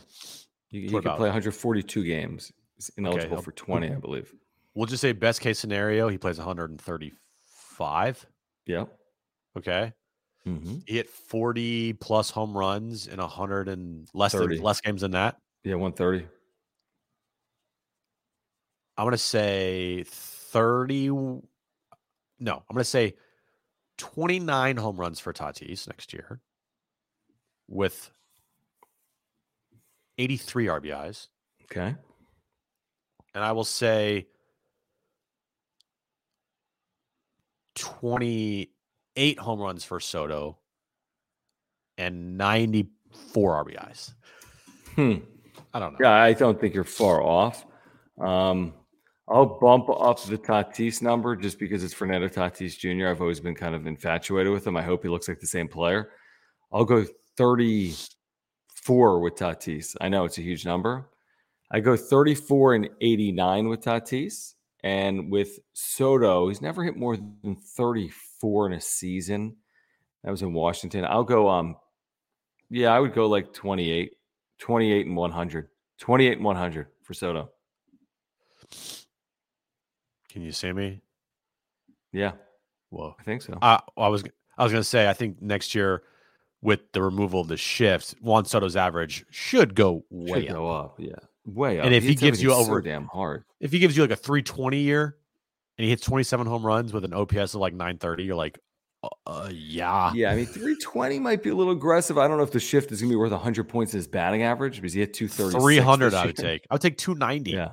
you, 0.71 0.89
can 0.89 1.01
play 1.03 1.29
142 1.29 2.05
games. 2.05 2.53
He's 2.77 2.91
ineligible 2.97 3.37
I'll- 3.37 3.43
for 3.43 3.53
20, 3.53 3.91
I 3.91 3.95
believe. 3.97 4.33
We'll 4.75 4.87
just 4.87 5.01
say 5.01 5.13
best 5.13 5.41
case 5.41 5.59
scenario, 5.59 6.07
he 6.09 6.19
plays 6.19 6.37
135. 6.39 8.27
Yep. 8.67 8.99
Okay. 9.57 9.93
hmm 10.45 10.77
He 10.87 10.97
hit 10.97 11.09
40 11.09 11.95
plus 11.95 12.29
home 12.31 12.55
runs 12.57 13.07
in 13.07 13.19
100 13.19 13.69
and 13.71 14.07
less 14.13 14.33
30. 14.33 14.57
than 14.57 14.65
less 14.65 14.83
games 14.83 15.01
than 15.01 15.13
that. 15.13 15.39
Yeah, 15.65 15.77
130. 15.77 16.29
I'm 18.97 19.05
gonna 19.07 19.19
say 19.19 20.05
30. 20.07 21.09
No, 21.09 21.43
I'm 22.41 22.63
gonna 22.71 22.85
say 22.85 23.15
29 23.99 24.77
home 24.77 24.97
runs 24.97 25.21
for 25.21 25.33
Tatis 25.33 25.87
next 25.87 26.13
year 26.13 26.41
with 27.69 28.11
83 30.19 30.67
RBIs. 30.67 31.29
Okay. 31.65 31.95
And 33.35 33.45
I 33.45 33.53
will 33.53 33.65
say 33.65 34.29
28 37.75 39.39
home 39.39 39.61
runs 39.61 39.85
for 39.85 40.01
Soto 40.01 40.59
and 41.99 42.39
94 42.39 43.65
RBIs. 43.65 44.15
Hmm. 44.95 45.17
I 45.75 45.79
don't 45.79 45.93
know. 45.93 45.99
Yeah, 46.01 46.13
I 46.13 46.33
don't 46.33 46.59
think 46.59 46.75
you're 46.75 46.85
far 46.85 47.23
off. 47.23 47.67
Um, 48.19 48.73
I'll 49.29 49.59
bump 49.59 49.89
up 49.91 50.23
the 50.23 50.39
Tatis 50.39 51.03
number 51.03 51.35
just 51.35 51.59
because 51.59 51.83
it's 51.83 51.95
Fernando 51.95 52.29
Tatis 52.29 52.79
Jr. 52.79 53.09
I've 53.09 53.21
always 53.21 53.41
been 53.41 53.57
kind 53.57 53.75
of 53.75 53.87
infatuated 53.87 54.53
with 54.53 54.67
him. 54.67 54.77
I 54.77 54.83
hope 54.83 55.03
he 55.03 55.09
looks 55.09 55.27
like 55.27 55.41
the 55.41 55.47
same 55.47 55.67
player. 55.67 56.11
I'll 56.73 56.85
go 56.85 57.05
34 57.37 59.21
with 59.21 59.35
Tatis. 59.35 59.97
I 60.01 60.09
know 60.09 60.25
it's 60.25 60.39
a 60.39 60.43
huge 60.43 60.65
number. 60.65 61.11
I 61.73 61.81
go 61.81 61.97
34 61.97 62.75
and 62.75 62.89
89 63.01 63.69
with 63.69 63.81
Tatis. 63.81 64.55
And 64.85 65.33
with 65.33 65.59
Soto, 65.73 66.49
he's 66.49 66.63
never 66.63 66.85
hit 66.85 66.97
more 66.97 67.17
than 67.17 67.57
34 67.57 68.67
in 68.67 68.73
a 68.75 68.81
season. 68.81 69.57
That 70.23 70.31
was 70.31 70.43
in 70.43 70.53
Washington. 70.53 71.05
I'll 71.05 71.25
go 71.25 71.49
um 71.49 71.77
yeah, 72.71 72.93
I 72.93 73.01
would 73.01 73.15
go 73.15 73.27
like 73.27 73.53
28. 73.53 74.13
28 74.59 75.07
and 75.07 75.17
100. 75.17 75.69
28 75.99 76.33
and 76.33 76.45
100 76.45 76.87
for 77.03 77.15
Soto. 77.15 77.51
Can 80.37 80.45
you 80.45 80.53
see 80.53 80.71
me? 80.71 81.01
Yeah, 82.13 82.33
Whoa. 82.91 83.17
I 83.19 83.23
think 83.23 83.41
so. 83.41 83.57
I, 83.63 83.81
I 83.97 84.09
was 84.09 84.23
I 84.59 84.65
was 84.65 84.71
going 84.71 84.83
to 84.83 84.89
say 84.89 85.09
I 85.09 85.15
think 85.15 85.41
next 85.41 85.75
year 85.75 86.03
with 86.61 86.93
the 86.93 87.01
removal 87.01 87.41
of 87.41 87.49
the 87.49 87.57
shift, 87.57 88.17
Juan 88.21 88.45
Soto's 88.45 88.77
average 88.77 89.25
should 89.31 89.75
go 89.75 90.05
way 90.11 90.43
Should 90.43 90.51
up. 90.51 90.55
go 90.55 90.71
up. 90.71 90.95
Yeah, 90.99 91.15
way 91.47 91.79
up. 91.81 91.87
And 91.87 91.95
if 91.95 92.03
he 92.03 92.11
hits 92.11 92.21
gives 92.21 92.43
you 92.43 92.51
everything 92.51 92.67
so 92.67 92.71
over- 92.71 92.83
damn 92.83 93.07
hard, 93.07 93.45
If 93.61 93.73
he 93.73 93.79
gives 93.79 93.97
you 93.97 94.03
like 94.03 94.11
a 94.11 94.17
320 94.17 94.77
year 94.79 95.17
and 95.79 95.85
he 95.85 95.89
hits 95.89 96.03
27 96.03 96.47
home 96.47 96.67
runs 96.67 96.93
with 96.93 97.07
an 97.07 97.15
OPS 97.15 97.55
of 97.55 97.63
like 97.63 97.73
930, 97.73 98.25
you're 98.25 98.37
like, 98.37 98.59
uh, 99.03 99.09
uh, 99.27 99.49
yeah. 99.51 100.13
yeah. 100.15 100.33
I 100.33 100.37
mean, 100.37 100.45
320 100.45 101.19
might 101.19 101.43
be 101.43 101.49
a 101.49 101.55
little 101.55 101.73
aggressive. 101.73 102.19
I 102.19 102.29
don't 102.29 102.37
know 102.37 102.43
if 102.45 102.53
the 102.53 102.61
shift 102.61 102.93
is 102.93 103.01
going 103.01 103.09
to 103.09 103.15
be 103.15 103.17
worth 103.17 103.33
100 103.33 103.65
points 103.71 103.95
in 103.95 103.99
his 104.01 104.07
batting 104.07 104.43
average 104.43 104.77
because 104.83 104.93
he 104.93 105.01
hit 105.01 105.15
230. 105.15 105.59
300 105.65 106.13
I 106.13 106.27
would 106.27 106.37
take. 106.37 106.67
I 106.71 106.75
would 106.75 106.83
take 106.83 106.99
290. 106.99 107.53
Yeah, 107.53 107.71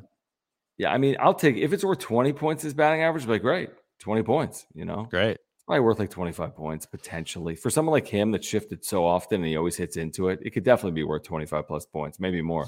yeah. 0.77 0.91
I 0.91 0.97
mean, 0.97 1.15
I'll 1.19 1.33
take 1.33 1.57
if 1.57 1.73
it's 1.73 1.83
worth 1.83 1.99
20 1.99 2.33
points 2.33 2.63
his 2.63 2.73
batting 2.73 3.01
average. 3.01 3.25
Like, 3.25 3.41
great, 3.41 3.69
20 3.99 4.23
points. 4.23 4.65
You 4.73 4.85
know, 4.85 5.07
Great. 5.09 5.37
probably 5.65 5.81
worth 5.81 5.99
like 5.99 6.09
25 6.09 6.55
points 6.55 6.85
potentially 6.85 7.55
for 7.55 7.69
someone 7.69 7.93
like 7.93 8.07
him 8.07 8.31
that 8.31 8.43
shifted 8.43 8.83
so 8.85 9.05
often 9.05 9.41
and 9.41 9.47
he 9.49 9.57
always 9.57 9.75
hits 9.75 9.97
into 9.97 10.29
it. 10.29 10.39
It 10.41 10.51
could 10.51 10.63
definitely 10.63 10.95
be 10.95 11.03
worth 11.03 11.23
25 11.23 11.67
plus 11.67 11.85
points, 11.85 12.19
maybe 12.19 12.41
more. 12.41 12.67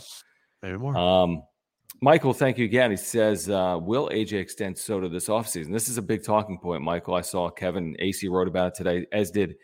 Maybe 0.61 0.77
more. 0.77 0.95
Um, 0.97 1.43
Michael, 2.01 2.33
thank 2.33 2.57
you 2.57 2.65
again. 2.65 2.91
He 2.91 2.97
says, 2.97 3.49
uh, 3.49 3.77
Will 3.81 4.09
AJ 4.09 4.33
extend 4.33 4.77
Soto 4.77 5.07
this 5.07 5.27
offseason? 5.27 5.71
This 5.71 5.87
is 5.87 5.97
a 5.97 6.01
big 6.01 6.23
talking 6.23 6.57
point, 6.57 6.81
Michael. 6.81 7.13
I 7.13 7.21
saw 7.21 7.49
Kevin 7.49 7.95
Acee 8.01 8.29
wrote 8.29 8.47
about 8.47 8.69
it 8.69 8.75
today, 8.75 9.05
as 9.11 9.31
did 9.31 9.55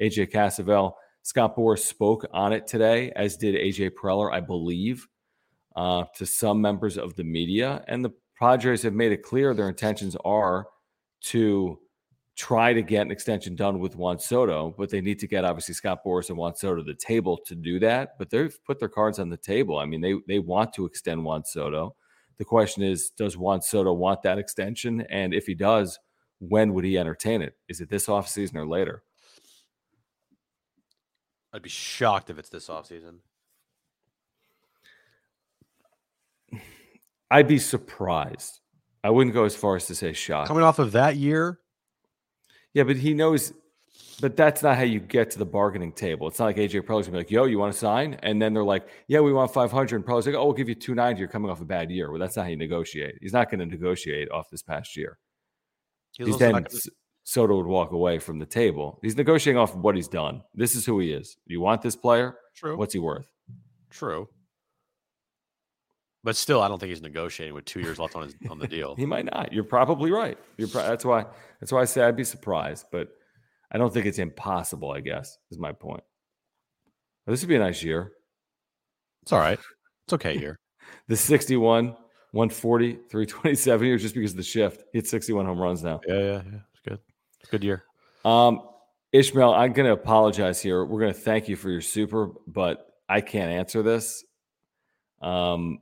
AJ 0.00 0.30
Cassavell. 0.32 0.92
Scott 1.22 1.56
Boras 1.56 1.80
spoke 1.80 2.26
on 2.32 2.52
it 2.52 2.66
today, 2.66 3.12
as 3.16 3.36
did 3.36 3.54
AJ 3.54 3.90
Preller, 3.90 4.32
I 4.32 4.40
believe, 4.40 5.06
uh, 5.76 6.04
to 6.16 6.26
some 6.26 6.60
members 6.60 6.98
of 6.98 7.14
the 7.14 7.24
media. 7.24 7.84
And 7.88 8.04
the 8.04 8.12
Padres 8.38 8.82
have 8.82 8.94
made 8.94 9.12
it 9.12 9.22
clear 9.22 9.54
their 9.54 9.68
intentions 9.68 10.16
are 10.24 10.66
to 11.22 11.78
try 12.36 12.72
to 12.72 12.80
get 12.80 13.02
an 13.02 13.10
extension 13.10 13.54
done 13.54 13.78
with 13.78 13.96
Juan 13.96 14.18
Soto, 14.18 14.74
but 14.78 14.88
they 14.88 15.02
need 15.02 15.18
to 15.18 15.26
get 15.26 15.44
obviously 15.44 15.74
Scott 15.74 16.00
Boras 16.04 16.30
and 16.30 16.38
Juan 16.38 16.54
Soto 16.54 16.76
to 16.76 16.82
the 16.82 16.94
table 16.94 17.38
to 17.46 17.54
do 17.54 17.78
that. 17.80 18.16
But 18.18 18.30
they've 18.30 18.56
put 18.64 18.78
their 18.78 18.88
cards 18.88 19.18
on 19.18 19.28
the 19.28 19.36
table. 19.36 19.78
I 19.78 19.84
mean, 19.84 20.00
they 20.00 20.14
they 20.26 20.38
want 20.38 20.72
to 20.74 20.86
extend 20.86 21.24
Juan 21.24 21.44
Soto. 21.44 21.94
The 22.38 22.44
question 22.46 22.82
is, 22.82 23.10
does 23.10 23.36
Juan 23.36 23.60
Soto 23.60 23.92
want 23.92 24.22
that 24.22 24.38
extension? 24.38 25.02
And 25.02 25.34
if 25.34 25.46
he 25.46 25.54
does, 25.54 25.98
when 26.38 26.72
would 26.72 26.84
he 26.84 26.96
entertain 26.96 27.42
it? 27.42 27.54
Is 27.68 27.82
it 27.82 27.90
this 27.90 28.06
offseason 28.06 28.56
or 28.56 28.66
later? 28.66 29.02
I'd 31.52 31.62
be 31.62 31.68
shocked 31.68 32.30
if 32.30 32.38
it's 32.38 32.48
this 32.48 32.68
offseason. 32.68 33.18
I'd 37.30 37.48
be 37.48 37.58
surprised. 37.58 38.60
I 39.04 39.10
wouldn't 39.10 39.34
go 39.34 39.44
as 39.44 39.56
far 39.56 39.76
as 39.76 39.86
to 39.86 39.94
say 39.94 40.12
shocked. 40.12 40.48
Coming 40.48 40.62
off 40.64 40.78
of 40.78 40.92
that 40.92 41.16
year, 41.16 41.60
Yeah, 42.74 42.84
but 42.84 42.96
he 42.96 43.14
knows. 43.14 43.52
But 44.20 44.36
that's 44.36 44.62
not 44.62 44.76
how 44.76 44.82
you 44.82 45.00
get 45.00 45.30
to 45.30 45.38
the 45.38 45.46
bargaining 45.46 45.92
table. 45.92 46.28
It's 46.28 46.38
not 46.38 46.44
like 46.44 46.56
AJ 46.56 46.82
Preller's 46.82 47.06
gonna 47.06 47.12
be 47.12 47.24
like, 47.24 47.30
"Yo, 47.30 47.44
you 47.46 47.58
want 47.58 47.72
to 47.72 47.78
sign?" 47.78 48.14
And 48.22 48.40
then 48.40 48.52
they're 48.52 48.62
like, 48.62 48.86
"Yeah, 49.08 49.20
we 49.20 49.32
want 49.32 49.50
500." 49.52 49.96
And 49.96 50.04
Preller's 50.04 50.26
like, 50.26 50.34
"Oh, 50.36 50.44
we'll 50.44 50.52
give 50.54 50.68
you 50.68 50.74
290. 50.74 51.18
You're 51.18 51.28
coming 51.28 51.50
off 51.50 51.62
a 51.62 51.64
bad 51.64 51.90
year." 51.90 52.10
Well, 52.10 52.20
that's 52.20 52.36
not 52.36 52.42
how 52.42 52.48
you 52.50 52.56
negotiate. 52.56 53.16
He's 53.22 53.32
not 53.32 53.50
going 53.50 53.60
to 53.60 53.66
negotiate 53.66 54.30
off 54.30 54.50
this 54.50 54.62
past 54.62 54.94
year. 54.96 55.18
he's 56.18 56.26
He's 56.28 56.38
then 56.38 56.52
gonna- 56.52 56.68
Soto 57.24 57.56
would 57.56 57.66
walk 57.66 57.92
away 57.92 58.18
from 58.18 58.38
the 58.38 58.46
table. 58.46 58.98
He's 59.02 59.16
negotiating 59.16 59.58
off 59.58 59.74
of 59.74 59.80
what 59.80 59.94
he's 59.96 60.08
done. 60.08 60.42
This 60.54 60.74
is 60.74 60.84
who 60.84 60.98
he 61.00 61.12
is. 61.12 61.36
You 61.46 61.60
want 61.60 61.80
this 61.82 61.96
player? 61.96 62.36
true. 62.54 62.76
What's 62.76 62.92
he 62.92 62.98
worth? 62.98 63.26
True. 63.88 64.28
But 66.22 66.36
still, 66.36 66.60
I 66.60 66.68
don't 66.68 66.78
think 66.78 66.90
he's 66.90 67.00
negotiating 67.00 67.54
with 67.54 67.64
two 67.64 67.80
years 67.80 67.98
left 67.98 68.14
on 68.14 68.24
his 68.24 68.34
on 68.50 68.58
the 68.58 68.68
deal. 68.68 68.94
He 68.94 69.06
might 69.06 69.24
not. 69.24 69.52
You're 69.52 69.64
probably 69.64 70.10
right. 70.10 70.36
You're 70.58 70.68
pro- 70.68 70.86
that's 70.86 71.04
why 71.04 71.24
that's 71.60 71.72
why 71.72 71.80
I 71.80 71.86
say 71.86 72.02
I'd 72.02 72.16
be 72.16 72.24
surprised, 72.24 72.86
but 72.92 73.08
I 73.72 73.78
don't 73.78 73.92
think 73.92 74.06
it's 74.06 74.18
impossible. 74.18 74.90
I 74.90 75.00
guess 75.00 75.38
is 75.50 75.58
my 75.58 75.72
point. 75.72 76.02
But 77.24 77.32
this 77.32 77.40
would 77.42 77.48
be 77.48 77.56
a 77.56 77.60
nice 77.60 77.82
year. 77.82 78.12
It's 79.22 79.32
all 79.32 79.38
right. 79.38 79.58
It's 80.06 80.12
okay 80.14 80.36
here. 80.36 80.58
The 81.06 81.16
61, 81.16 81.94
140, 82.32 82.98
327 83.10 83.86
years 83.86 84.02
just 84.02 84.14
because 84.14 84.32
of 84.32 84.36
the 84.36 84.42
shift. 84.42 84.82
He 84.92 84.98
hit 84.98 85.06
61 85.06 85.46
home 85.46 85.58
runs 85.58 85.84
now. 85.84 86.00
Yeah, 86.06 86.18
yeah, 86.18 86.22
yeah. 86.22 86.58
It's 86.72 86.80
good. 86.84 86.98
It's 87.38 87.48
a 87.48 87.50
good 87.50 87.62
year. 87.62 87.84
Um, 88.24 88.62
Ishmael, 89.12 89.52
I'm 89.54 89.72
going 89.72 89.86
to 89.86 89.92
apologize 89.92 90.60
here. 90.60 90.84
We're 90.84 91.00
going 91.00 91.12
to 91.12 91.18
thank 91.18 91.48
you 91.48 91.54
for 91.54 91.70
your 91.70 91.80
super, 91.80 92.30
but 92.46 92.86
I 93.08 93.20
can't 93.20 93.52
answer 93.52 93.82
this. 93.82 94.24
Um, 95.20 95.78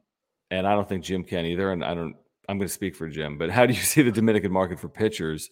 and 0.51 0.67
I 0.67 0.75
don't 0.75 0.89
think 0.89 1.05
Jim 1.05 1.25
can 1.25 1.45
either. 1.45 1.73
And 1.73 1.85
I 1.85 1.95
don't, 1.95 2.17
I'm 2.49 2.59
going 2.59 2.69
to 2.69 2.75
speak 2.75 2.97
for 2.97 3.09
Jim, 3.09 3.37
but 3.39 3.51
how 3.51 3.67
do 3.67 3.75
you 3.75 3.81
see 3.83 4.03
the 4.03 4.13
Dominican 4.13 4.53
market 4.53 4.81
for 4.81 4.89
pitchers? 4.89 5.51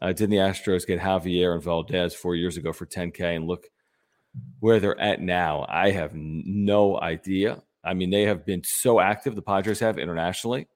Uh, 0.00 0.12
didn't 0.12 0.30
the 0.30 0.36
Astros 0.38 0.86
get 0.86 1.00
Javier 1.00 1.54
and 1.54 1.62
Valdez 1.62 2.14
four 2.14 2.34
years 2.34 2.56
ago 2.56 2.72
for 2.72 2.86
10K 2.86 3.36
and 3.36 3.46
look 3.46 3.66
where 4.60 4.80
they're 4.80 5.00
at 5.00 5.20
now? 5.20 5.66
I 5.68 5.90
have 5.90 6.12
no 6.14 7.00
idea. 7.00 7.62
I 7.84 7.94
mean, 7.94 8.10
they 8.10 8.22
have 8.22 8.44
been 8.44 8.62
so 8.64 9.00
active, 9.00 9.34
the 9.34 9.42
Padres 9.42 9.80
have 9.80 9.98
internationally, 9.98 10.68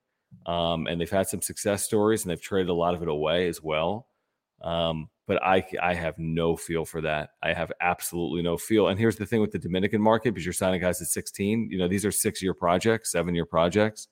um, 0.46 0.86
and 0.86 1.00
they've 1.00 1.10
had 1.10 1.28
some 1.28 1.42
success 1.42 1.82
stories 1.82 2.22
and 2.22 2.30
they've 2.30 2.40
traded 2.40 2.70
a 2.70 2.74
lot 2.74 2.94
of 2.94 3.02
it 3.02 3.08
away 3.08 3.48
as 3.48 3.62
well. 3.62 4.06
Um, 4.64 5.10
but 5.26 5.42
I, 5.42 5.64
I 5.80 5.94
have 5.94 6.18
no 6.18 6.56
feel 6.56 6.84
for 6.84 7.00
that. 7.02 7.30
I 7.42 7.52
have 7.52 7.70
absolutely 7.80 8.42
no 8.42 8.56
feel. 8.56 8.88
And 8.88 8.98
here's 8.98 9.16
the 9.16 9.26
thing 9.26 9.40
with 9.40 9.52
the 9.52 9.58
Dominican 9.58 10.00
market, 10.00 10.32
because 10.32 10.44
you're 10.44 10.52
signing 10.52 10.80
guys 10.80 11.00
at 11.00 11.08
16, 11.08 11.68
you 11.70 11.78
know, 11.78 11.86
these 11.86 12.04
are 12.04 12.10
six 12.10 12.42
year 12.42 12.54
projects, 12.54 13.12
seven 13.12 13.34
year 13.34 13.46
projects. 13.46 14.08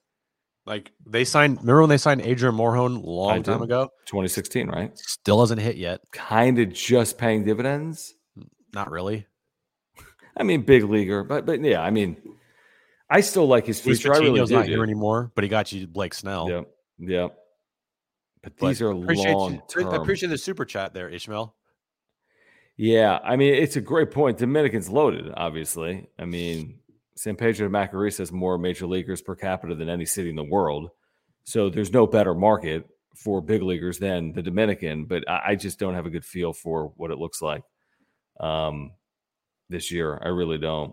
Like 0.64 0.92
they 1.04 1.24
signed. 1.24 1.58
Remember 1.58 1.80
when 1.80 1.90
they 1.90 1.98
signed 1.98 2.20
Adrian 2.20 2.54
Morejon 2.54 2.96
a 2.96 3.00
I 3.00 3.02
long 3.02 3.42
time 3.42 3.58
do. 3.58 3.64
ago? 3.64 3.90
2016, 4.06 4.68
right? 4.68 4.96
Still 4.96 5.40
hasn't 5.40 5.60
hit 5.60 5.76
yet. 5.76 6.00
Kind 6.12 6.60
of 6.60 6.72
just 6.72 7.18
paying 7.18 7.44
dividends. 7.44 8.14
Not 8.72 8.90
really. 8.90 9.26
I 10.36 10.44
mean, 10.44 10.62
big 10.62 10.84
leaguer, 10.84 11.24
but 11.24 11.46
but 11.46 11.60
yeah, 11.62 11.82
I 11.82 11.90
mean, 11.90 12.16
I 13.10 13.22
still 13.22 13.46
like 13.46 13.66
his 13.66 13.84
Luis 13.84 13.98
future. 13.98 14.14
I 14.14 14.18
really 14.18 14.38
Patino's 14.38 14.48
do. 14.50 14.54
not 14.54 14.66
here 14.66 14.84
anymore, 14.84 15.32
but 15.34 15.42
he 15.42 15.48
got 15.50 15.72
you 15.72 15.88
Blake 15.88 16.14
Snell. 16.14 16.48
Yep, 16.48 16.70
yep. 16.98 17.38
But 18.42 18.56
But 18.58 18.68
these 18.68 18.82
are 18.82 18.94
long 18.94 19.62
I 19.92 19.96
appreciate 19.96 20.28
the 20.28 20.38
super 20.38 20.64
chat 20.64 20.92
there, 20.94 21.08
Ishmael. 21.08 21.54
Yeah, 22.76 23.20
I 23.22 23.36
mean, 23.36 23.54
it's 23.54 23.76
a 23.76 23.80
great 23.80 24.10
point. 24.10 24.38
Dominican's 24.38 24.88
loaded, 24.88 25.30
obviously. 25.36 26.08
I 26.18 26.24
mean, 26.24 26.80
San 27.14 27.36
Pedro 27.36 27.68
de 27.68 27.72
Macorís 27.72 28.18
has 28.18 28.32
more 28.32 28.58
major 28.58 28.86
leaguers 28.86 29.22
per 29.22 29.36
capita 29.36 29.74
than 29.74 29.88
any 29.88 30.06
city 30.06 30.30
in 30.30 30.36
the 30.36 30.42
world. 30.42 30.90
So 31.44 31.68
there's 31.68 31.92
no 31.92 32.06
better 32.06 32.34
market 32.34 32.88
for 33.14 33.40
big 33.40 33.62
leaguers 33.62 33.98
than 33.98 34.32
the 34.32 34.42
Dominican, 34.42 35.04
but 35.04 35.28
I, 35.28 35.42
I 35.48 35.54
just 35.54 35.78
don't 35.78 35.94
have 35.94 36.06
a 36.06 36.10
good 36.10 36.24
feel 36.24 36.52
for 36.52 36.92
what 36.96 37.10
it 37.10 37.18
looks 37.18 37.42
like 37.42 37.62
um, 38.40 38.92
this 39.68 39.92
year. 39.92 40.20
I 40.24 40.28
really 40.28 40.58
don't. 40.58 40.92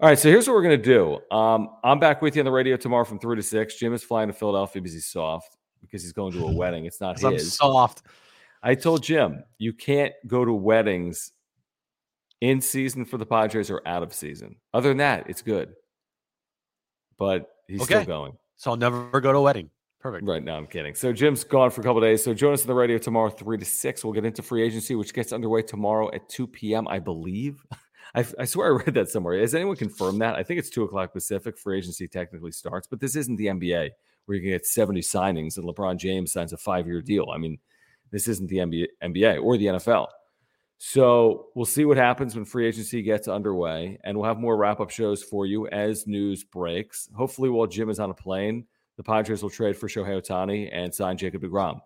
All 0.00 0.08
right, 0.08 0.18
so 0.18 0.30
here's 0.30 0.46
what 0.46 0.54
we're 0.54 0.62
going 0.62 0.80
to 0.80 1.20
do. 1.30 1.36
Um, 1.36 1.70
I'm 1.82 1.98
back 1.98 2.22
with 2.22 2.36
you 2.36 2.40
on 2.40 2.46
the 2.46 2.52
radio 2.52 2.76
tomorrow 2.76 3.04
from 3.04 3.18
3 3.18 3.36
to 3.36 3.42
6. 3.42 3.74
Jim 3.76 3.92
is 3.92 4.04
flying 4.04 4.28
to 4.28 4.32
Philadelphia 4.32 4.80
because 4.80 4.94
he's 4.94 5.06
soft, 5.06 5.57
because 5.80 6.02
he's 6.02 6.12
going 6.12 6.32
to 6.32 6.46
a 6.46 6.52
wedding. 6.56 6.84
It's 6.84 7.00
not 7.00 7.16
'Cause 7.16 7.24
I'm 7.24 7.38
soft. 7.38 8.02
I 8.62 8.74
told 8.74 9.02
Jim 9.02 9.42
you 9.58 9.72
can't 9.72 10.12
go 10.26 10.44
to 10.44 10.52
weddings 10.52 11.32
in 12.40 12.60
season 12.60 13.04
for 13.04 13.18
the 13.18 13.26
Padres 13.26 13.70
or 13.70 13.82
out 13.86 14.02
of 14.02 14.12
season. 14.12 14.56
Other 14.74 14.88
than 14.90 14.98
that, 14.98 15.28
it's 15.28 15.42
good. 15.42 15.74
But 17.18 17.50
he's 17.66 17.80
still 17.84 17.98
going. 18.06 18.32
So 18.56 18.70
I'll 18.70 18.76
never 18.76 19.20
go 19.20 19.32
to 19.32 19.38
a 19.38 19.42
wedding. 19.42 19.70
Perfect. 20.00 20.24
Right 20.26 20.42
now, 20.44 20.56
I'm 20.56 20.66
kidding. 20.68 20.94
So 20.94 21.12
Jim's 21.12 21.42
gone 21.42 21.70
for 21.70 21.80
a 21.80 21.84
couple 21.84 22.00
days. 22.00 22.22
So 22.22 22.32
join 22.32 22.52
us 22.52 22.62
on 22.62 22.68
the 22.68 22.74
radio 22.74 22.98
tomorrow, 22.98 23.30
three 23.30 23.58
to 23.58 23.64
six. 23.64 24.04
We'll 24.04 24.12
get 24.12 24.24
into 24.24 24.42
free 24.42 24.62
agency, 24.62 24.94
which 24.94 25.12
gets 25.12 25.32
underway 25.32 25.62
tomorrow 25.62 26.12
at 26.14 26.28
2 26.28 26.46
p.m. 26.46 26.86
I 26.86 27.00
believe. 27.00 27.64
I, 28.14 28.24
I 28.38 28.44
swear 28.44 28.68
I 28.68 28.82
read 28.84 28.94
that 28.94 29.10
somewhere. 29.10 29.38
Has 29.40 29.54
anyone 29.54 29.76
confirmed 29.76 30.20
that? 30.22 30.36
I 30.36 30.42
think 30.42 30.58
it's 30.60 30.70
two 30.70 30.84
o'clock 30.84 31.12
Pacific. 31.12 31.58
Free 31.58 31.78
agency 31.78 32.08
technically 32.08 32.52
starts, 32.52 32.86
but 32.86 33.00
this 33.00 33.16
isn't 33.16 33.36
the 33.36 33.46
NBA 33.46 33.90
where 34.28 34.36
you 34.36 34.42
can 34.42 34.50
get 34.50 34.66
70 34.66 35.00
signings 35.00 35.56
and 35.56 35.66
LeBron 35.66 35.96
James 35.96 36.32
signs 36.32 36.52
a 36.52 36.58
five-year 36.58 37.00
deal. 37.00 37.30
I 37.34 37.38
mean, 37.38 37.58
this 38.10 38.28
isn't 38.28 38.50
the 38.50 38.58
NBA, 38.58 39.42
or 39.42 39.56
the 39.56 39.66
NFL. 39.66 40.08
So 40.76 41.46
we'll 41.54 41.64
see 41.64 41.86
what 41.86 41.96
happens 41.96 42.36
when 42.36 42.44
free 42.44 42.66
agency 42.66 43.00
gets 43.00 43.26
underway, 43.26 43.98
and 44.04 44.14
we'll 44.14 44.28
have 44.28 44.38
more 44.38 44.58
wrap-up 44.58 44.90
shows 44.90 45.22
for 45.22 45.46
you 45.46 45.66
as 45.68 46.06
news 46.06 46.44
breaks. 46.44 47.08
Hopefully, 47.16 47.48
while 47.48 47.66
Jim 47.66 47.88
is 47.88 47.98
on 47.98 48.10
a 48.10 48.14
plane, 48.14 48.66
the 48.98 49.02
Padres 49.02 49.42
will 49.42 49.48
trade 49.48 49.78
for 49.78 49.88
Shohei 49.88 50.20
Ohtani 50.20 50.68
and 50.72 50.94
sign 50.94 51.16
Jacob 51.16 51.40
DeGrom. 51.40 51.80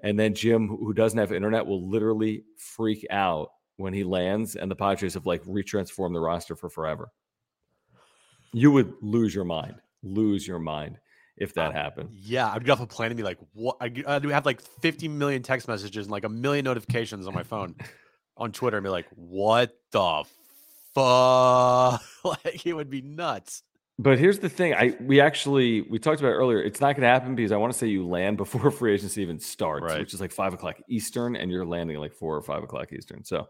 And 0.00 0.18
then 0.18 0.34
Jim, 0.34 0.66
who 0.66 0.92
doesn't 0.92 1.20
have 1.20 1.32
internet, 1.32 1.64
will 1.64 1.88
literally 1.88 2.42
freak 2.56 3.06
out 3.10 3.50
when 3.76 3.94
he 3.94 4.02
lands, 4.02 4.56
and 4.56 4.68
the 4.68 4.76
Padres 4.76 5.14
have 5.14 5.26
like 5.26 5.44
retransformed 5.44 6.14
the 6.14 6.20
roster 6.20 6.56
for 6.56 6.68
forever. 6.68 7.12
You 8.52 8.72
would 8.72 8.92
lose 9.00 9.32
your 9.32 9.44
mind, 9.44 9.76
lose 10.02 10.48
your 10.48 10.58
mind 10.58 10.98
if 11.36 11.54
that 11.54 11.72
happened. 11.72 12.10
Yeah, 12.12 12.50
I'd 12.52 12.64
get 12.64 12.72
off 12.72 12.80
a 12.80 12.86
plane 12.86 13.10
and 13.10 13.16
be 13.16 13.22
like, 13.22 13.38
"What?" 13.52 13.76
I 13.80 13.92
I 14.06 14.18
do 14.18 14.28
have 14.28 14.44
like 14.46 14.60
50 14.60 15.08
million 15.08 15.42
text 15.42 15.68
messages 15.68 16.06
and 16.06 16.12
like 16.12 16.24
a 16.24 16.28
million 16.28 16.64
notifications 16.64 17.26
on 17.26 17.34
my 17.34 17.42
phone, 17.42 17.74
on 18.36 18.52
Twitter, 18.52 18.76
and 18.76 18.84
be 18.84 18.90
like, 18.90 19.06
"What 19.14 19.76
the 19.90 20.24
fuck?" 20.94 22.02
like 22.24 22.66
it 22.66 22.74
would 22.74 22.90
be 22.90 23.00
nuts. 23.02 23.62
But 23.98 24.18
here's 24.18 24.38
the 24.38 24.48
thing: 24.48 24.74
I 24.74 24.96
we 25.00 25.20
actually 25.20 25.82
we 25.82 25.98
talked 25.98 26.20
about 26.20 26.30
it 26.30 26.36
earlier. 26.36 26.62
It's 26.62 26.80
not 26.80 26.94
going 26.96 27.02
to 27.02 27.08
happen 27.08 27.34
because 27.34 27.52
I 27.52 27.56
want 27.56 27.72
to 27.72 27.78
say 27.78 27.86
you 27.86 28.06
land 28.06 28.36
before 28.38 28.70
free 28.70 28.94
agency 28.94 29.22
even 29.22 29.38
starts, 29.38 29.84
Right. 29.84 29.98
which 30.00 30.14
is 30.14 30.20
like 30.20 30.32
five 30.32 30.54
o'clock 30.54 30.76
Eastern, 30.88 31.36
and 31.36 31.50
you're 31.50 31.66
landing 31.66 31.96
at 31.96 32.00
like 32.00 32.14
four 32.14 32.34
or 32.36 32.42
five 32.42 32.62
o'clock 32.62 32.92
Eastern. 32.92 33.24
So 33.24 33.48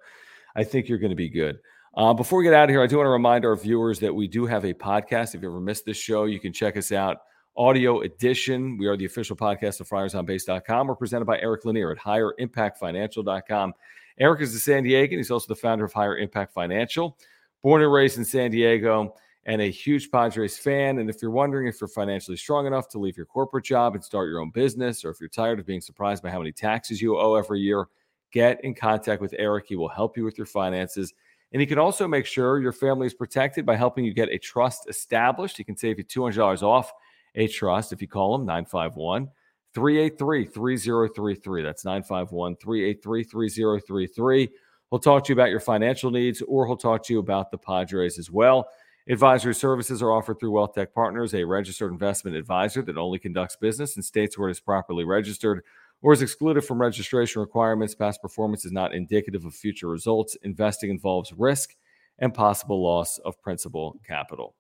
I 0.57 0.65
think 0.65 0.89
you're 0.89 0.99
going 0.99 1.11
to 1.11 1.17
be 1.17 1.29
good. 1.29 1.59
Uh, 1.97 2.15
before 2.15 2.39
we 2.39 2.45
get 2.45 2.55
out 2.55 2.65
of 2.65 2.71
here, 2.71 2.83
I 2.83 2.87
do 2.87 2.97
want 2.99 3.07
to 3.07 3.11
remind 3.11 3.45
our 3.45 3.57
viewers 3.57 3.99
that 4.01 4.15
we 4.15 4.29
do 4.29 4.47
have 4.47 4.65
a 4.65 4.73
podcast. 4.73 5.35
If 5.35 5.43
you 5.43 5.49
ever 5.51 5.61
missed 5.61 5.85
this 5.85 5.97
show, 5.97 6.25
you 6.25 6.39
can 6.39 6.53
check 6.53 6.77
us 6.77 6.93
out. 6.93 7.19
Audio 7.57 8.01
edition. 8.03 8.79
We 8.79 8.87
are 8.87 8.97
the 8.97 9.05
official 9.05 9.35
podcast 9.35 9.81
of 9.81 9.89
FriarsOnBase.com. 9.89 10.87
We're 10.87 10.95
presented 10.95 11.25
by 11.25 11.41
Eric 11.41 11.65
Lanier 11.65 11.91
at 11.91 11.99
HigherImpactFinancial.com. 11.99 13.75
Eric 14.19 14.41
is 14.41 14.55
a 14.55 14.61
San 14.61 14.85
Diegan. 14.85 15.17
He's 15.17 15.31
also 15.31 15.49
the 15.49 15.61
founder 15.61 15.85
of 15.85 15.93
Higher 15.93 16.17
Impact 16.19 16.55
Financial. 16.55 17.19
Born 17.63 17.83
and 17.83 17.93
raised 17.93 18.19
in 18.19 18.25
San 18.25 18.53
Diego 18.53 19.15
and 19.47 19.61
a 19.61 19.71
huge 19.71 20.11
Padres 20.11 20.59
fan. 20.59 20.99
And 20.99 21.11
if 21.11 21.21
you're 21.21 21.33
wondering 21.33 21.67
if 21.67 21.81
you're 21.81 21.89
financially 21.89 22.37
strong 22.37 22.67
enough 22.67 22.89
to 22.91 22.99
leave 22.99 23.17
your 23.17 23.27
corporate 23.27 23.65
job 23.65 23.95
and 23.95 24.05
start 24.05 24.29
your 24.29 24.41
own 24.41 24.51
business, 24.51 25.05
or 25.05 25.11
if 25.11 25.19
you're 25.19 25.29
tired 25.29 25.59
of 25.59 25.67
being 25.67 25.81
surprised 25.81 26.23
by 26.23 26.31
how 26.31 26.39
many 26.39 26.53
taxes 26.53 27.03
you 27.03 27.19
owe 27.19 27.35
every 27.35 27.61
year, 27.61 27.89
get 28.33 28.63
in 28.65 28.75
contact 28.75 29.21
with 29.21 29.35
Eric. 29.39 29.67
He 29.67 29.77
will 29.77 29.89
help 29.89 30.17
you 30.17 30.25
with 30.25 30.39
your 30.39 30.47
finances. 30.47 31.13
And 31.53 31.61
he 31.61 31.67
can 31.67 31.79
also 31.79 32.07
make 32.07 32.27
sure 32.27 32.61
your 32.61 32.73
family 32.73 33.09
is 33.09 33.15
protected 33.15 33.67
by 33.67 33.75
helping 33.75 34.05
you 34.05 34.15
get 34.15 34.29
a 34.29 34.39
trust 34.39 34.89
established. 34.89 35.57
He 35.57 35.65
can 35.65 35.77
save 35.77 35.99
you 35.99 36.05
$200 36.05 36.63
off 36.63 36.93
a 37.35 37.47
trust 37.49 37.93
if 37.93 38.01
you 38.01 38.09
call 38.09 38.35
him 38.35 38.47
951 38.47 39.29
383 39.75 40.45
3033. 40.47 41.63
That's 41.63 41.85
951 41.85 42.57
383 42.57 43.25
3033. 43.25 44.49
He'll 44.91 44.99
talk 44.99 45.25
to 45.25 45.29
you 45.29 45.35
about 45.35 45.51
your 45.51 45.61
financial 45.61 46.11
needs 46.11 46.43
or 46.43 46.67
he'll 46.67 46.77
talk 46.77 47.05
to 47.05 47.13
you 47.13 47.21
about 47.21 47.51
the 47.51 47.59
Padres 47.59 48.19
as 48.19 48.31
well. 48.31 48.69
Advisory 49.09 49.55
services 49.55 50.03
are 50.03 50.13
offered 50.13 50.39
through 50.39 50.51
Wealth 50.53 50.75
Tech 50.75 50.93
Partners, 50.95 51.35
a 51.35 51.45
registered 51.45 51.93
investment 51.93 52.37
advisor 52.37 52.83
that 52.83 52.97
only 52.97 53.19
conducts 53.19 53.57
business 53.57 53.97
in 53.97 54.03
states 54.03 54.37
where 54.37 54.49
it 54.49 54.53
is 54.53 54.61
properly 54.61 55.05
registered 55.05 55.63
or 56.03 56.13
is 56.13 56.23
excluded 56.23 56.63
from 56.63 56.81
registration 56.81 57.41
requirements. 57.41 57.95
Past 57.95 58.23
performance 58.23 58.65
is 58.65 58.73
not 58.73 58.95
indicative 58.95 59.45
of 59.45 59.55
future 59.55 59.89
results. 59.89 60.37
Investing 60.43 60.91
involves 60.91 61.33
risk 61.33 61.77
and 62.19 62.35
possible 62.35 62.83
loss 62.83 63.19
of 63.19 63.41
principal 63.41 63.99
capital. 64.07 64.55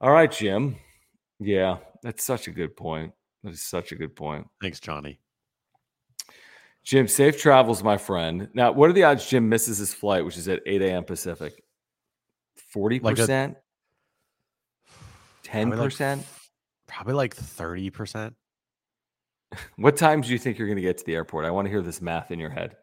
All 0.00 0.10
right, 0.10 0.30
Jim. 0.30 0.76
Yeah, 1.44 1.78
that's 2.02 2.24
such 2.24 2.48
a 2.48 2.50
good 2.50 2.76
point. 2.76 3.12
That 3.42 3.52
is 3.52 3.62
such 3.62 3.92
a 3.92 3.96
good 3.96 4.14
point. 4.14 4.46
Thanks, 4.60 4.80
Johnny. 4.80 5.18
Jim, 6.84 7.06
safe 7.06 7.40
travels, 7.40 7.82
my 7.82 7.96
friend. 7.96 8.48
Now, 8.54 8.72
what 8.72 8.90
are 8.90 8.92
the 8.92 9.04
odds 9.04 9.28
Jim 9.28 9.48
misses 9.48 9.78
his 9.78 9.94
flight, 9.94 10.24
which 10.24 10.36
is 10.36 10.48
at 10.48 10.60
8 10.66 10.82
a.m. 10.82 11.04
Pacific? 11.04 11.62
40%? 12.74 13.02
Like 13.02 13.18
a- 13.18 13.56
10%? 15.44 16.22
Probably 16.86 17.14
like 17.14 17.36
30%. 17.36 18.34
What 19.76 19.98
times 19.98 20.28
do 20.28 20.32
you 20.32 20.38
think 20.38 20.56
you're 20.58 20.66
going 20.66 20.76
to 20.76 20.82
get 20.82 20.96
to 20.96 21.04
the 21.04 21.14
airport? 21.14 21.44
I 21.44 21.50
want 21.50 21.66
to 21.66 21.70
hear 21.70 21.82
this 21.82 22.00
math 22.00 22.30
in 22.30 22.38
your 22.38 22.48
head. 22.48 22.74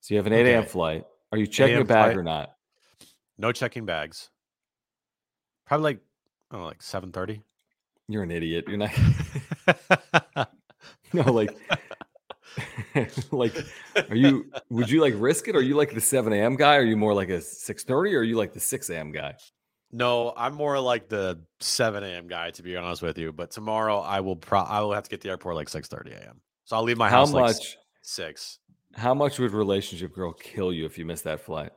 So 0.00 0.14
you 0.14 0.18
have 0.18 0.28
an 0.28 0.32
8 0.32 0.46
a.m. 0.46 0.60
Okay. 0.60 0.68
flight. 0.68 1.04
Are 1.32 1.38
you 1.38 1.46
checking 1.48 1.76
a 1.76 1.80
8 1.80 1.88
bag 1.88 2.04
flight. 2.04 2.16
or 2.16 2.22
not? 2.22 2.52
No 3.36 3.50
checking 3.50 3.84
bags. 3.84 4.30
Probably 5.66 5.82
like, 5.82 6.00
I 6.50 6.54
don't 6.54 6.60
know, 6.62 6.66
like 6.68 6.82
7:30. 6.82 7.42
You're 8.08 8.22
an 8.22 8.30
idiot. 8.30 8.64
You're 8.68 8.78
not. 8.78 8.90
no, 11.12 11.32
like, 11.32 11.50
like, 13.30 13.54
are 14.08 14.16
you? 14.16 14.50
Would 14.70 14.90
you 14.90 15.00
like 15.00 15.14
risk 15.16 15.48
it? 15.48 15.56
Are 15.56 15.62
you 15.62 15.76
like 15.76 15.94
the 15.94 16.00
7 16.00 16.32
a.m. 16.32 16.56
guy? 16.56 16.76
Are 16.76 16.84
you 16.84 16.96
more 16.96 17.14
like 17.14 17.28
a 17.28 17.38
6:30? 17.38 17.90
Or 17.90 18.20
are 18.20 18.22
you 18.22 18.36
like 18.36 18.52
the 18.52 18.60
6 18.60 18.90
a.m. 18.90 19.12
guy? 19.12 19.34
No, 19.90 20.34
I'm 20.36 20.54
more 20.54 20.78
like 20.80 21.08
the 21.08 21.40
7 21.60 22.04
a.m. 22.04 22.28
guy, 22.28 22.50
to 22.50 22.62
be 22.62 22.76
honest 22.76 23.00
with 23.00 23.16
you. 23.16 23.32
But 23.32 23.50
tomorrow 23.50 24.00
I 24.00 24.20
will 24.20 24.36
pro 24.36 24.60
I 24.60 24.80
will 24.80 24.92
have 24.92 25.04
to 25.04 25.10
get 25.10 25.20
to 25.22 25.28
the 25.28 25.30
airport 25.30 25.56
like 25.56 25.68
6:30 25.68 26.12
a.m. 26.12 26.40
So 26.64 26.76
I'll 26.76 26.82
leave 26.82 26.98
my 26.98 27.08
house 27.10 27.32
like 27.32 27.42
much? 27.42 27.56
s- 27.56 27.76
six. 28.02 28.58
How 28.94 29.14
much 29.14 29.38
would 29.38 29.52
relationship 29.52 30.14
girl 30.14 30.32
kill 30.32 30.72
you 30.72 30.86
if 30.86 30.98
you 30.98 31.04
missed 31.04 31.24
that 31.24 31.40
flight? 31.40 31.72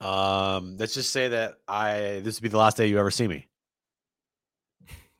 Um, 0.00 0.76
let's 0.76 0.92
just 0.94 1.10
say 1.10 1.28
that 1.28 1.54
I 1.66 2.20
this 2.22 2.36
would 2.36 2.42
be 2.42 2.48
the 2.48 2.58
last 2.58 2.76
day 2.76 2.86
you 2.86 2.98
ever 2.98 3.10
see 3.10 3.26
me. 3.26 3.48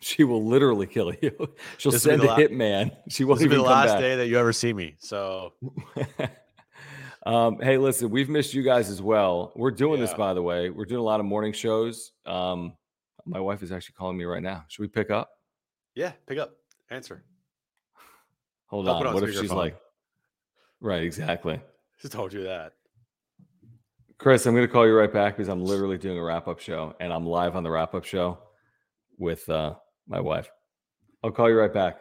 She 0.05 0.23
will 0.23 0.45
literally 0.45 0.87
kill 0.87 1.15
you. 1.23 1.55
She'll 1.79 1.91
This 1.93 2.03
send 2.03 2.23
a 2.23 2.27
la- 2.27 2.37
hitman. 2.37 2.95
She 3.09 3.25
won't 3.25 3.39
This 3.41 3.47
will 3.47 3.51
be 3.51 3.55
even 3.55 3.59
the 3.59 3.65
come 3.65 3.73
last 3.73 3.93
back. 3.93 4.01
day 4.01 4.17
that 4.17 4.27
you 4.29 4.39
ever 4.39 4.53
see 4.53 4.73
me. 4.75 4.97
So 4.99 5.55
um, 7.27 7.59
hey, 7.61 7.79
listen, 7.79 8.11
we've 8.11 8.29
missed 8.29 8.53
you 8.53 8.63
guys 8.63 8.91
as 8.91 9.01
well. 9.01 9.53
We're 9.57 9.71
doing 9.71 10.01
this, 10.01 10.13
by 10.13 10.35
the 10.35 10.43
way. 10.43 10.69
We're 10.69 10.85
doing 10.85 11.01
a 11.01 11.05
lot 11.05 11.21
of 11.21 11.27
morning 11.27 11.55
shows. 11.55 12.13
Um, 12.27 12.75
my 13.25 13.41
wife 13.41 13.63
is 13.63 13.73
actually 13.73 13.95
calling 13.95 14.19
me 14.19 14.25
right 14.25 14.43
now. 14.43 14.65
Should 14.69 14.83
we 14.83 14.89
pick 14.89 15.11
up? 15.11 15.31
yeah, 15.95 16.13
pick 16.27 16.39
up, 16.39 16.51
answer. 16.91 17.25
Hold 18.67 18.89
I'll 18.89 18.97
on. 18.97 19.07
on 19.07 19.15
What 19.15 19.23
if 19.23 19.31
she's 19.31 19.51
speakerphone. 19.51 19.57
like, 19.57 19.77
right? 20.81 21.03
Exactly. 21.03 21.61
Just 22.03 22.13
told 22.13 22.33
you 22.35 22.43
that. 22.45 22.73
Chris, 24.19 24.45
I'm 24.45 24.55
going 24.55 24.67
to 24.67 24.73
call 24.73 24.87
you 24.87 24.95
right 24.95 25.13
back 25.13 25.37
because 25.37 25.49
I'm 25.49 25.65
literally 25.65 25.97
doing 25.97 26.19
a 26.19 26.23
wrap 26.23 26.47
up 26.47 26.61
show 26.61 26.95
and 27.01 27.11
I'm 27.13 27.25
live 27.27 27.57
on 27.57 27.63
the 27.63 27.71
wrap 27.71 27.95
up 27.95 28.05
show 28.05 28.39
with 29.19 29.49
uh, 29.49 29.75
my 30.07 30.21
wife. 30.21 30.51
I'll 31.23 31.31
call 31.31 31.49
you 31.49 31.59
right 31.59 31.73
back. 31.73 31.99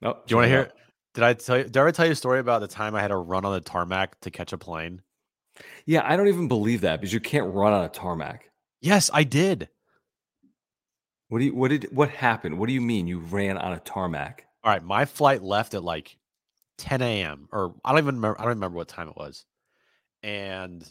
no, 0.00 0.10
oh, 0.10 0.12
Do 0.26 0.32
you 0.32 0.36
want 0.36 0.44
to 0.46 0.50
hear? 0.50 0.70
Did 1.14 1.24
I 1.24 1.32
tell 1.34 1.58
you? 1.58 1.64
Did 1.64 1.76
I 1.76 1.80
ever 1.80 1.92
tell 1.92 2.06
you 2.06 2.12
a 2.12 2.16
story 2.16 2.38
about 2.38 2.60
the 2.60 2.68
time 2.68 2.94
I 2.94 3.00
had 3.00 3.08
to 3.08 3.16
run 3.16 3.44
on 3.44 3.52
the 3.52 3.60
tarmac 3.60 4.20
to 4.20 4.30
catch 4.30 4.52
a 4.52 4.58
plane? 4.58 5.02
Yeah, 5.86 6.02
I 6.04 6.16
don't 6.16 6.28
even 6.28 6.48
believe 6.48 6.82
that 6.82 7.00
because 7.00 7.12
you 7.12 7.20
can't 7.20 7.52
run 7.52 7.72
on 7.72 7.84
a 7.84 7.88
tarmac. 7.88 8.50
Yes, 8.80 9.10
I 9.12 9.24
did. 9.24 9.68
What 11.28 11.40
do 11.40 11.46
you 11.46 11.54
what 11.54 11.68
did 11.68 11.88
what 11.90 12.10
happened? 12.10 12.58
What 12.58 12.68
do 12.68 12.72
you 12.72 12.80
mean 12.80 13.06
you 13.06 13.18
ran 13.18 13.58
on 13.58 13.72
a 13.72 13.80
tarmac? 13.80 14.46
All 14.64 14.72
right, 14.72 14.82
my 14.82 15.04
flight 15.04 15.42
left 15.42 15.74
at 15.74 15.82
like 15.82 16.16
10 16.78 17.02
a.m. 17.02 17.48
or 17.52 17.74
I 17.84 17.90
don't 17.90 17.98
even 17.98 18.14
remember. 18.16 18.38
I 18.38 18.44
don't 18.44 18.50
remember 18.50 18.76
what 18.76 18.88
time 18.88 19.08
it 19.08 19.16
was, 19.16 19.44
and 20.22 20.90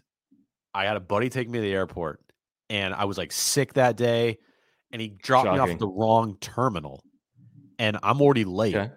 I 0.74 0.86
had 0.86 0.98
a 0.98 1.02
buddy 1.02 1.30
take 1.30 1.50
me 1.50 1.58
to 1.60 1.62
the 1.64 1.74
airport, 1.74 2.22
and 2.70 2.94
I 2.94 3.06
was 3.06 3.18
like 3.18 3.32
sick 3.32 3.74
that 3.74 3.96
day, 3.98 4.38
and 4.92 5.02
he 5.02 5.10
dropped 5.10 5.52
me 5.52 5.58
off 5.60 5.70
at 5.70 5.80
the 5.80 5.88
wrong 5.88 6.38
terminal, 6.40 7.04
and 7.80 7.98
I'm 8.04 8.22
already 8.22 8.46
late, 8.46 8.76
Okay. 8.76 8.92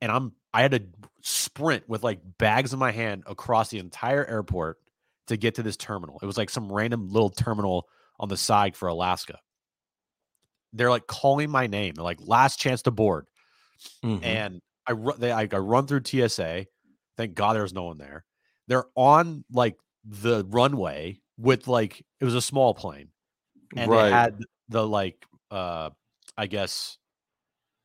and 0.00 0.12
I'm 0.12 0.32
I 0.54 0.62
had 0.62 0.72
to 0.72 0.82
sprint 1.22 1.88
with 1.88 2.02
like 2.02 2.20
bags 2.38 2.72
in 2.72 2.78
my 2.78 2.90
hand 2.92 3.24
across 3.26 3.70
the 3.70 3.78
entire 3.78 4.24
airport 4.24 4.78
to 5.28 5.36
get 5.36 5.54
to 5.54 5.62
this 5.62 5.76
terminal. 5.76 6.18
It 6.22 6.26
was 6.26 6.36
like 6.36 6.50
some 6.50 6.70
random 6.70 7.08
little 7.08 7.30
terminal 7.30 7.88
on 8.20 8.28
the 8.28 8.36
side 8.36 8.76
for 8.76 8.88
Alaska. 8.88 9.38
They're 10.72 10.90
like 10.90 11.06
calling 11.06 11.50
my 11.50 11.66
name. 11.66 11.94
They're 11.94 12.04
like 12.04 12.18
last 12.20 12.58
chance 12.58 12.82
to 12.82 12.90
board. 12.90 13.26
Mhm. 14.04 14.24
And 14.24 14.62
I 14.86 14.92
run 14.92 15.20
they 15.20 15.32
I, 15.32 15.42
I 15.50 15.56
run 15.58 15.86
through 15.86 16.02
TSA. 16.04 16.66
Thank 17.16 17.34
God 17.34 17.54
there's 17.54 17.72
no 17.72 17.84
one 17.84 17.98
there. 17.98 18.24
They're 18.68 18.86
on 18.94 19.44
like 19.50 19.76
the 20.04 20.44
runway 20.48 21.20
with 21.38 21.68
like 21.68 22.04
it 22.20 22.24
was 22.24 22.34
a 22.34 22.42
small 22.42 22.74
plane. 22.74 23.08
And 23.76 23.90
right. 23.90 24.04
they 24.04 24.10
had 24.10 24.40
the 24.68 24.86
like 24.86 25.24
uh 25.50 25.90
I 26.36 26.46
guess 26.46 26.98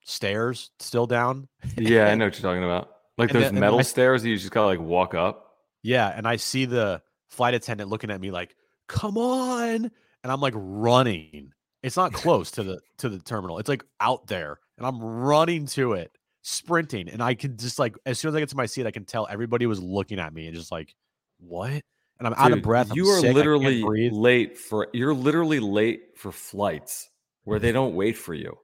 stairs 0.04 0.72
still 0.80 1.06
down. 1.06 1.48
yeah, 1.78 2.08
I 2.08 2.16
know 2.16 2.26
what 2.26 2.40
you're 2.40 2.50
talking 2.50 2.64
about. 2.64 2.90
Like 3.18 3.32
and 3.32 3.44
those 3.44 3.52
metal 3.52 3.80
I- 3.80 3.84
stairs 3.84 4.24
that 4.24 4.30
you 4.30 4.38
just 4.38 4.52
gotta 4.52 4.68
like 4.68 4.80
walk 4.80 5.14
up. 5.14 5.44
Yeah, 5.84 6.12
and 6.14 6.28
I 6.28 6.36
see 6.38 6.66
the 6.66 7.02
flight 7.30 7.54
attendant 7.54 7.90
looking 7.90 8.12
at 8.12 8.20
me 8.20 8.32
like, 8.32 8.56
"Come 8.88 9.18
on!" 9.18 9.92
And 10.24 10.32
I'm 10.32 10.42
like 10.42 10.54
running. 10.56 11.52
It's 11.84 11.96
not 11.96 12.14
close 12.14 12.52
to 12.52 12.64
the 12.64 12.80
to 12.98 13.10
the 13.10 13.20
terminal. 13.20 13.60
It's 13.60 13.70
like 13.70 13.84
out 14.00 14.28
there, 14.28 14.60
and 14.78 14.86
I'm 14.86 15.00
running 15.00 15.66
to 15.68 15.94
it, 15.94 16.12
sprinting. 16.42 17.10
And 17.10 17.22
I 17.22 17.36
can 17.36 17.58
just 17.58 17.80
like 17.80 17.96
as 18.06 18.20
soon 18.20 18.30
as 18.30 18.36
I 18.36 18.40
get 18.40 18.50
to 18.50 18.58
my 18.58 18.66
seat, 18.66 18.86
I 18.86 18.92
can 18.92 19.06
tell 19.06 19.28
everybody 19.30 19.66
was 19.66 19.82
looking 19.82 20.20
at 20.20 20.34
me 20.34 20.48
and 20.48 20.56
just 20.56 20.72
like, 20.72 20.94
"What?" 21.40 21.84
And 22.20 22.28
I'm 22.28 22.34
out 22.34 22.52
of 22.52 22.58
Dude, 22.58 22.64
breath. 22.64 22.92
I'm 22.92 22.98
You 22.98 23.10
are 23.10 23.20
sick, 23.20 23.36
literally 23.36 24.10
late 24.10 24.58
for 24.58 24.88
you're 24.94 25.14
literally 25.14 25.60
late 25.60 26.18
for 26.18 26.32
flights 26.32 27.10
where 27.44 27.60
they 27.60 27.72
don't 27.74 27.96
wait 27.96 28.18
for 28.18 28.34
you. 28.34 28.58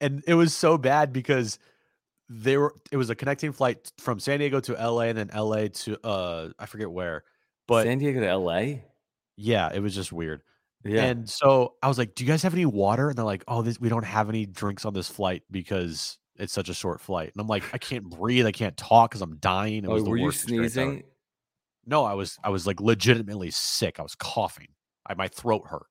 and 0.00 0.22
it 0.26 0.34
was 0.34 0.54
so 0.54 0.78
bad 0.78 1.12
because 1.12 1.58
they 2.28 2.56
were 2.56 2.74
it 2.90 2.96
was 2.96 3.10
a 3.10 3.14
connecting 3.14 3.52
flight 3.52 3.92
from 3.98 4.20
San 4.20 4.40
Diego 4.40 4.60
to 4.60 4.72
LA 4.72 5.02
and 5.02 5.18
then 5.18 5.30
LA 5.34 5.68
to 5.68 5.96
uh 6.04 6.50
I 6.58 6.66
forget 6.66 6.90
where. 6.90 7.24
But 7.66 7.84
San 7.84 7.98
Diego 7.98 8.20
to 8.20 8.36
LA? 8.36 8.80
yeah, 9.36 9.70
it 9.72 9.80
was 9.80 9.94
just 9.94 10.12
weird. 10.12 10.42
Yeah. 10.84 11.04
And 11.04 11.28
so 11.28 11.74
I 11.82 11.88
was 11.88 11.98
like, 11.98 12.14
"Do 12.14 12.24
you 12.24 12.28
guys 12.28 12.42
have 12.42 12.54
any 12.54 12.66
water?" 12.66 13.08
And 13.08 13.18
they're 13.18 13.24
like, 13.24 13.44
"Oh, 13.48 13.62
this, 13.62 13.80
we 13.80 13.88
don't 13.88 14.04
have 14.04 14.28
any 14.28 14.46
drinks 14.46 14.84
on 14.84 14.94
this 14.94 15.08
flight 15.08 15.42
because 15.50 16.18
it's 16.36 16.52
such 16.52 16.68
a 16.68 16.74
short 16.74 17.00
flight." 17.00 17.32
And 17.34 17.40
I'm 17.40 17.48
like, 17.48 17.64
"I 17.72 17.78
can't 17.78 18.08
breathe. 18.08 18.46
I 18.46 18.52
can't 18.52 18.76
talk 18.76 19.10
because 19.10 19.22
I'm 19.22 19.36
dying." 19.36 19.84
It 19.84 19.88
oh, 19.88 19.94
was 19.94 20.04
the 20.04 20.10
were 20.10 20.16
you 20.16 20.30
sneezing? 20.30 21.02
No, 21.86 22.04
I 22.04 22.14
was. 22.14 22.36
I 22.42 22.50
was 22.50 22.66
like 22.66 22.80
legitimately 22.80 23.50
sick. 23.52 23.98
I 23.98 24.02
was 24.02 24.14
coughing. 24.16 24.68
I, 25.06 25.14
my 25.14 25.28
throat 25.28 25.62
hurt. 25.66 25.86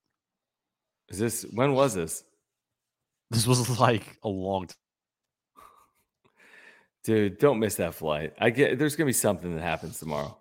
Is 1.08 1.18
this 1.18 1.44
when 1.52 1.72
was 1.72 1.94
this? 1.94 2.22
This 3.30 3.46
was 3.46 3.80
like 3.80 4.18
a 4.22 4.28
long. 4.28 4.66
time. 4.66 4.76
Dude, 7.04 7.38
don't 7.38 7.60
miss 7.60 7.76
that 7.76 7.94
flight. 7.94 8.32
I 8.40 8.50
get 8.50 8.78
there's 8.78 8.96
gonna 8.96 9.06
be 9.06 9.12
something 9.12 9.54
that 9.54 9.62
happens 9.62 9.98
tomorrow. 9.98 10.36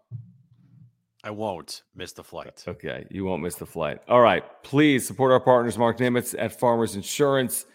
I 1.24 1.32
won't 1.32 1.84
miss 1.96 2.12
the 2.12 2.24
flight. 2.24 2.64
Okay, 2.68 3.06
you 3.10 3.26
won't 3.26 3.42
miss 3.42 3.56
the 3.56 3.66
flight. 3.66 4.00
All 4.08 4.22
right, 4.22 4.44
please 4.64 5.08
support 5.08 5.32
our 5.32 5.40
partners, 5.40 5.78
Mark 5.78 5.98
Nimitz 5.98 6.36
at 6.38 6.60
Farmers 6.60 6.96
Insurance, 6.96 7.66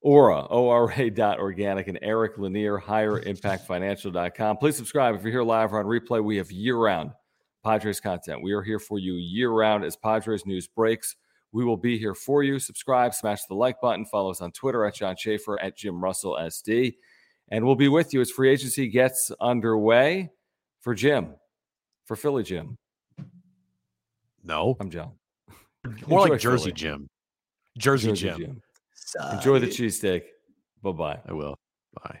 Ora, 0.00 0.46
O-R-A 0.50 1.10
dot 1.10 1.38
organic, 1.38 1.86
and 1.86 1.98
Eric 2.02 2.36
Lanier, 2.38 2.78
higherimpactfinancial.com. 2.78 4.56
Please 4.56 4.76
subscribe 4.76 5.14
if 5.14 5.22
you're 5.22 5.30
here 5.30 5.42
live 5.44 5.72
or 5.72 5.78
on 5.78 5.86
replay. 5.86 6.22
We 6.22 6.36
have 6.36 6.50
year-round 6.50 7.12
Padres 7.66 7.98
content. 7.98 8.40
We 8.42 8.52
are 8.52 8.62
here 8.62 8.78
for 8.78 9.00
you 9.00 9.14
year-round 9.14 9.84
as 9.84 9.96
Padres 9.96 10.46
news 10.46 10.68
breaks. 10.68 11.16
We 11.50 11.64
will 11.64 11.76
be 11.76 11.98
here 11.98 12.14
for 12.14 12.44
you. 12.44 12.60
Subscribe, 12.60 13.12
smash 13.12 13.44
the 13.46 13.56
like 13.56 13.80
button, 13.80 14.06
follow 14.06 14.30
us 14.30 14.40
on 14.40 14.52
Twitter 14.52 14.84
at 14.84 14.94
John 14.94 15.16
Schaefer, 15.18 15.60
at 15.60 15.76
Jim 15.76 16.02
Russell 16.02 16.34
SD. 16.34 16.94
And 17.48 17.66
we'll 17.66 17.74
be 17.74 17.88
with 17.88 18.14
you 18.14 18.20
as 18.20 18.30
free 18.30 18.50
agency 18.50 18.86
gets 18.86 19.32
underway 19.40 20.30
for 20.80 20.94
Jim, 20.94 21.34
for 22.04 22.14
Philly 22.14 22.44
Jim. 22.44 22.78
No, 24.44 24.76
I'm 24.78 24.88
John. 24.88 25.10
more 26.06 26.20
Enjoy 26.20 26.34
like 26.34 26.40
Jersey 26.40 26.66
Philly. 26.66 26.72
Jim. 26.72 27.08
Jersey, 27.78 28.12
Jim. 28.12 28.62
Enjoy 29.32 29.58
the 29.58 29.66
cheesesteak. 29.66 30.22
Bye 30.82 30.92
bye. 30.92 31.18
I 31.26 31.32
will. 31.32 31.56
Bye. 32.04 32.20